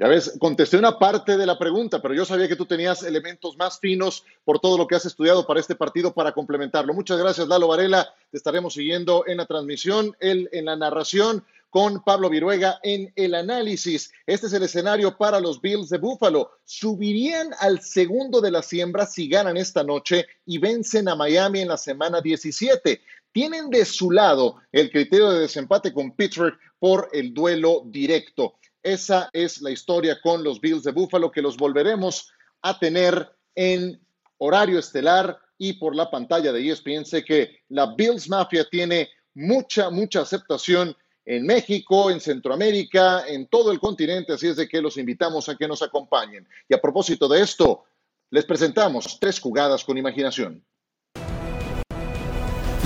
Ya 0.00 0.06
ves, 0.06 0.36
contesté 0.38 0.76
una 0.76 0.96
parte 0.96 1.36
de 1.36 1.44
la 1.44 1.58
pregunta, 1.58 2.00
pero 2.00 2.14
yo 2.14 2.24
sabía 2.24 2.46
que 2.46 2.54
tú 2.54 2.66
tenías 2.66 3.02
elementos 3.02 3.56
más 3.56 3.80
finos 3.80 4.24
por 4.44 4.60
todo 4.60 4.78
lo 4.78 4.86
que 4.86 4.94
has 4.94 5.04
estudiado 5.04 5.44
para 5.44 5.58
este 5.58 5.74
partido 5.74 6.14
para 6.14 6.30
complementarlo. 6.30 6.94
Muchas 6.94 7.18
gracias, 7.18 7.48
Lalo 7.48 7.66
Varela. 7.66 8.08
Te 8.30 8.36
estaremos 8.36 8.74
siguiendo 8.74 9.24
en 9.26 9.38
la 9.38 9.46
transmisión, 9.46 10.16
él 10.20 10.48
en 10.52 10.66
la 10.66 10.76
narración, 10.76 11.44
con 11.68 12.04
Pablo 12.04 12.30
Viruega 12.30 12.78
en 12.84 13.12
el 13.16 13.34
análisis. 13.34 14.12
Este 14.24 14.46
es 14.46 14.52
el 14.52 14.62
escenario 14.62 15.16
para 15.18 15.40
los 15.40 15.60
Bills 15.60 15.88
de 15.88 15.98
Buffalo. 15.98 16.52
Subirían 16.64 17.50
al 17.58 17.82
segundo 17.82 18.40
de 18.40 18.52
la 18.52 18.62
siembra 18.62 19.04
si 19.04 19.28
ganan 19.28 19.56
esta 19.56 19.82
noche 19.82 20.26
y 20.46 20.58
vencen 20.58 21.08
a 21.08 21.16
Miami 21.16 21.62
en 21.62 21.68
la 21.68 21.76
semana 21.76 22.20
17. 22.20 23.00
Tienen 23.32 23.68
de 23.68 23.84
su 23.84 24.12
lado 24.12 24.60
el 24.70 24.92
criterio 24.92 25.30
de 25.30 25.40
desempate 25.40 25.92
con 25.92 26.12
Pittsburgh 26.12 26.56
por 26.78 27.08
el 27.12 27.34
duelo 27.34 27.82
directo. 27.86 28.54
Esa 28.82 29.28
es 29.32 29.60
la 29.60 29.70
historia 29.70 30.20
con 30.20 30.42
los 30.44 30.60
Bills 30.60 30.84
de 30.84 30.92
Buffalo 30.92 31.30
que 31.30 31.42
los 31.42 31.56
volveremos 31.56 32.30
a 32.62 32.78
tener 32.78 33.30
en 33.54 34.00
horario 34.38 34.78
estelar 34.78 35.38
y 35.58 35.74
por 35.74 35.94
la 35.94 36.10
pantalla 36.10 36.52
de 36.52 36.70
ESPN. 36.70 37.04
Sé 37.04 37.24
que 37.24 37.62
la 37.68 37.94
Bills 37.94 38.28
Mafia 38.28 38.66
tiene 38.70 39.08
mucha, 39.34 39.90
mucha 39.90 40.20
aceptación 40.20 40.96
en 41.24 41.44
México, 41.44 42.10
en 42.10 42.20
Centroamérica, 42.20 43.26
en 43.26 43.48
todo 43.48 43.70
el 43.70 43.78
continente, 43.78 44.32
así 44.32 44.48
es 44.48 44.56
de 44.56 44.66
que 44.66 44.80
los 44.80 44.96
invitamos 44.96 45.48
a 45.48 45.56
que 45.56 45.68
nos 45.68 45.82
acompañen. 45.82 46.48
Y 46.68 46.74
a 46.74 46.80
propósito 46.80 47.28
de 47.28 47.42
esto, 47.42 47.84
les 48.30 48.46
presentamos 48.46 49.18
tres 49.20 49.38
jugadas 49.38 49.84
con 49.84 49.98
imaginación. 49.98 50.64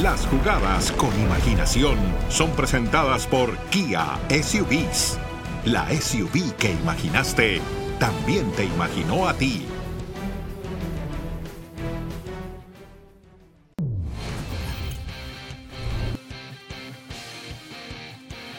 Las 0.03 0.27
jugadas 0.27 0.91
con 0.93 1.15
imaginación 1.21 1.97
son 2.29 2.51
presentadas 2.57 3.29
por 3.29 3.57
Kia 3.69 4.19
SUVs. 4.29 5.19
La 5.65 5.89
SUV 5.91 6.57
que 6.57 6.73
imaginaste 6.73 7.61
también 8.01 8.51
te 8.53 8.65
imaginó 8.65 9.29
a 9.29 9.35
ti. 9.35 9.65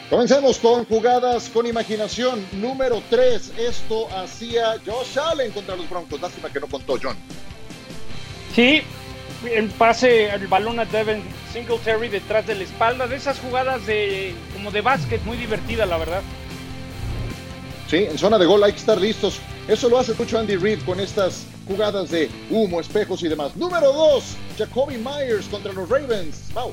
Comencemos 0.08 0.58
con 0.58 0.86
jugadas 0.86 1.50
con 1.50 1.66
imaginación. 1.66 2.42
Número 2.52 3.02
3. 3.10 3.52
Esto 3.58 4.08
hacía 4.16 4.76
Josh 4.86 5.18
Allen 5.18 5.52
contra 5.52 5.76
los 5.76 5.90
Broncos. 5.90 6.22
Lástima 6.22 6.50
que 6.50 6.60
no 6.60 6.68
contó 6.68 6.98
John. 7.02 7.16
Sí, 8.54 8.80
el 9.44 9.68
pase, 9.68 10.30
el 10.30 10.46
balón 10.46 10.80
a 10.80 10.86
Devin 10.86 11.22
Singletary 11.52 12.08
detrás 12.08 12.46
de 12.46 12.54
la 12.54 12.62
espalda. 12.64 13.06
De 13.06 13.16
esas 13.16 13.38
jugadas 13.40 13.84
de 13.84 14.34
como 14.54 14.70
de 14.70 14.80
básquet, 14.80 15.22
muy 15.24 15.36
divertida, 15.36 15.84
la 15.84 15.98
verdad. 15.98 16.22
Sí, 17.88 17.96
en 17.96 18.18
zona 18.18 18.38
de 18.38 18.46
gol 18.46 18.62
hay 18.64 18.72
que 18.72 18.78
estar 18.78 19.00
listos. 19.00 19.40
Eso 19.68 19.88
lo 19.88 19.98
hace 19.98 20.14
mucho 20.14 20.38
Andy 20.38 20.56
Reid 20.56 20.80
con 20.84 21.00
estas 21.00 21.44
jugadas 21.66 22.10
de 22.10 22.30
humo, 22.50 22.80
espejos 22.80 23.22
y 23.22 23.28
demás. 23.28 23.56
Número 23.56 23.92
2. 23.92 24.24
Jacoby 24.58 24.96
Myers 24.96 25.46
contra 25.46 25.72
los 25.72 25.88
Ravens. 25.88 26.50
Mau. 26.54 26.72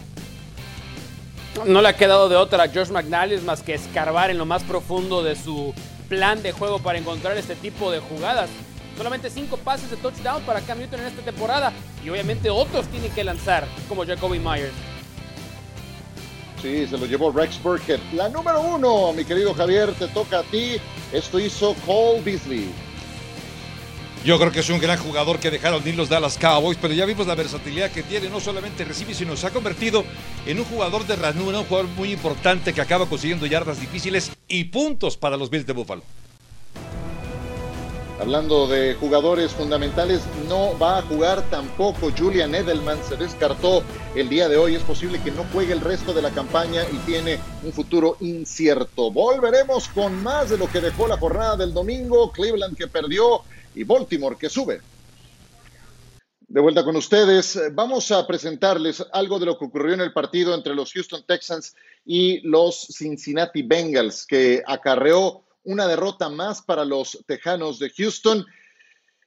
No 1.65 1.81
le 1.81 1.89
ha 1.89 1.95
quedado 1.95 2.29
de 2.29 2.37
otra 2.37 2.63
a 2.63 2.67
Josh 2.67 2.89
McDaniels 2.89 3.43
más 3.43 3.61
que 3.61 3.73
escarbar 3.73 4.29
en 4.29 4.37
lo 4.37 4.45
más 4.45 4.63
profundo 4.63 5.21
de 5.21 5.35
su 5.35 5.73
plan 6.07 6.41
de 6.41 6.53
juego 6.53 6.79
para 6.79 6.97
encontrar 6.97 7.37
este 7.37 7.55
tipo 7.55 7.91
de 7.91 7.99
jugadas. 7.99 8.49
Solamente 8.97 9.29
cinco 9.29 9.57
pases 9.57 9.89
de 9.89 9.97
touchdown 9.97 10.43
para 10.43 10.61
Cam 10.61 10.77
Newton 10.77 11.01
en 11.01 11.07
esta 11.07 11.21
temporada 11.21 11.73
y 12.03 12.09
obviamente 12.09 12.49
otros 12.49 12.87
tienen 12.87 13.11
que 13.11 13.23
lanzar 13.23 13.67
como 13.89 14.05
Jacoby 14.05 14.39
Myers. 14.39 14.73
Sí, 16.61 16.85
se 16.85 16.97
lo 16.97 17.05
llevó 17.07 17.31
Rex 17.31 17.61
Burkhead. 17.63 17.99
La 18.13 18.29
número 18.29 18.61
uno, 18.61 19.11
mi 19.13 19.25
querido 19.25 19.53
Javier, 19.53 19.93
te 19.93 20.07
toca 20.07 20.39
a 20.39 20.43
ti. 20.43 20.77
Esto 21.11 21.39
hizo 21.39 21.73
Cole 21.85 22.21
Beasley. 22.21 22.69
Yo 24.23 24.37
creo 24.37 24.51
que 24.51 24.59
es 24.59 24.69
un 24.69 24.79
gran 24.79 24.99
jugador 24.99 25.39
que 25.39 25.49
dejaron 25.49 25.87
ir 25.87 25.95
los 25.95 26.07
Dallas 26.07 26.37
Cowboys, 26.37 26.77
pero 26.79 26.93
ya 26.93 27.07
vimos 27.07 27.25
la 27.25 27.33
versatilidad 27.33 27.89
que 27.89 28.03
tiene. 28.03 28.29
No 28.29 28.39
solamente 28.39 28.85
recibe, 28.85 29.15
sino 29.15 29.35
se 29.35 29.47
ha 29.47 29.49
convertido 29.49 30.05
en 30.45 30.59
un 30.59 30.65
jugador 30.65 31.07
de 31.07 31.15
ranura, 31.15 31.59
un 31.59 31.65
jugador 31.65 31.89
muy 31.97 32.11
importante 32.11 32.71
que 32.71 32.81
acaba 32.81 33.07
consiguiendo 33.07 33.47
yardas 33.47 33.81
difíciles 33.81 34.31
y 34.47 34.65
puntos 34.65 35.17
para 35.17 35.37
los 35.37 35.49
Bills 35.49 35.65
de 35.65 35.73
Buffalo. 35.73 36.03
Hablando 38.21 38.67
de 38.67 38.93
jugadores 38.93 39.51
fundamentales, 39.51 40.21
no 40.47 40.77
va 40.77 40.99
a 40.99 41.01
jugar 41.01 41.41
tampoco 41.49 42.11
Julian 42.15 42.53
Edelman, 42.53 43.03
se 43.03 43.17
descartó 43.17 43.81
el 44.13 44.29
día 44.29 44.47
de 44.47 44.57
hoy. 44.57 44.75
Es 44.75 44.83
posible 44.83 45.19
que 45.23 45.31
no 45.31 45.43
juegue 45.51 45.73
el 45.73 45.81
resto 45.81 46.13
de 46.13 46.21
la 46.21 46.29
campaña 46.29 46.83
y 46.93 46.97
tiene 46.97 47.39
un 47.63 47.73
futuro 47.73 48.17
incierto. 48.19 49.09
Volveremos 49.09 49.87
con 49.87 50.21
más 50.21 50.51
de 50.51 50.59
lo 50.59 50.69
que 50.69 50.81
dejó 50.81 51.07
la 51.07 51.17
jornada 51.17 51.57
del 51.57 51.73
domingo. 51.73 52.31
Cleveland 52.31 52.77
que 52.77 52.87
perdió 52.87 53.41
y 53.73 53.83
Baltimore 53.85 54.37
que 54.37 54.49
sube. 54.49 54.81
De 56.47 56.61
vuelta 56.61 56.83
con 56.83 56.95
ustedes, 56.95 57.59
vamos 57.71 58.11
a 58.11 58.27
presentarles 58.27 59.03
algo 59.13 59.39
de 59.39 59.47
lo 59.47 59.57
que 59.57 59.65
ocurrió 59.65 59.95
en 59.95 60.01
el 60.01 60.13
partido 60.13 60.53
entre 60.53 60.75
los 60.75 60.93
Houston 60.93 61.23
Texans 61.25 61.75
y 62.05 62.47
los 62.47 62.85
Cincinnati 62.95 63.63
Bengals, 63.63 64.27
que 64.27 64.61
acarreó 64.67 65.41
una 65.63 65.87
derrota 65.87 66.29
más 66.29 66.61
para 66.61 66.85
los 66.85 67.23
Tejanos 67.27 67.79
de 67.79 67.89
Houston. 67.89 68.45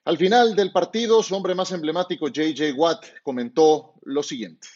Al 0.04 0.18
final 0.18 0.54
del 0.54 0.72
partido, 0.72 1.22
su 1.22 1.34
hombre 1.34 1.54
más 1.54 1.72
emblemático, 1.72 2.28
JJ 2.28 2.72
Watt, 2.76 3.06
comentó 3.22 3.94
lo 4.04 4.22
siguiente. 4.22 4.68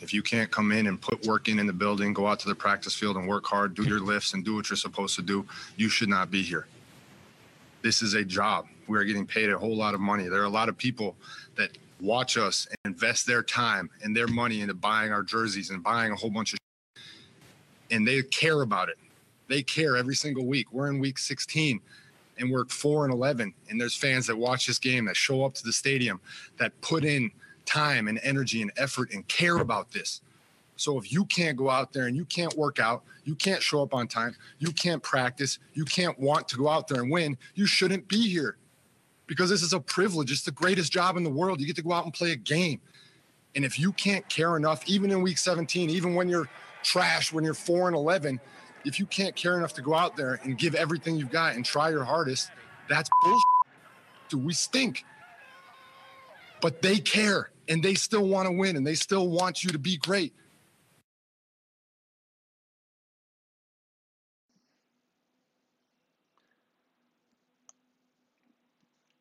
If 0.00 0.14
you 0.14 0.22
can't 0.22 0.50
come 0.50 0.72
in 0.72 0.86
and 0.86 1.00
put 1.00 1.26
work 1.26 1.48
in 1.48 1.58
in 1.58 1.66
the 1.66 1.72
building, 1.72 2.14
go 2.14 2.26
out 2.26 2.40
to 2.40 2.48
the 2.48 2.54
practice 2.54 2.94
field 2.94 3.16
and 3.16 3.28
work 3.28 3.46
hard, 3.46 3.74
do 3.74 3.84
your 3.84 4.00
lifts 4.00 4.32
and 4.32 4.44
do 4.44 4.54
what 4.54 4.70
you're 4.70 4.76
supposed 4.76 5.14
to 5.16 5.22
do, 5.22 5.44
you 5.76 5.90
should 5.90 6.08
not 6.08 6.30
be 6.30 6.42
here. 6.42 6.66
This 7.82 8.02
is 8.02 8.14
a 8.14 8.24
job. 8.24 8.66
We 8.88 8.98
are 8.98 9.04
getting 9.04 9.26
paid 9.26 9.50
a 9.50 9.58
whole 9.58 9.76
lot 9.76 9.94
of 9.94 10.00
money. 10.00 10.28
There 10.28 10.40
are 10.40 10.46
a 10.46 10.50
lot 10.50 10.68
of 10.70 10.76
people 10.76 11.16
that 11.56 11.76
watch 12.00 12.38
us 12.38 12.66
and 12.66 12.94
invest 12.94 13.26
their 13.26 13.42
time 13.42 13.90
and 14.02 14.16
their 14.16 14.26
money 14.26 14.62
into 14.62 14.74
buying 14.74 15.12
our 15.12 15.22
jerseys 15.22 15.70
and 15.70 15.82
buying 15.82 16.12
a 16.12 16.16
whole 16.16 16.30
bunch 16.30 16.54
of 16.54 16.58
and 17.90 18.06
they 18.06 18.22
care 18.22 18.62
about 18.62 18.88
it. 18.88 18.96
They 19.50 19.64
care 19.64 19.96
every 19.96 20.14
single 20.14 20.46
week. 20.46 20.68
We're 20.72 20.88
in 20.88 21.00
week 21.00 21.18
16 21.18 21.80
and 22.38 22.50
we're 22.52 22.64
4 22.66 23.04
and 23.04 23.12
11 23.12 23.52
and 23.68 23.80
there's 23.80 23.96
fans 23.96 24.28
that 24.28 24.38
watch 24.38 24.68
this 24.68 24.78
game 24.78 25.04
that 25.06 25.16
show 25.16 25.44
up 25.44 25.54
to 25.54 25.64
the 25.64 25.72
stadium 25.72 26.20
that 26.56 26.80
put 26.82 27.04
in 27.04 27.32
time 27.66 28.06
and 28.06 28.20
energy 28.22 28.62
and 28.62 28.70
effort 28.76 29.12
and 29.12 29.26
care 29.26 29.58
about 29.58 29.90
this. 29.90 30.20
So 30.76 30.98
if 30.98 31.12
you 31.12 31.24
can't 31.24 31.56
go 31.56 31.68
out 31.68 31.92
there 31.92 32.06
and 32.06 32.16
you 32.16 32.24
can't 32.24 32.56
work 32.56 32.78
out, 32.78 33.02
you 33.24 33.34
can't 33.34 33.60
show 33.60 33.82
up 33.82 33.92
on 33.92 34.06
time, 34.06 34.36
you 34.60 34.70
can't 34.70 35.02
practice, 35.02 35.58
you 35.74 35.84
can't 35.84 36.18
want 36.18 36.46
to 36.48 36.56
go 36.56 36.68
out 36.68 36.86
there 36.86 37.02
and 37.02 37.10
win, 37.10 37.36
you 37.56 37.66
shouldn't 37.66 38.06
be 38.06 38.28
here. 38.28 38.56
Because 39.26 39.50
this 39.50 39.62
is 39.62 39.72
a 39.72 39.80
privilege. 39.80 40.30
It's 40.30 40.42
the 40.42 40.52
greatest 40.52 40.92
job 40.92 41.16
in 41.16 41.24
the 41.24 41.30
world. 41.30 41.60
You 41.60 41.66
get 41.66 41.76
to 41.76 41.82
go 41.82 41.92
out 41.92 42.04
and 42.04 42.14
play 42.14 42.32
a 42.32 42.36
game. 42.36 42.80
And 43.56 43.64
if 43.64 43.80
you 43.80 43.92
can't 43.92 44.28
care 44.28 44.56
enough, 44.56 44.88
even 44.88 45.10
in 45.10 45.22
week 45.22 45.38
17, 45.38 45.90
even 45.90 46.14
when 46.14 46.28
you're 46.28 46.48
trash, 46.82 47.32
when 47.32 47.44
you're 47.44 47.54
4 47.54 47.88
and 47.88 47.96
11, 47.96 48.40
if 48.84 48.98
you 48.98 49.06
can't 49.06 49.34
care 49.36 49.56
enough 49.56 49.74
to 49.74 49.82
go 49.82 49.94
out 49.94 50.16
there 50.16 50.40
and 50.44 50.58
give 50.58 50.74
everything 50.74 51.16
you've 51.16 51.30
got 51.30 51.54
and 51.54 51.64
try 51.64 51.90
your 51.90 52.04
hardest, 52.04 52.50
that's 52.88 53.08
bullshit. 53.22 53.44
Dude, 54.28 54.44
we 54.44 54.52
stink. 54.52 55.04
But 56.60 56.82
they 56.82 56.98
care 56.98 57.50
and 57.68 57.82
they 57.82 57.94
still 57.94 58.26
want 58.26 58.46
to 58.46 58.52
win 58.52 58.76
and 58.76 58.86
they 58.86 58.94
still 58.94 59.28
want 59.28 59.64
you 59.64 59.70
to 59.70 59.78
be 59.78 59.96
great. 59.96 60.34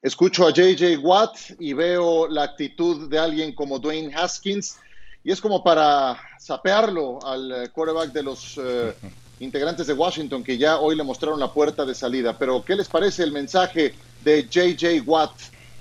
Escucho 0.05 0.47
a 0.47 0.53
JJ 0.53 1.03
Watt 1.03 1.37
y 1.59 1.73
veo 1.73 2.25
la 2.27 2.43
actitud 2.43 3.09
de 3.09 3.17
alguien 3.19 3.53
como 3.53 3.79
Dwayne 3.79 4.13
Haskins 4.13 4.77
y 5.25 5.31
es 5.31 5.41
como 5.41 5.61
para 5.61 6.17
sapearlo 6.39 7.19
al 7.21 7.69
quarterback 7.73 8.13
de 8.13 8.23
los 8.23 8.57
eh, 8.57 8.93
integrantes 9.39 9.87
de 9.87 9.93
Washington 9.93 10.43
que 10.43 10.57
ya 10.57 10.79
hoy 10.79 10.95
le 10.95 11.03
mostraron 11.03 11.39
la 11.39 11.51
puerta 11.51 11.85
de 11.85 11.95
salida. 11.95 12.37
Pero 12.37 12.63
¿qué 12.63 12.75
les 12.75 12.87
parece 12.87 13.23
el 13.23 13.31
mensaje 13.31 13.93
de 14.23 14.47
JJ 14.47 15.01
Watt 15.05 15.31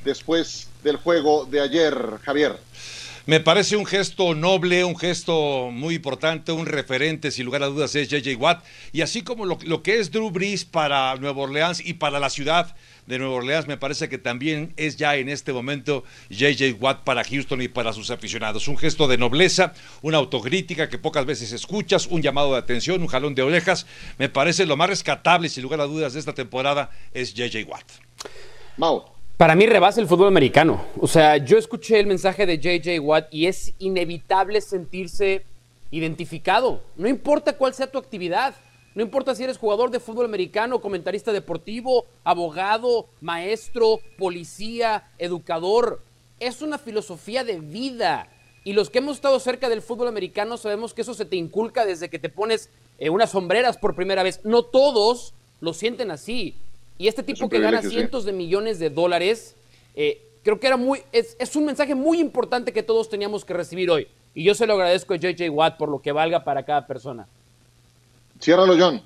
después 0.04 0.68
del 0.82 0.96
juego 0.96 1.44
de 1.44 1.60
ayer, 1.60 2.18
Javier? 2.22 2.58
Me 3.28 3.40
parece 3.40 3.76
un 3.76 3.84
gesto 3.84 4.34
noble, 4.34 4.84
un 4.84 4.96
gesto 4.96 5.68
muy 5.70 5.96
importante, 5.96 6.50
un 6.50 6.64
referente, 6.64 7.30
sin 7.30 7.44
lugar 7.44 7.62
a 7.62 7.66
dudas, 7.66 7.94
es 7.94 8.08
JJ 8.08 8.36
Watt. 8.38 8.64
Y 8.90 9.02
así 9.02 9.20
como 9.20 9.44
lo, 9.44 9.58
lo, 9.66 9.82
que 9.82 9.98
es 9.98 10.10
Drew 10.10 10.30
Brees 10.30 10.64
para 10.64 11.14
Nueva 11.16 11.42
Orleans 11.42 11.84
y 11.84 11.92
para 11.92 12.20
la 12.20 12.30
ciudad 12.30 12.74
de 13.06 13.18
Nueva 13.18 13.34
Orleans, 13.34 13.68
me 13.68 13.76
parece 13.76 14.08
que 14.08 14.16
también 14.16 14.72
es 14.78 14.96
ya 14.96 15.14
en 15.16 15.28
este 15.28 15.52
momento 15.52 16.04
JJ 16.30 16.80
Watt 16.80 17.04
para 17.04 17.22
Houston 17.22 17.60
y 17.60 17.68
para 17.68 17.92
sus 17.92 18.10
aficionados. 18.10 18.66
Un 18.66 18.78
gesto 18.78 19.06
de 19.06 19.18
nobleza, 19.18 19.74
una 20.00 20.16
autocrítica 20.16 20.88
que 20.88 20.96
pocas 20.96 21.26
veces 21.26 21.52
escuchas, 21.52 22.06
un 22.06 22.22
llamado 22.22 22.52
de 22.52 22.60
atención, 22.60 23.02
un 23.02 23.08
jalón 23.08 23.34
de 23.34 23.42
orejas. 23.42 23.84
Me 24.16 24.30
parece 24.30 24.64
lo 24.64 24.78
más 24.78 24.88
rescatable, 24.88 25.50
sin 25.50 25.64
lugar 25.64 25.82
a 25.82 25.84
dudas, 25.84 26.14
de 26.14 26.20
esta 26.20 26.32
temporada 26.32 26.92
es 27.12 27.34
JJ 27.34 27.68
Watt. 27.68 27.84
Mau. 28.78 29.17
Para 29.38 29.54
mí 29.54 29.66
rebasa 29.66 30.00
el 30.00 30.08
fútbol 30.08 30.26
americano. 30.26 30.84
O 31.00 31.06
sea, 31.06 31.36
yo 31.36 31.58
escuché 31.58 32.00
el 32.00 32.08
mensaje 32.08 32.44
de 32.44 32.58
JJ 32.58 32.98
Watt 32.98 33.28
y 33.32 33.46
es 33.46 33.72
inevitable 33.78 34.60
sentirse 34.60 35.44
identificado. 35.92 36.82
No 36.96 37.06
importa 37.06 37.56
cuál 37.56 37.72
sea 37.72 37.88
tu 37.88 37.98
actividad. 37.98 38.56
No 38.96 39.02
importa 39.04 39.36
si 39.36 39.44
eres 39.44 39.56
jugador 39.56 39.92
de 39.92 40.00
fútbol 40.00 40.24
americano, 40.24 40.80
comentarista 40.80 41.32
deportivo, 41.32 42.04
abogado, 42.24 43.06
maestro, 43.20 44.00
policía, 44.18 45.08
educador. 45.18 46.02
Es 46.40 46.60
una 46.60 46.76
filosofía 46.76 47.44
de 47.44 47.60
vida. 47.60 48.28
Y 48.64 48.72
los 48.72 48.90
que 48.90 48.98
hemos 48.98 49.14
estado 49.14 49.38
cerca 49.38 49.68
del 49.68 49.82
fútbol 49.82 50.08
americano 50.08 50.56
sabemos 50.56 50.94
que 50.94 51.02
eso 51.02 51.14
se 51.14 51.26
te 51.26 51.36
inculca 51.36 51.86
desde 51.86 52.08
que 52.08 52.18
te 52.18 52.28
pones 52.28 52.70
eh, 52.98 53.08
unas 53.08 53.30
sombreras 53.30 53.78
por 53.78 53.94
primera 53.94 54.24
vez. 54.24 54.40
No 54.42 54.64
todos 54.64 55.32
lo 55.60 55.74
sienten 55.74 56.10
así. 56.10 56.56
Y 56.98 57.06
este 57.06 57.22
tipo 57.22 57.48
que 57.48 57.60
gana 57.60 57.80
cientos 57.80 58.24
de 58.24 58.32
millones 58.32 58.80
de 58.80 58.90
dólares, 58.90 59.56
eh, 59.94 60.20
creo 60.42 60.58
que 60.58 60.66
era 60.66 60.76
muy, 60.76 61.00
es, 61.12 61.36
es, 61.38 61.54
un 61.54 61.64
mensaje 61.64 61.94
muy 61.94 62.18
importante 62.18 62.72
que 62.72 62.82
todos 62.82 63.08
teníamos 63.08 63.44
que 63.44 63.54
recibir 63.54 63.88
hoy. 63.88 64.08
Y 64.34 64.42
yo 64.42 64.54
se 64.54 64.66
lo 64.66 64.74
agradezco 64.74 65.14
a 65.14 65.16
JJ 65.16 65.48
Watt 65.50 65.76
por 65.76 65.88
lo 65.88 66.02
que 66.02 66.10
valga 66.10 66.42
para 66.42 66.64
cada 66.64 66.86
persona. 66.86 67.28
Ciérralo, 68.40 68.76
John. 68.76 69.00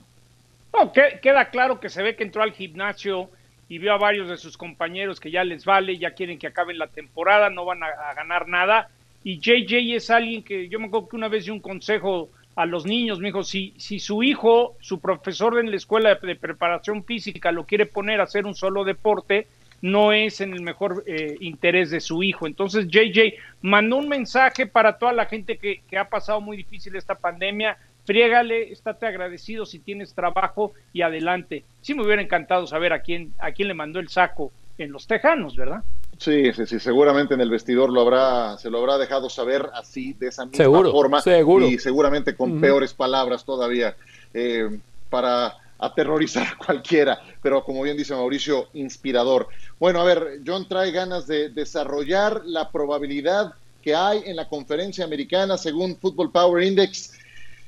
No, 0.73 0.91
que, 0.91 1.21
queda 1.23 1.51
claro 1.51 1.81
que 1.81 1.91
se 1.91 2.03
ve 2.03 2.17
que 2.17 2.25
entró 2.25 2.43
al 2.43 2.53
gimnasio 2.53 3.29
y 3.69 3.77
vio 3.77 3.93
a 3.93 3.99
varios 3.99 4.29
de 4.29 4.39
sus 4.39 4.57
compañeros 4.57 5.21
que 5.21 5.31
ya 5.31 5.45
les 5.45 5.67
vale, 5.67 5.99
ya 5.99 6.13
quieren 6.13 6.39
que 6.39 6.47
acaben 6.47 6.79
la 6.79 6.87
temporada, 6.87 7.51
no 7.51 7.67
van 7.67 7.83
a, 7.83 7.89
a 7.89 8.15
ganar 8.15 8.49
nada. 8.49 8.89
Y 9.23 9.39
JJ 9.39 9.97
es 9.97 10.09
alguien 10.09 10.43
que 10.43 10.69
yo 10.69 10.81
me 10.81 10.87
acuerdo 10.87 11.09
que 11.09 11.17
una 11.17 11.29
vez 11.29 11.45
di 11.45 11.51
un 11.51 11.61
consejo 11.61 12.31
a 12.55 12.67
los 12.67 12.85
niños, 12.85 13.19
me 13.19 13.29
dijo, 13.29 13.45
si, 13.45 13.75
si 13.79 13.99
su 13.99 14.23
hijo, 14.23 14.77
su 14.81 15.01
profesor 15.01 15.59
en 15.59 15.71
la 15.71 15.77
escuela 15.77 16.15
de, 16.15 16.27
de, 16.27 16.37
preparación 16.37 17.05
física 17.05 17.51
lo 17.51 17.65
quiere 17.65 17.87
poner 17.87 18.21
a 18.21 18.25
hacer 18.25 18.47
un 18.47 18.55
solo 18.55 18.85
deporte, 18.85 19.47
no 19.83 20.13
es 20.13 20.41
en 20.41 20.53
el 20.55 20.63
mejor 20.63 21.03
eh, 21.07 21.37
interés 21.41 21.91
de 21.91 22.01
su 22.01 22.23
hijo. 22.23 22.47
Entonces 22.47 22.87
JJ 22.87 23.35
mandó 23.63 23.97
un 23.97 24.09
mensaje 24.09 24.67
para 24.67 24.97
toda 24.97 25.13
la 25.13 25.27
gente 25.27 25.59
que, 25.59 25.83
que 25.89 25.99
ha 25.99 26.09
pasado 26.09 26.41
muy 26.41 26.57
difícil 26.57 26.95
esta 26.95 27.17
pandemia, 27.17 27.77
friégale, 28.05 28.73
estate 28.73 29.07
agradecido 29.07 29.67
si 29.67 29.81
tienes 29.81 30.15
trabajo 30.15 30.73
y 30.93 31.03
adelante. 31.03 31.65
Sí 31.81 31.95
me 31.95 32.05
hubiera 32.05 32.23
encantado 32.23 32.67
saber 32.67 32.93
a 32.93 33.03
quién, 33.03 33.35
a 33.39 33.53
quién 33.53 33.69
le 33.69 33.75
mandó 33.75 33.99
el 33.99 34.09
saco 34.09 34.53
en 34.79 34.93
los 34.93 35.07
Tejanos, 35.07 35.57
¿verdad? 35.57 35.83
Sí, 36.19 36.53
sí, 36.53 36.67
sí, 36.67 36.79
seguramente 36.79 37.35
en 37.35 37.41
el 37.41 37.51
vestidor 37.51 37.91
lo 37.91 38.03
habrá, 38.03 38.57
se 38.59 38.71
lo 38.71 38.79
habrá 38.79 38.99
dejado 38.99 39.29
saber 39.29 39.71
así, 39.75 40.13
de 40.13 40.29
esa 40.29 40.45
misma 40.45 40.57
seguro, 40.57 40.93
forma, 40.93 41.21
seguro. 41.21 41.67
y 41.67 41.79
seguramente 41.79 42.37
con 42.37 42.53
uh 42.53 42.55
-huh. 42.57 42.61
peores 42.61 42.95
palabras 42.95 43.45
todavía, 43.45 43.97
eh, 44.33 44.79
para 45.11 45.57
aterrorizar 45.79 46.47
a 46.47 46.57
cualquiera, 46.65 47.21
pero 47.43 47.65
como 47.65 47.83
bien 47.83 47.97
dice 47.97 48.15
Mauricio, 48.15 48.69
inspirador. 48.75 49.49
Bueno, 49.81 50.01
a 50.01 50.05
ver, 50.05 50.41
John 50.47 50.69
trae 50.69 50.93
ganas 50.93 51.27
de 51.27 51.49
desarrollar 51.49 52.43
la 52.45 52.71
probabilidad 52.71 53.55
que 53.83 53.95
hay 53.95 54.23
en 54.27 54.37
la 54.37 54.49
conferencia 54.49 55.05
americana 55.05 55.59
según 55.59 55.97
Football 55.97 56.31
Power 56.31 56.63
Index. 56.63 57.15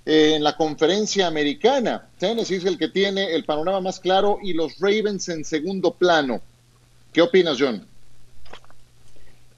Eh, 0.07 0.34
en 0.36 0.45
la 0.45 0.55
conferencia 0.55 1.26
americana, 1.26 2.07
Tennessee 2.18 2.57
es 2.57 2.66
el 2.66 2.78
que 2.78 2.88
tiene 2.88 3.34
el 3.34 3.45
panorama 3.45 3.80
más 3.80 3.99
claro 3.99 4.38
y 4.42 4.53
los 4.53 4.78
Ravens 4.78 5.28
en 5.30 5.45
segundo 5.45 5.92
plano. 5.92 6.40
¿Qué 7.12 7.22
opinas, 7.22 7.57
John? 7.59 7.86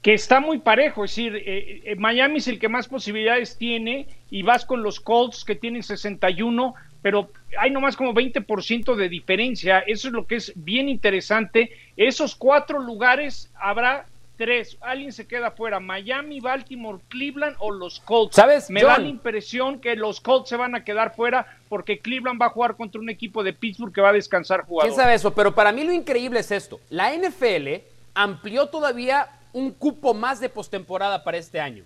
Que 0.07 0.13
está 0.13 0.39
muy 0.39 0.59
parejo, 0.59 1.03
es 1.03 1.11
decir, 1.11 1.35
eh, 1.35 1.81
eh, 1.83 1.95
Miami 1.97 2.37
es 2.37 2.47
el 2.47 2.59
que 2.59 2.69
más 2.69 2.87
posibilidades 2.87 3.57
tiene 3.57 4.07
y 4.31 4.41
vas 4.41 4.63
con 4.63 4.81
los 4.81 5.01
Colts 5.01 5.43
que 5.43 5.53
tienen 5.53 5.83
61, 5.83 6.75
pero 7.01 7.29
hay 7.59 7.71
nomás 7.71 7.97
como 7.97 8.13
20% 8.13 8.95
de 8.95 9.09
diferencia, 9.09 9.79
eso 9.79 10.07
es 10.07 10.13
lo 10.13 10.25
que 10.25 10.37
es 10.37 10.53
bien 10.55 10.87
interesante. 10.87 11.71
Esos 11.97 12.37
cuatro 12.37 12.79
lugares 12.79 13.51
habrá 13.59 14.05
tres, 14.37 14.77
alguien 14.79 15.11
se 15.11 15.27
queda 15.27 15.51
fuera, 15.51 15.81
Miami, 15.81 16.39
Baltimore, 16.39 16.99
Cleveland 17.09 17.57
o 17.59 17.71
los 17.71 17.99
Colts. 17.99 18.37
¿Sabes, 18.37 18.69
Me 18.69 18.83
da 18.83 18.99
la 18.99 19.09
impresión 19.09 19.81
que 19.81 19.97
los 19.97 20.21
Colts 20.21 20.47
se 20.47 20.55
van 20.55 20.73
a 20.73 20.85
quedar 20.85 21.15
fuera 21.17 21.57
porque 21.67 21.99
Cleveland 21.99 22.41
va 22.41 22.45
a 22.45 22.51
jugar 22.51 22.77
contra 22.77 23.01
un 23.01 23.09
equipo 23.09 23.43
de 23.43 23.51
Pittsburgh 23.51 23.91
que 23.93 23.99
va 23.99 24.11
a 24.11 24.13
descansar 24.13 24.61
jugadores. 24.61 24.95
¿Quién 24.95 25.03
sabe 25.03 25.15
eso? 25.15 25.33
Pero 25.33 25.53
para 25.53 25.73
mí 25.73 25.83
lo 25.83 25.91
increíble 25.91 26.39
es 26.39 26.51
esto. 26.51 26.79
La 26.89 27.13
NFL 27.13 27.81
amplió 28.13 28.67
todavía 28.67 29.27
un 29.57 29.71
cupo 29.71 30.13
más 30.13 30.39
de 30.39 30.49
postemporada 30.49 31.23
para 31.23 31.37
este 31.37 31.59
año. 31.59 31.83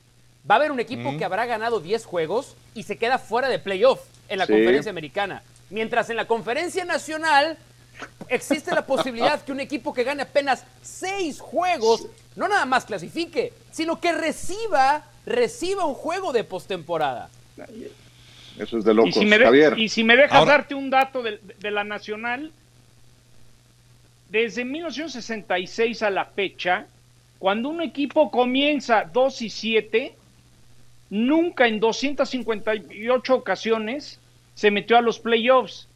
Va 0.49 0.55
a 0.55 0.57
haber 0.57 0.71
un 0.73 0.79
equipo 0.81 1.11
Mm. 1.13 1.17
que 1.17 1.23
habrá 1.25 1.45
ganado 1.45 1.79
10 1.79 2.03
juegos 2.05 2.55
y 2.75 2.83
se 2.83 2.97
queda 2.97 3.17
fuera 3.17 3.47
de 3.47 3.59
playoff 3.59 4.01
en 4.27 4.39
la 4.39 4.45
Sí. 4.45 4.51
conferencia 4.51 4.89
americana. 4.89 5.41
Mientras 5.69 6.09
en 6.09 6.17
la 6.17 6.25
conferencia 6.25 6.83
nacional 6.83 7.57
existe 8.27 8.75
la 8.75 8.85
posibilidad 8.85 9.41
que 9.41 9.53
un 9.53 9.61
equipo 9.61 9.93
que 9.93 10.03
gane 10.03 10.23
apenas 10.23 10.65
6 10.81 11.39
juegos 11.39 12.07
no 12.35 12.49
nada 12.49 12.65
más 12.65 12.83
clasifique, 12.83 13.53
sino 13.71 14.01
que 14.01 14.11
reciba, 14.11 15.03
reciba 15.25 15.85
un 15.85 15.93
juego 15.93 16.33
de 16.33 16.43
postemporada. 16.43 17.29
Eso 18.59 18.79
es 18.79 18.83
de 18.83 18.93
locos, 18.93 19.15
y 19.15 19.19
si 19.19 19.25
me, 19.25 19.37
de- 19.39 19.45
Javier. 19.45 19.79
y 19.79 19.87
si 19.87 20.03
me 20.03 20.17
dejas 20.17 20.33
Ahora- 20.39 20.51
darte 20.57 20.75
un 20.75 20.89
dato 20.89 21.23
de, 21.23 21.39
de 21.59 21.71
la 21.71 21.85
nacional, 21.85 22.51
desde 24.29 24.65
1966 24.65 26.03
a 26.03 26.09
la 26.09 26.25
fecha, 26.25 26.85
cuando 27.41 27.69
un 27.69 27.81
equipo 27.81 28.29
comienza 28.29 29.09
2 29.11 29.41
y 29.41 29.49
7, 29.49 30.15
nunca 31.09 31.65
en 31.65 31.79
258 31.79 33.33
ocasiones 33.33 34.19
se 34.53 34.69
metió 34.69 34.95
a 34.95 35.01
los 35.01 35.17
playoffs. 35.17 35.87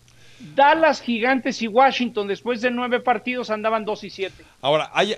Dallas, 0.55 1.01
Gigantes 1.01 1.61
y 1.61 1.67
Washington, 1.67 2.27
después 2.27 2.61
de 2.61 2.71
nueve 2.71 2.99
partidos, 2.99 3.51
andaban 3.51 3.85
2 3.85 4.05
y 4.05 4.09
7. 4.09 4.43
Ahora, 4.61 4.89
hay, 4.91 5.17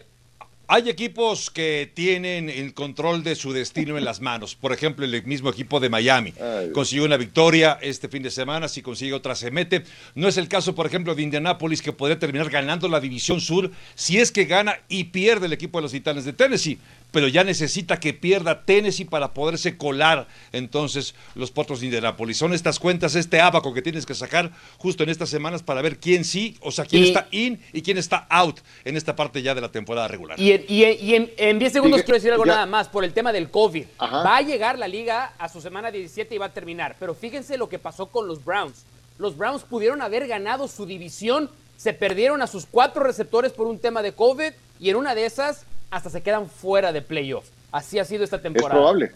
hay 0.70 0.90
equipos 0.90 1.50
que 1.50 1.90
tienen 1.94 2.50
el 2.50 2.74
control 2.74 3.24
de 3.24 3.36
su 3.36 3.54
destino 3.54 3.98
en 3.98 4.04
las 4.04 4.20
manos. 4.22 4.56
Por 4.56 4.74
ejemplo, 4.74 5.06
el 5.06 5.24
mismo 5.24 5.50
equipo 5.50 5.80
de 5.80 5.90
Miami 5.90 6.34
consiguió 6.74 7.06
una 7.06 7.18
victoria 7.18 7.78
este 7.82 8.10
fin 8.10 8.22
de 8.24 8.32
semana, 8.32 8.68
si 8.68 8.82
consigue 8.82 9.14
otra 9.14 9.36
se 9.36 9.50
mete. 9.52 9.84
No 10.16 10.28
es 10.28 10.38
el 10.38 10.48
caso, 10.48 10.76
por 10.76 10.86
ejemplo, 10.86 11.16
de 11.16 11.24
Indianápolis, 11.24 11.82
que 11.82 11.94
podría 11.94 12.20
terminar 12.20 12.50
ganando 12.50 12.90
la 12.90 13.00
División 13.00 13.40
Sur 13.40 13.72
si 13.96 14.18
es 14.20 14.32
que 14.32 14.46
gana 14.46 14.80
y 14.90 15.06
pierde 15.06 15.46
el 15.46 15.54
equipo 15.54 15.78
de 15.78 15.84
los 15.84 15.92
Titanes 15.94 16.26
de 16.26 16.34
Tennessee. 16.34 16.78
Pero 17.12 17.30
ya 17.30 17.46
necesita 17.46 18.02
que 18.02 18.14
pierda 18.14 18.66
Tennessee 18.66 19.06
para 19.06 19.34
poderse 19.34 19.78
colar 19.78 20.28
entonces 20.52 21.16
los 21.36 21.52
potros 21.52 21.80
de 21.80 21.86
Indianápolis. 21.86 22.36
Son 22.38 22.54
estas 22.54 22.80
cuentas, 22.80 23.16
este 23.16 23.40
abaco 23.40 23.74
que 23.74 23.82
tienes 23.82 24.06
que 24.06 24.14
sacar 24.14 24.52
justo 24.78 25.04
en 25.04 25.10
estas 25.10 25.30
semanas 25.30 25.64
para 25.64 25.82
ver 25.82 26.00
quién 26.00 26.26
sí, 26.26 26.58
o 26.60 26.70
sea, 26.74 26.84
quién 26.84 27.04
Y- 27.04 27.08
está 27.08 27.28
in 27.32 27.62
y 27.72 27.82
quién 27.82 27.98
está 27.98 28.28
out 28.30 28.60
en 28.84 28.98
esta 28.98 29.16
parte 29.16 29.42
ya 29.42 29.56
de 29.56 29.62
la 29.62 29.72
temporada 29.72 30.10
regular. 30.10 30.38
Y 30.38 30.57
y 30.68 30.84
en- 30.84 30.98
y 31.06 31.16
en- 31.16 31.32
en 31.38 31.60
10 31.60 31.74
segundos 31.74 32.00
Diga- 32.00 32.06
quiero 32.06 32.16
decir 32.18 32.32
algo 32.32 32.46
ya. 32.46 32.54
nada 32.54 32.66
más 32.66 32.88
por 32.88 33.04
el 33.04 33.14
tema 33.14 33.32
del 33.34 33.50
COVID. 33.50 33.86
Ajá. 33.98 34.24
Va 34.24 34.38
a 34.38 34.42
llegar 34.42 34.78
la 34.80 34.88
liga 34.88 35.34
a 35.38 35.50
su 35.50 35.62
semana 35.62 35.92
17 35.92 36.36
y 36.36 36.38
va 36.38 36.48
a 36.48 36.54
terminar. 36.54 36.96
Pero 37.00 37.14
fíjense 37.14 37.58
lo 37.58 37.70
que 37.70 37.80
pasó 37.80 38.08
con 38.08 38.28
los 38.28 38.44
Browns. 38.44 38.84
Los 39.20 39.36
Browns 39.38 39.64
pudieron 39.64 40.02
haber 40.02 40.28
ganado 40.28 40.68
su 40.68 40.86
división, 40.86 41.50
se 41.78 41.94
perdieron 41.94 42.42
a 42.42 42.48
sus 42.48 42.66
cuatro 42.66 43.04
receptores 43.04 43.52
por 43.52 43.68
un 43.68 43.80
tema 43.80 44.02
de 44.02 44.12
COVID 44.14 44.52
y 44.80 44.90
en 44.90 44.96
una 44.96 45.16
de 45.16 45.26
esas 45.26 45.64
hasta 45.90 46.10
se 46.10 46.22
quedan 46.22 46.50
fuera 46.50 46.92
de 46.92 47.02
playoff. 47.02 47.46
Así 47.72 48.00
ha 48.00 48.06
sido 48.06 48.24
esta 48.24 48.38
Es 48.38 48.42
temporada. 48.44 48.74
probable. 48.76 49.12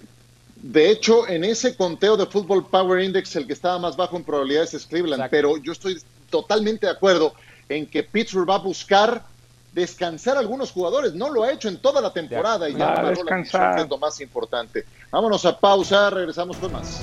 De 0.55 0.91
hecho, 0.91 1.27
en 1.27 1.43
ese 1.43 1.75
conteo 1.75 2.17
de 2.17 2.25
Football 2.27 2.67
Power 2.67 3.03
Index, 3.03 3.35
el 3.35 3.47
que 3.47 3.53
estaba 3.53 3.79
más 3.79 3.95
bajo 3.97 4.15
en 4.17 4.23
probabilidades 4.23 4.73
es 4.75 4.85
Cleveland, 4.85 5.21
Exacto. 5.21 5.31
pero 5.35 5.57
yo 5.57 5.71
estoy 5.71 5.99
totalmente 6.29 6.85
de 6.85 6.91
acuerdo 6.91 7.33
en 7.67 7.87
que 7.87 8.03
Pittsburgh 8.03 8.47
va 8.49 8.55
a 8.55 8.59
buscar 8.59 9.23
descansar 9.71 10.37
a 10.37 10.39
algunos 10.39 10.71
jugadores. 10.71 11.13
No 11.13 11.29
lo 11.29 11.43
ha 11.43 11.51
hecho 11.51 11.69
en 11.69 11.77
toda 11.77 12.01
la 12.01 12.11
temporada 12.11 12.69
y 12.69 12.75
ya 12.75 12.91
agarró 12.91 13.03
la 13.03 13.09
descansar. 13.11 13.75
que 13.75 13.81
es 13.83 13.89
lo 13.89 13.97
más 13.97 14.19
importante. 14.21 14.85
Vámonos 15.11 15.45
a 15.45 15.57
pausa, 15.57 16.09
regresamos 16.09 16.57
con 16.57 16.71
más. 16.71 17.01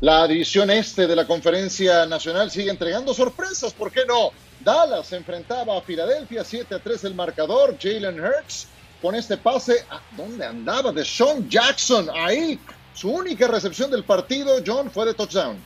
La 0.00 0.28
división 0.28 0.70
este 0.70 1.08
de 1.08 1.16
la 1.16 1.26
Conferencia 1.26 2.06
Nacional 2.06 2.52
sigue 2.52 2.70
entregando 2.70 3.12
sorpresas, 3.12 3.74
¿por 3.74 3.90
qué 3.90 4.02
no? 4.06 4.30
Dallas 4.60 5.12
enfrentaba 5.12 5.76
a 5.76 5.82
Filadelfia, 5.82 6.44
7 6.44 6.72
a 6.76 6.78
3 6.78 7.04
el 7.04 7.14
marcador. 7.14 7.76
Jalen 7.80 8.20
Hurts 8.20 8.68
con 9.02 9.16
este 9.16 9.36
pase, 9.36 9.84
¿a 9.90 10.00
dónde 10.16 10.46
andaba? 10.46 10.92
De 10.92 11.04
Sean 11.04 11.48
Jackson, 11.48 12.08
ahí. 12.14 12.60
Su 12.94 13.10
única 13.10 13.48
recepción 13.48 13.90
del 13.90 14.04
partido, 14.04 14.58
John, 14.64 14.88
fue 14.90 15.06
de 15.06 15.14
touchdown. 15.14 15.56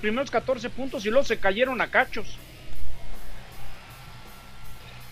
Primeros 0.00 0.30
14 0.30 0.70
puntos 0.70 1.04
y 1.04 1.10
luego 1.10 1.24
se 1.24 1.38
cayeron 1.38 1.80
a 1.82 1.90
cachos. 1.90 2.38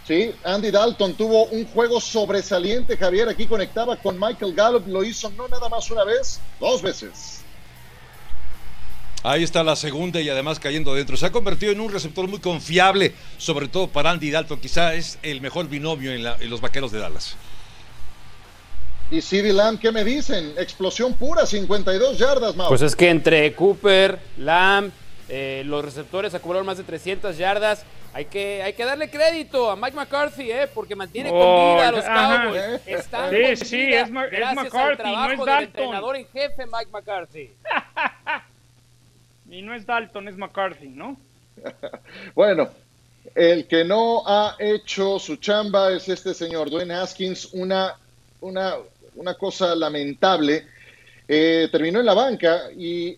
Sí, 0.07 0.33
Andy 0.45 0.71
Dalton 0.71 1.15
tuvo 1.15 1.47
un 1.47 1.67
juego 1.67 2.01
sobresaliente, 2.01 2.97
Javier, 2.97 3.29
aquí 3.29 3.47
conectaba 3.47 3.97
con 3.97 4.19
Michael 4.21 4.55
Gallup, 4.55 4.87
lo 4.87 5.03
hizo 5.03 5.31
no 5.31 5.49
nada 5.49 5.69
más 5.69 5.91
una 5.91 6.05
vez, 6.05 6.41
dos 6.61 6.81
veces. 6.81 7.41
Ahí 9.25 9.43
está 9.43 9.65
la 9.65 9.75
segunda 9.75 10.21
y 10.21 10.29
además 10.29 10.61
cayendo 10.61 10.95
dentro. 10.95 11.17
Se 11.17 11.27
ha 11.27 11.33
convertido 11.33 11.73
en 11.73 11.81
un 11.81 11.91
receptor 11.93 12.29
muy 12.29 12.39
confiable, 12.39 13.13
sobre 13.39 13.67
todo 13.67 13.89
para 13.89 14.11
Andy 14.13 14.31
Dalton. 14.31 14.61
Quizá 14.61 14.95
es 14.95 15.19
el 15.25 15.41
mejor 15.41 15.67
binomio 15.69 16.13
en, 16.13 16.23
la- 16.23 16.37
en 16.39 16.49
los 16.49 16.61
vaqueros 16.61 16.93
de 16.93 17.01
Dallas. 17.01 17.35
Y 19.11 19.21
CD 19.21 19.53
Lamb, 19.53 19.81
¿qué 19.81 19.91
me 19.91 20.05
dicen? 20.05 20.55
Explosión 20.57 21.15
pura, 21.15 21.45
52 21.45 22.19
yardas, 22.19 22.55
Mau. 22.55 22.69
Pues 22.69 22.83
es 22.83 22.95
que 22.95 23.09
entre 23.11 23.53
Cooper, 23.55 24.21
Lamb, 24.39 24.93
eh, 25.29 25.63
los 25.67 25.85
receptores 25.85 26.35
acumularon 26.35 26.67
más 26.67 26.79
de 26.79 26.85
300 26.85 27.37
yardas. 27.37 27.85
Hay 28.13 28.25
que, 28.27 28.63
hay 28.63 28.73
que 28.73 28.85
darle 28.85 29.11
crédito 29.11 29.71
a 29.71 29.77
Mike 29.77 29.95
McCarthy, 29.95 30.51
¿eh? 30.51 30.69
porque 30.73 30.97
mantiene 30.97 31.29
con 31.29 31.39
Oh, 31.43 31.75
vida 31.75 31.89
a 31.89 31.93
los. 31.93 32.05
Cowboys. 32.05 32.81
Están 32.87 33.31
Sí, 33.31 33.43
con 33.43 33.57
sí, 33.67 33.77
vida 33.87 34.01
es 34.03 34.11
Ma- 34.11 34.25
es 34.25 34.31
gracias 34.31 34.65
McCarthy, 34.65 35.03
al 35.03 35.15
no 35.15 35.25
es 35.25 35.29
del 35.39 35.47
Dalton. 35.47 35.67
entrenador 35.67 36.17
en 36.17 36.27
jefe 36.29 36.65
Mike 36.67 36.91
McCarthy. 36.93 37.51
Y 39.49 39.63
no 39.63 39.75
es 39.75 39.87
Dalton, 39.87 40.29
es 40.29 40.37
McCarthy, 40.37 40.89
¿no? 40.89 41.17
Bueno, 42.35 42.69
el 43.35 43.67
que 43.67 43.85
no 43.85 44.23
ha 44.27 44.57
hecho 44.59 45.19
su 45.19 45.37
chamba 45.37 45.93
es 45.93 46.09
este 46.09 46.35
señor, 46.35 46.69
Dwayne 46.71 46.95
Haskins, 46.95 47.51
una, 47.53 47.95
una, 48.41 48.75
una 49.15 49.35
cosa 49.35 49.75
lamentable. 49.75 50.67
Eh, 51.29 51.69
terminó 51.73 52.01
en 52.01 52.07
la 52.07 52.15
banca 52.15 52.71
y 52.77 53.17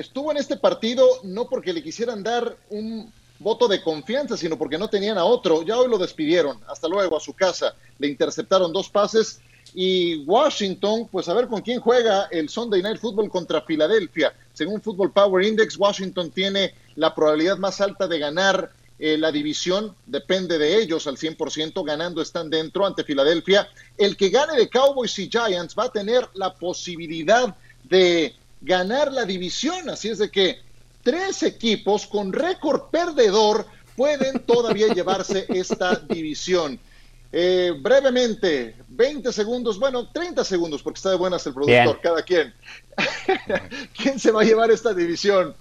estuvo 0.00 0.30
en 0.30 0.38
este 0.38 0.56
partido 0.56 1.06
no 1.22 1.48
porque 1.48 1.72
le 1.72 1.82
quisieran 1.82 2.22
dar 2.22 2.56
un 2.70 3.12
voto 3.38 3.68
de 3.68 3.82
confianza, 3.82 4.36
sino 4.36 4.56
porque 4.56 4.78
no 4.78 4.88
tenían 4.88 5.18
a 5.18 5.24
otro. 5.24 5.62
Ya 5.62 5.76
hoy 5.76 5.88
lo 5.90 5.98
despidieron. 5.98 6.58
Hasta 6.66 6.88
luego 6.88 7.16
a 7.16 7.20
su 7.20 7.34
casa. 7.34 7.74
Le 7.98 8.08
interceptaron 8.08 8.72
dos 8.72 8.88
pases. 8.88 9.40
Y 9.74 10.24
Washington, 10.24 11.08
pues 11.10 11.28
a 11.28 11.34
ver 11.34 11.46
con 11.46 11.60
quién 11.62 11.80
juega 11.80 12.28
el 12.30 12.48
Sunday 12.48 12.82
Night 12.82 13.00
Football 13.00 13.30
contra 13.30 13.62
Filadelfia. 13.62 14.34
Según 14.52 14.80
Football 14.80 15.12
Power 15.12 15.44
Index, 15.44 15.78
Washington 15.78 16.30
tiene 16.30 16.74
la 16.96 17.14
probabilidad 17.14 17.56
más 17.58 17.80
alta 17.80 18.06
de 18.06 18.18
ganar 18.18 18.70
eh, 18.98 19.16
la 19.18 19.32
división. 19.32 19.94
Depende 20.06 20.58
de 20.58 20.78
ellos 20.78 21.06
al 21.06 21.16
100%. 21.16 21.84
Ganando 21.84 22.22
están 22.22 22.48
dentro 22.48 22.86
ante 22.86 23.04
Filadelfia. 23.04 23.68
El 23.98 24.16
que 24.16 24.30
gane 24.30 24.56
de 24.56 24.68
Cowboys 24.68 25.18
y 25.18 25.28
Giants 25.28 25.74
va 25.76 25.84
a 25.84 25.92
tener 25.92 26.28
la 26.34 26.54
posibilidad 26.54 27.54
de 27.84 28.34
ganar 28.62 29.12
la 29.12 29.24
división. 29.24 29.90
Así 29.90 30.08
es 30.08 30.18
de 30.18 30.30
que 30.30 30.58
tres 31.02 31.42
equipos 31.42 32.06
con 32.06 32.32
récord 32.32 32.90
perdedor 32.90 33.66
pueden 33.96 34.40
todavía 34.40 34.88
llevarse 34.94 35.46
esta 35.48 35.96
división. 35.96 36.78
Eh, 37.34 37.72
brevemente, 37.80 38.74
20 38.88 39.32
segundos, 39.32 39.78
bueno, 39.78 40.06
30 40.10 40.44
segundos, 40.44 40.82
porque 40.82 40.98
está 40.98 41.10
de 41.10 41.16
buenas 41.16 41.46
el 41.46 41.54
productor, 41.54 41.84
Bien. 41.84 41.96
cada 42.02 42.22
quien. 42.22 42.52
¿Quién 43.96 44.18
se 44.18 44.30
va 44.30 44.42
a 44.42 44.44
llevar 44.44 44.70
esta 44.70 44.92
división? 44.92 45.54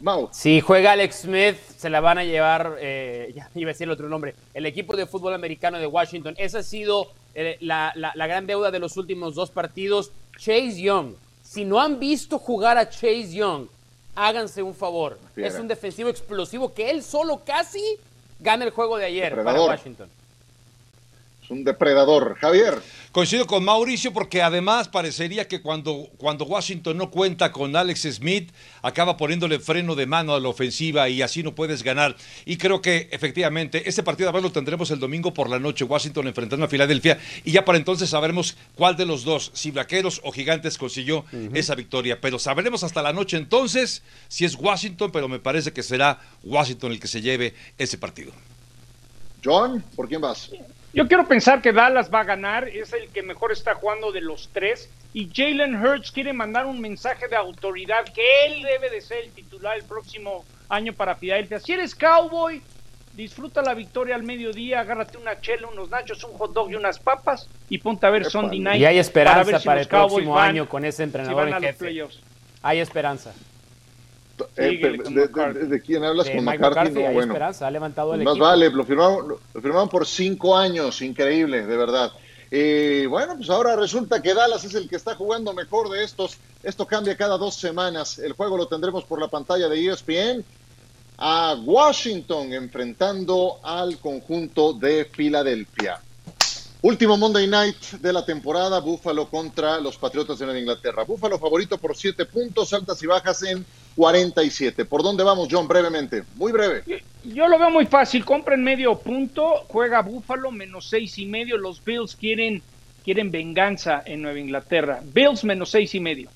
Mau. 0.00 0.28
Si 0.32 0.60
juega 0.60 0.92
Alex 0.92 1.22
Smith, 1.22 1.56
se 1.76 1.90
la 1.90 1.98
van 2.00 2.18
a 2.18 2.24
llevar, 2.24 2.76
eh, 2.80 3.32
ya 3.34 3.50
iba 3.56 3.70
a 3.70 3.72
decir 3.72 3.86
el 3.86 3.90
otro 3.90 4.08
nombre, 4.08 4.36
el 4.54 4.64
equipo 4.64 4.96
de 4.96 5.06
fútbol 5.06 5.34
americano 5.34 5.80
de 5.80 5.86
Washington. 5.88 6.36
Esa 6.38 6.60
ha 6.60 6.62
sido 6.62 7.08
eh, 7.34 7.56
la, 7.60 7.92
la- 7.96 8.12
la 8.14 8.26
gran 8.28 8.46
deuda 8.46 8.70
de 8.70 8.78
los 8.78 8.96
últimos 8.96 9.34
dos 9.34 9.50
partidos. 9.50 10.12
Chase 10.38 10.80
Young, 10.80 11.14
si 11.48 11.64
no 11.64 11.80
han 11.80 11.98
visto 11.98 12.38
jugar 12.38 12.76
a 12.76 12.90
Chase 12.90 13.32
Young, 13.32 13.68
háganse 14.14 14.62
un 14.62 14.74
favor. 14.74 15.18
Es 15.34 15.54
un 15.54 15.66
defensivo 15.66 16.10
explosivo 16.10 16.74
que 16.74 16.90
él 16.90 17.02
solo 17.02 17.40
casi 17.42 17.82
gana 18.38 18.66
el 18.66 18.70
juego 18.70 18.98
de 18.98 19.06
ayer 19.06 19.34
para. 19.34 19.58
Washington. 19.62 20.10
Es 21.48 21.52
un 21.52 21.64
depredador. 21.64 22.36
Javier. 22.38 22.78
Coincido 23.10 23.46
con 23.46 23.64
Mauricio 23.64 24.12
porque 24.12 24.42
además 24.42 24.86
parecería 24.86 25.48
que 25.48 25.62
cuando, 25.62 26.10
cuando 26.18 26.44
Washington 26.44 26.98
no 26.98 27.10
cuenta 27.10 27.52
con 27.52 27.74
Alex 27.74 28.02
Smith, 28.02 28.52
acaba 28.82 29.16
poniéndole 29.16 29.58
freno 29.58 29.94
de 29.94 30.04
mano 30.04 30.34
a 30.34 30.40
la 30.40 30.50
ofensiva 30.50 31.08
y 31.08 31.22
así 31.22 31.42
no 31.42 31.54
puedes 31.54 31.82
ganar. 31.82 32.14
Y 32.44 32.58
creo 32.58 32.82
que 32.82 33.08
efectivamente 33.12 33.88
este 33.88 34.02
partido 34.02 34.28
además 34.28 34.42
lo 34.42 34.52
tendremos 34.52 34.90
el 34.90 34.98
domingo 34.98 35.32
por 35.32 35.48
la 35.48 35.58
noche, 35.58 35.86
Washington 35.86 36.26
enfrentando 36.26 36.66
a 36.66 36.68
Filadelfia, 36.68 37.18
y 37.46 37.52
ya 37.52 37.64
para 37.64 37.78
entonces 37.78 38.10
sabremos 38.10 38.54
cuál 38.74 38.98
de 38.98 39.06
los 39.06 39.24
dos, 39.24 39.50
si 39.54 39.70
Vaqueros 39.70 40.20
o 40.24 40.32
Gigantes 40.32 40.76
consiguió 40.76 41.24
esa 41.54 41.74
victoria. 41.74 42.20
Pero 42.20 42.38
sabremos 42.38 42.84
hasta 42.84 43.00
la 43.00 43.14
noche 43.14 43.38
entonces 43.38 44.02
si 44.28 44.44
es 44.44 44.54
Washington, 44.54 45.10
pero 45.10 45.28
me 45.28 45.38
parece 45.38 45.72
que 45.72 45.82
será 45.82 46.20
Washington 46.44 46.92
el 46.92 47.00
que 47.00 47.08
se 47.08 47.22
lleve 47.22 47.54
ese 47.78 47.96
partido. 47.96 48.32
John, 49.42 49.82
¿por 49.96 50.08
quién 50.08 50.20
vas? 50.20 50.50
Yo 50.98 51.06
quiero 51.06 51.28
pensar 51.28 51.62
que 51.62 51.72
Dallas 51.72 52.12
va 52.12 52.20
a 52.20 52.24
ganar, 52.24 52.66
es 52.66 52.92
el 52.92 53.08
que 53.10 53.22
mejor 53.22 53.52
está 53.52 53.76
jugando 53.76 54.10
de 54.10 54.20
los 54.20 54.48
tres. 54.52 54.90
Y 55.14 55.30
Jalen 55.32 55.76
Hurts 55.76 56.10
quiere 56.10 56.32
mandar 56.32 56.66
un 56.66 56.80
mensaje 56.80 57.28
de 57.28 57.36
autoridad 57.36 58.04
que 58.12 58.46
él 58.46 58.62
debe 58.62 58.90
de 58.90 59.00
ser 59.00 59.22
el 59.22 59.30
titular 59.30 59.76
el 59.78 59.84
próximo 59.84 60.44
año 60.68 60.92
para 60.92 61.14
Filadelfia. 61.14 61.60
Si 61.60 61.72
eres 61.72 61.94
cowboy, 61.94 62.60
disfruta 63.12 63.62
la 63.62 63.74
victoria 63.74 64.16
al 64.16 64.24
mediodía, 64.24 64.80
agárrate 64.80 65.18
una 65.18 65.40
chela, 65.40 65.68
unos 65.68 65.88
nachos, 65.88 66.24
un 66.24 66.32
hot 66.32 66.52
dog 66.52 66.72
y 66.72 66.74
unas 66.74 66.98
papas 66.98 67.48
y 67.68 67.78
ponte 67.78 68.04
a 68.04 68.10
ver 68.10 68.24
Sunday 68.24 68.58
Night. 68.58 68.80
Y 68.80 68.84
hay 68.84 68.98
esperanza 68.98 69.38
para, 69.38 69.52
ver 69.52 69.60
si 69.60 69.68
el 69.68 69.88
próximo 69.88 70.34
van- 70.34 70.50
año 70.50 70.68
con 70.68 70.84
ese 70.84 70.96
si 70.96 71.02
entrenador 71.04 71.52
a 71.52 71.56
en 71.58 71.62
jefe. 71.62 72.06
Hay 72.60 72.80
esperanza. 72.80 73.32
Eh, 74.56 74.78
de, 74.80 74.90
de- 74.90 75.10
McCarthy. 75.26 75.58
de- 75.60 75.66
de 75.66 75.80
quién 75.80 76.04
hablas 76.04 76.26
De 76.26 76.36
con 76.36 76.44
McCarthy? 76.44 76.68
McCarthy, 76.68 77.00
No, 77.02 77.08
hay 77.08 77.14
bueno. 77.14 77.32
esperanza, 77.32 77.66
ha 77.66 77.70
levantado 77.70 78.14
el 78.14 78.22
Más 78.22 78.32
equipo. 78.32 78.44
vale, 78.46 78.70
lo 78.70 78.84
firmaron, 78.84 79.28
lo, 79.28 79.60
firmaron 79.60 79.88
por 79.88 80.06
cinco 80.06 80.56
años, 80.56 81.00
increíble, 81.02 81.66
de 81.66 81.76
verdad. 81.76 82.12
Eh, 82.50 83.06
bueno, 83.10 83.34
pues 83.36 83.50
ahora 83.50 83.76
resulta 83.76 84.22
que 84.22 84.32
Dallas 84.34 84.64
es 84.64 84.74
el 84.74 84.88
que 84.88 84.96
está 84.96 85.14
jugando 85.14 85.52
mejor 85.52 85.90
de 85.90 86.02
estos. 86.02 86.38
Esto 86.62 86.86
cambia 86.86 87.16
cada 87.16 87.36
dos 87.36 87.54
semanas. 87.56 88.18
El 88.18 88.32
juego 88.32 88.56
lo 88.56 88.66
tendremos 88.68 89.04
por 89.04 89.20
la 89.20 89.28
pantalla 89.28 89.68
de 89.68 89.86
ESPN. 89.86 90.44
A 91.20 91.56
Washington 91.62 92.52
enfrentando 92.52 93.58
al 93.62 93.98
conjunto 93.98 94.72
de 94.72 95.04
Filadelfia. 95.04 96.00
Último 96.80 97.16
Monday 97.16 97.48
Night 97.48 97.76
de 98.00 98.12
la 98.12 98.24
temporada, 98.24 98.78
Buffalo 98.78 99.28
contra 99.28 99.80
los 99.80 99.96
Patriotas 99.98 100.38
de 100.38 100.44
Nueva 100.46 100.60
Inglaterra. 100.60 101.02
Buffalo 101.02 101.36
favorito 101.38 101.76
por 101.76 101.96
siete 101.96 102.24
puntos, 102.24 102.72
altas 102.72 103.02
y 103.02 103.06
bajas 103.08 103.42
en 103.42 103.66
47. 103.98 104.84
¿Por 104.84 105.02
dónde 105.02 105.24
vamos, 105.24 105.48
John? 105.50 105.66
Brevemente, 105.66 106.22
muy 106.36 106.52
breve. 106.52 106.84
Yo 107.24 107.48
lo 107.48 107.58
veo 107.58 107.68
muy 107.68 107.84
fácil, 107.84 108.24
compren 108.24 108.62
medio 108.62 108.96
punto, 108.96 109.64
juega 109.66 110.02
Buffalo 110.02 110.52
menos 110.52 110.88
seis 110.88 111.18
y 111.18 111.26
medio, 111.26 111.58
los 111.58 111.84
Bills 111.84 112.14
quieren, 112.14 112.62
quieren 113.04 113.32
venganza 113.32 114.00
en 114.06 114.22
Nueva 114.22 114.38
Inglaterra. 114.38 115.00
Bills 115.02 115.42
menos 115.42 115.70
seis 115.70 115.96
y 115.96 116.00
medio. 116.00 116.30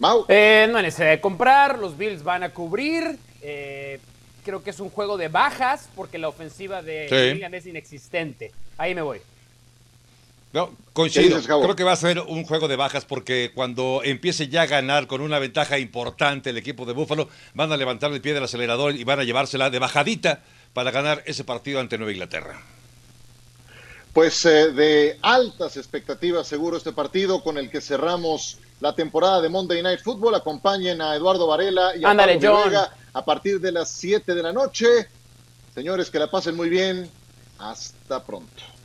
Mau. 0.00 0.24
Eh, 0.26 0.66
no 0.68 0.78
hay 0.78 0.82
necesidad 0.82 1.10
de 1.10 1.20
comprar, 1.20 1.78
los 1.78 1.96
Bills 1.96 2.24
van 2.24 2.42
a 2.42 2.50
cubrir. 2.50 3.16
eh, 3.40 4.00
creo 4.44 4.64
que 4.64 4.70
es 4.70 4.80
un 4.80 4.90
juego 4.90 5.16
de 5.16 5.28
bajas 5.28 5.88
porque 5.94 6.18
la 6.18 6.28
ofensiva 6.28 6.82
de 6.82 7.06
Sí. 7.08 7.54
Es 7.54 7.66
inexistente. 7.66 8.50
Ahí 8.78 8.96
me 8.96 9.02
voy. 9.02 9.20
No, 10.58 10.70
¿Qué 10.70 10.92
coincido. 10.92 11.40
Creo 11.40 11.76
que 11.76 11.84
va 11.84 11.92
a 11.92 11.96
ser 11.96 12.18
un 12.18 12.42
juego 12.42 12.66
de 12.66 12.74
bajas 12.74 13.04
porque 13.04 13.52
cuando 13.54 14.00
empiece 14.02 14.48
ya 14.48 14.62
a 14.62 14.66
ganar 14.66 15.06
con 15.06 15.20
una 15.20 15.38
ventaja 15.38 15.78
importante 15.78 16.50
el 16.50 16.58
equipo 16.58 16.84
de 16.84 16.94
Búfalo, 16.94 17.28
van 17.54 17.70
a 17.70 17.76
levantar 17.76 18.10
el 18.10 18.20
pie 18.20 18.34
del 18.34 18.42
acelerador 18.42 18.96
y 18.96 19.04
van 19.04 19.20
a 19.20 19.22
llevársela 19.22 19.70
de 19.70 19.78
bajadita 19.78 20.40
para 20.72 20.90
ganar 20.90 21.22
ese 21.26 21.44
partido 21.44 21.78
ante 21.78 21.96
Nueva 21.96 22.10
Inglaterra. 22.10 22.60
Pues 24.12 24.44
eh, 24.46 24.72
de 24.72 25.16
altas 25.22 25.76
expectativas 25.76 26.48
seguro 26.48 26.76
este 26.76 26.90
partido 26.90 27.40
con 27.40 27.56
el 27.56 27.70
que 27.70 27.80
cerramos 27.80 28.58
la 28.80 28.96
temporada 28.96 29.40
de 29.40 29.48
Monday 29.48 29.80
Night 29.80 30.00
Football. 30.00 30.34
Acompañen 30.34 31.00
a 31.00 31.14
Eduardo 31.14 31.46
Varela 31.46 31.94
y 31.94 32.04
a 32.04 32.16
Pablo 32.16 32.40
John. 32.42 32.74
A 33.12 33.24
partir 33.24 33.60
de 33.60 33.70
las 33.70 33.90
7 33.90 34.34
de 34.34 34.42
la 34.42 34.52
noche. 34.52 34.88
Señores, 35.72 36.10
que 36.10 36.18
la 36.18 36.28
pasen 36.28 36.56
muy 36.56 36.68
bien. 36.68 37.08
Hasta 37.60 38.24
pronto. 38.24 38.77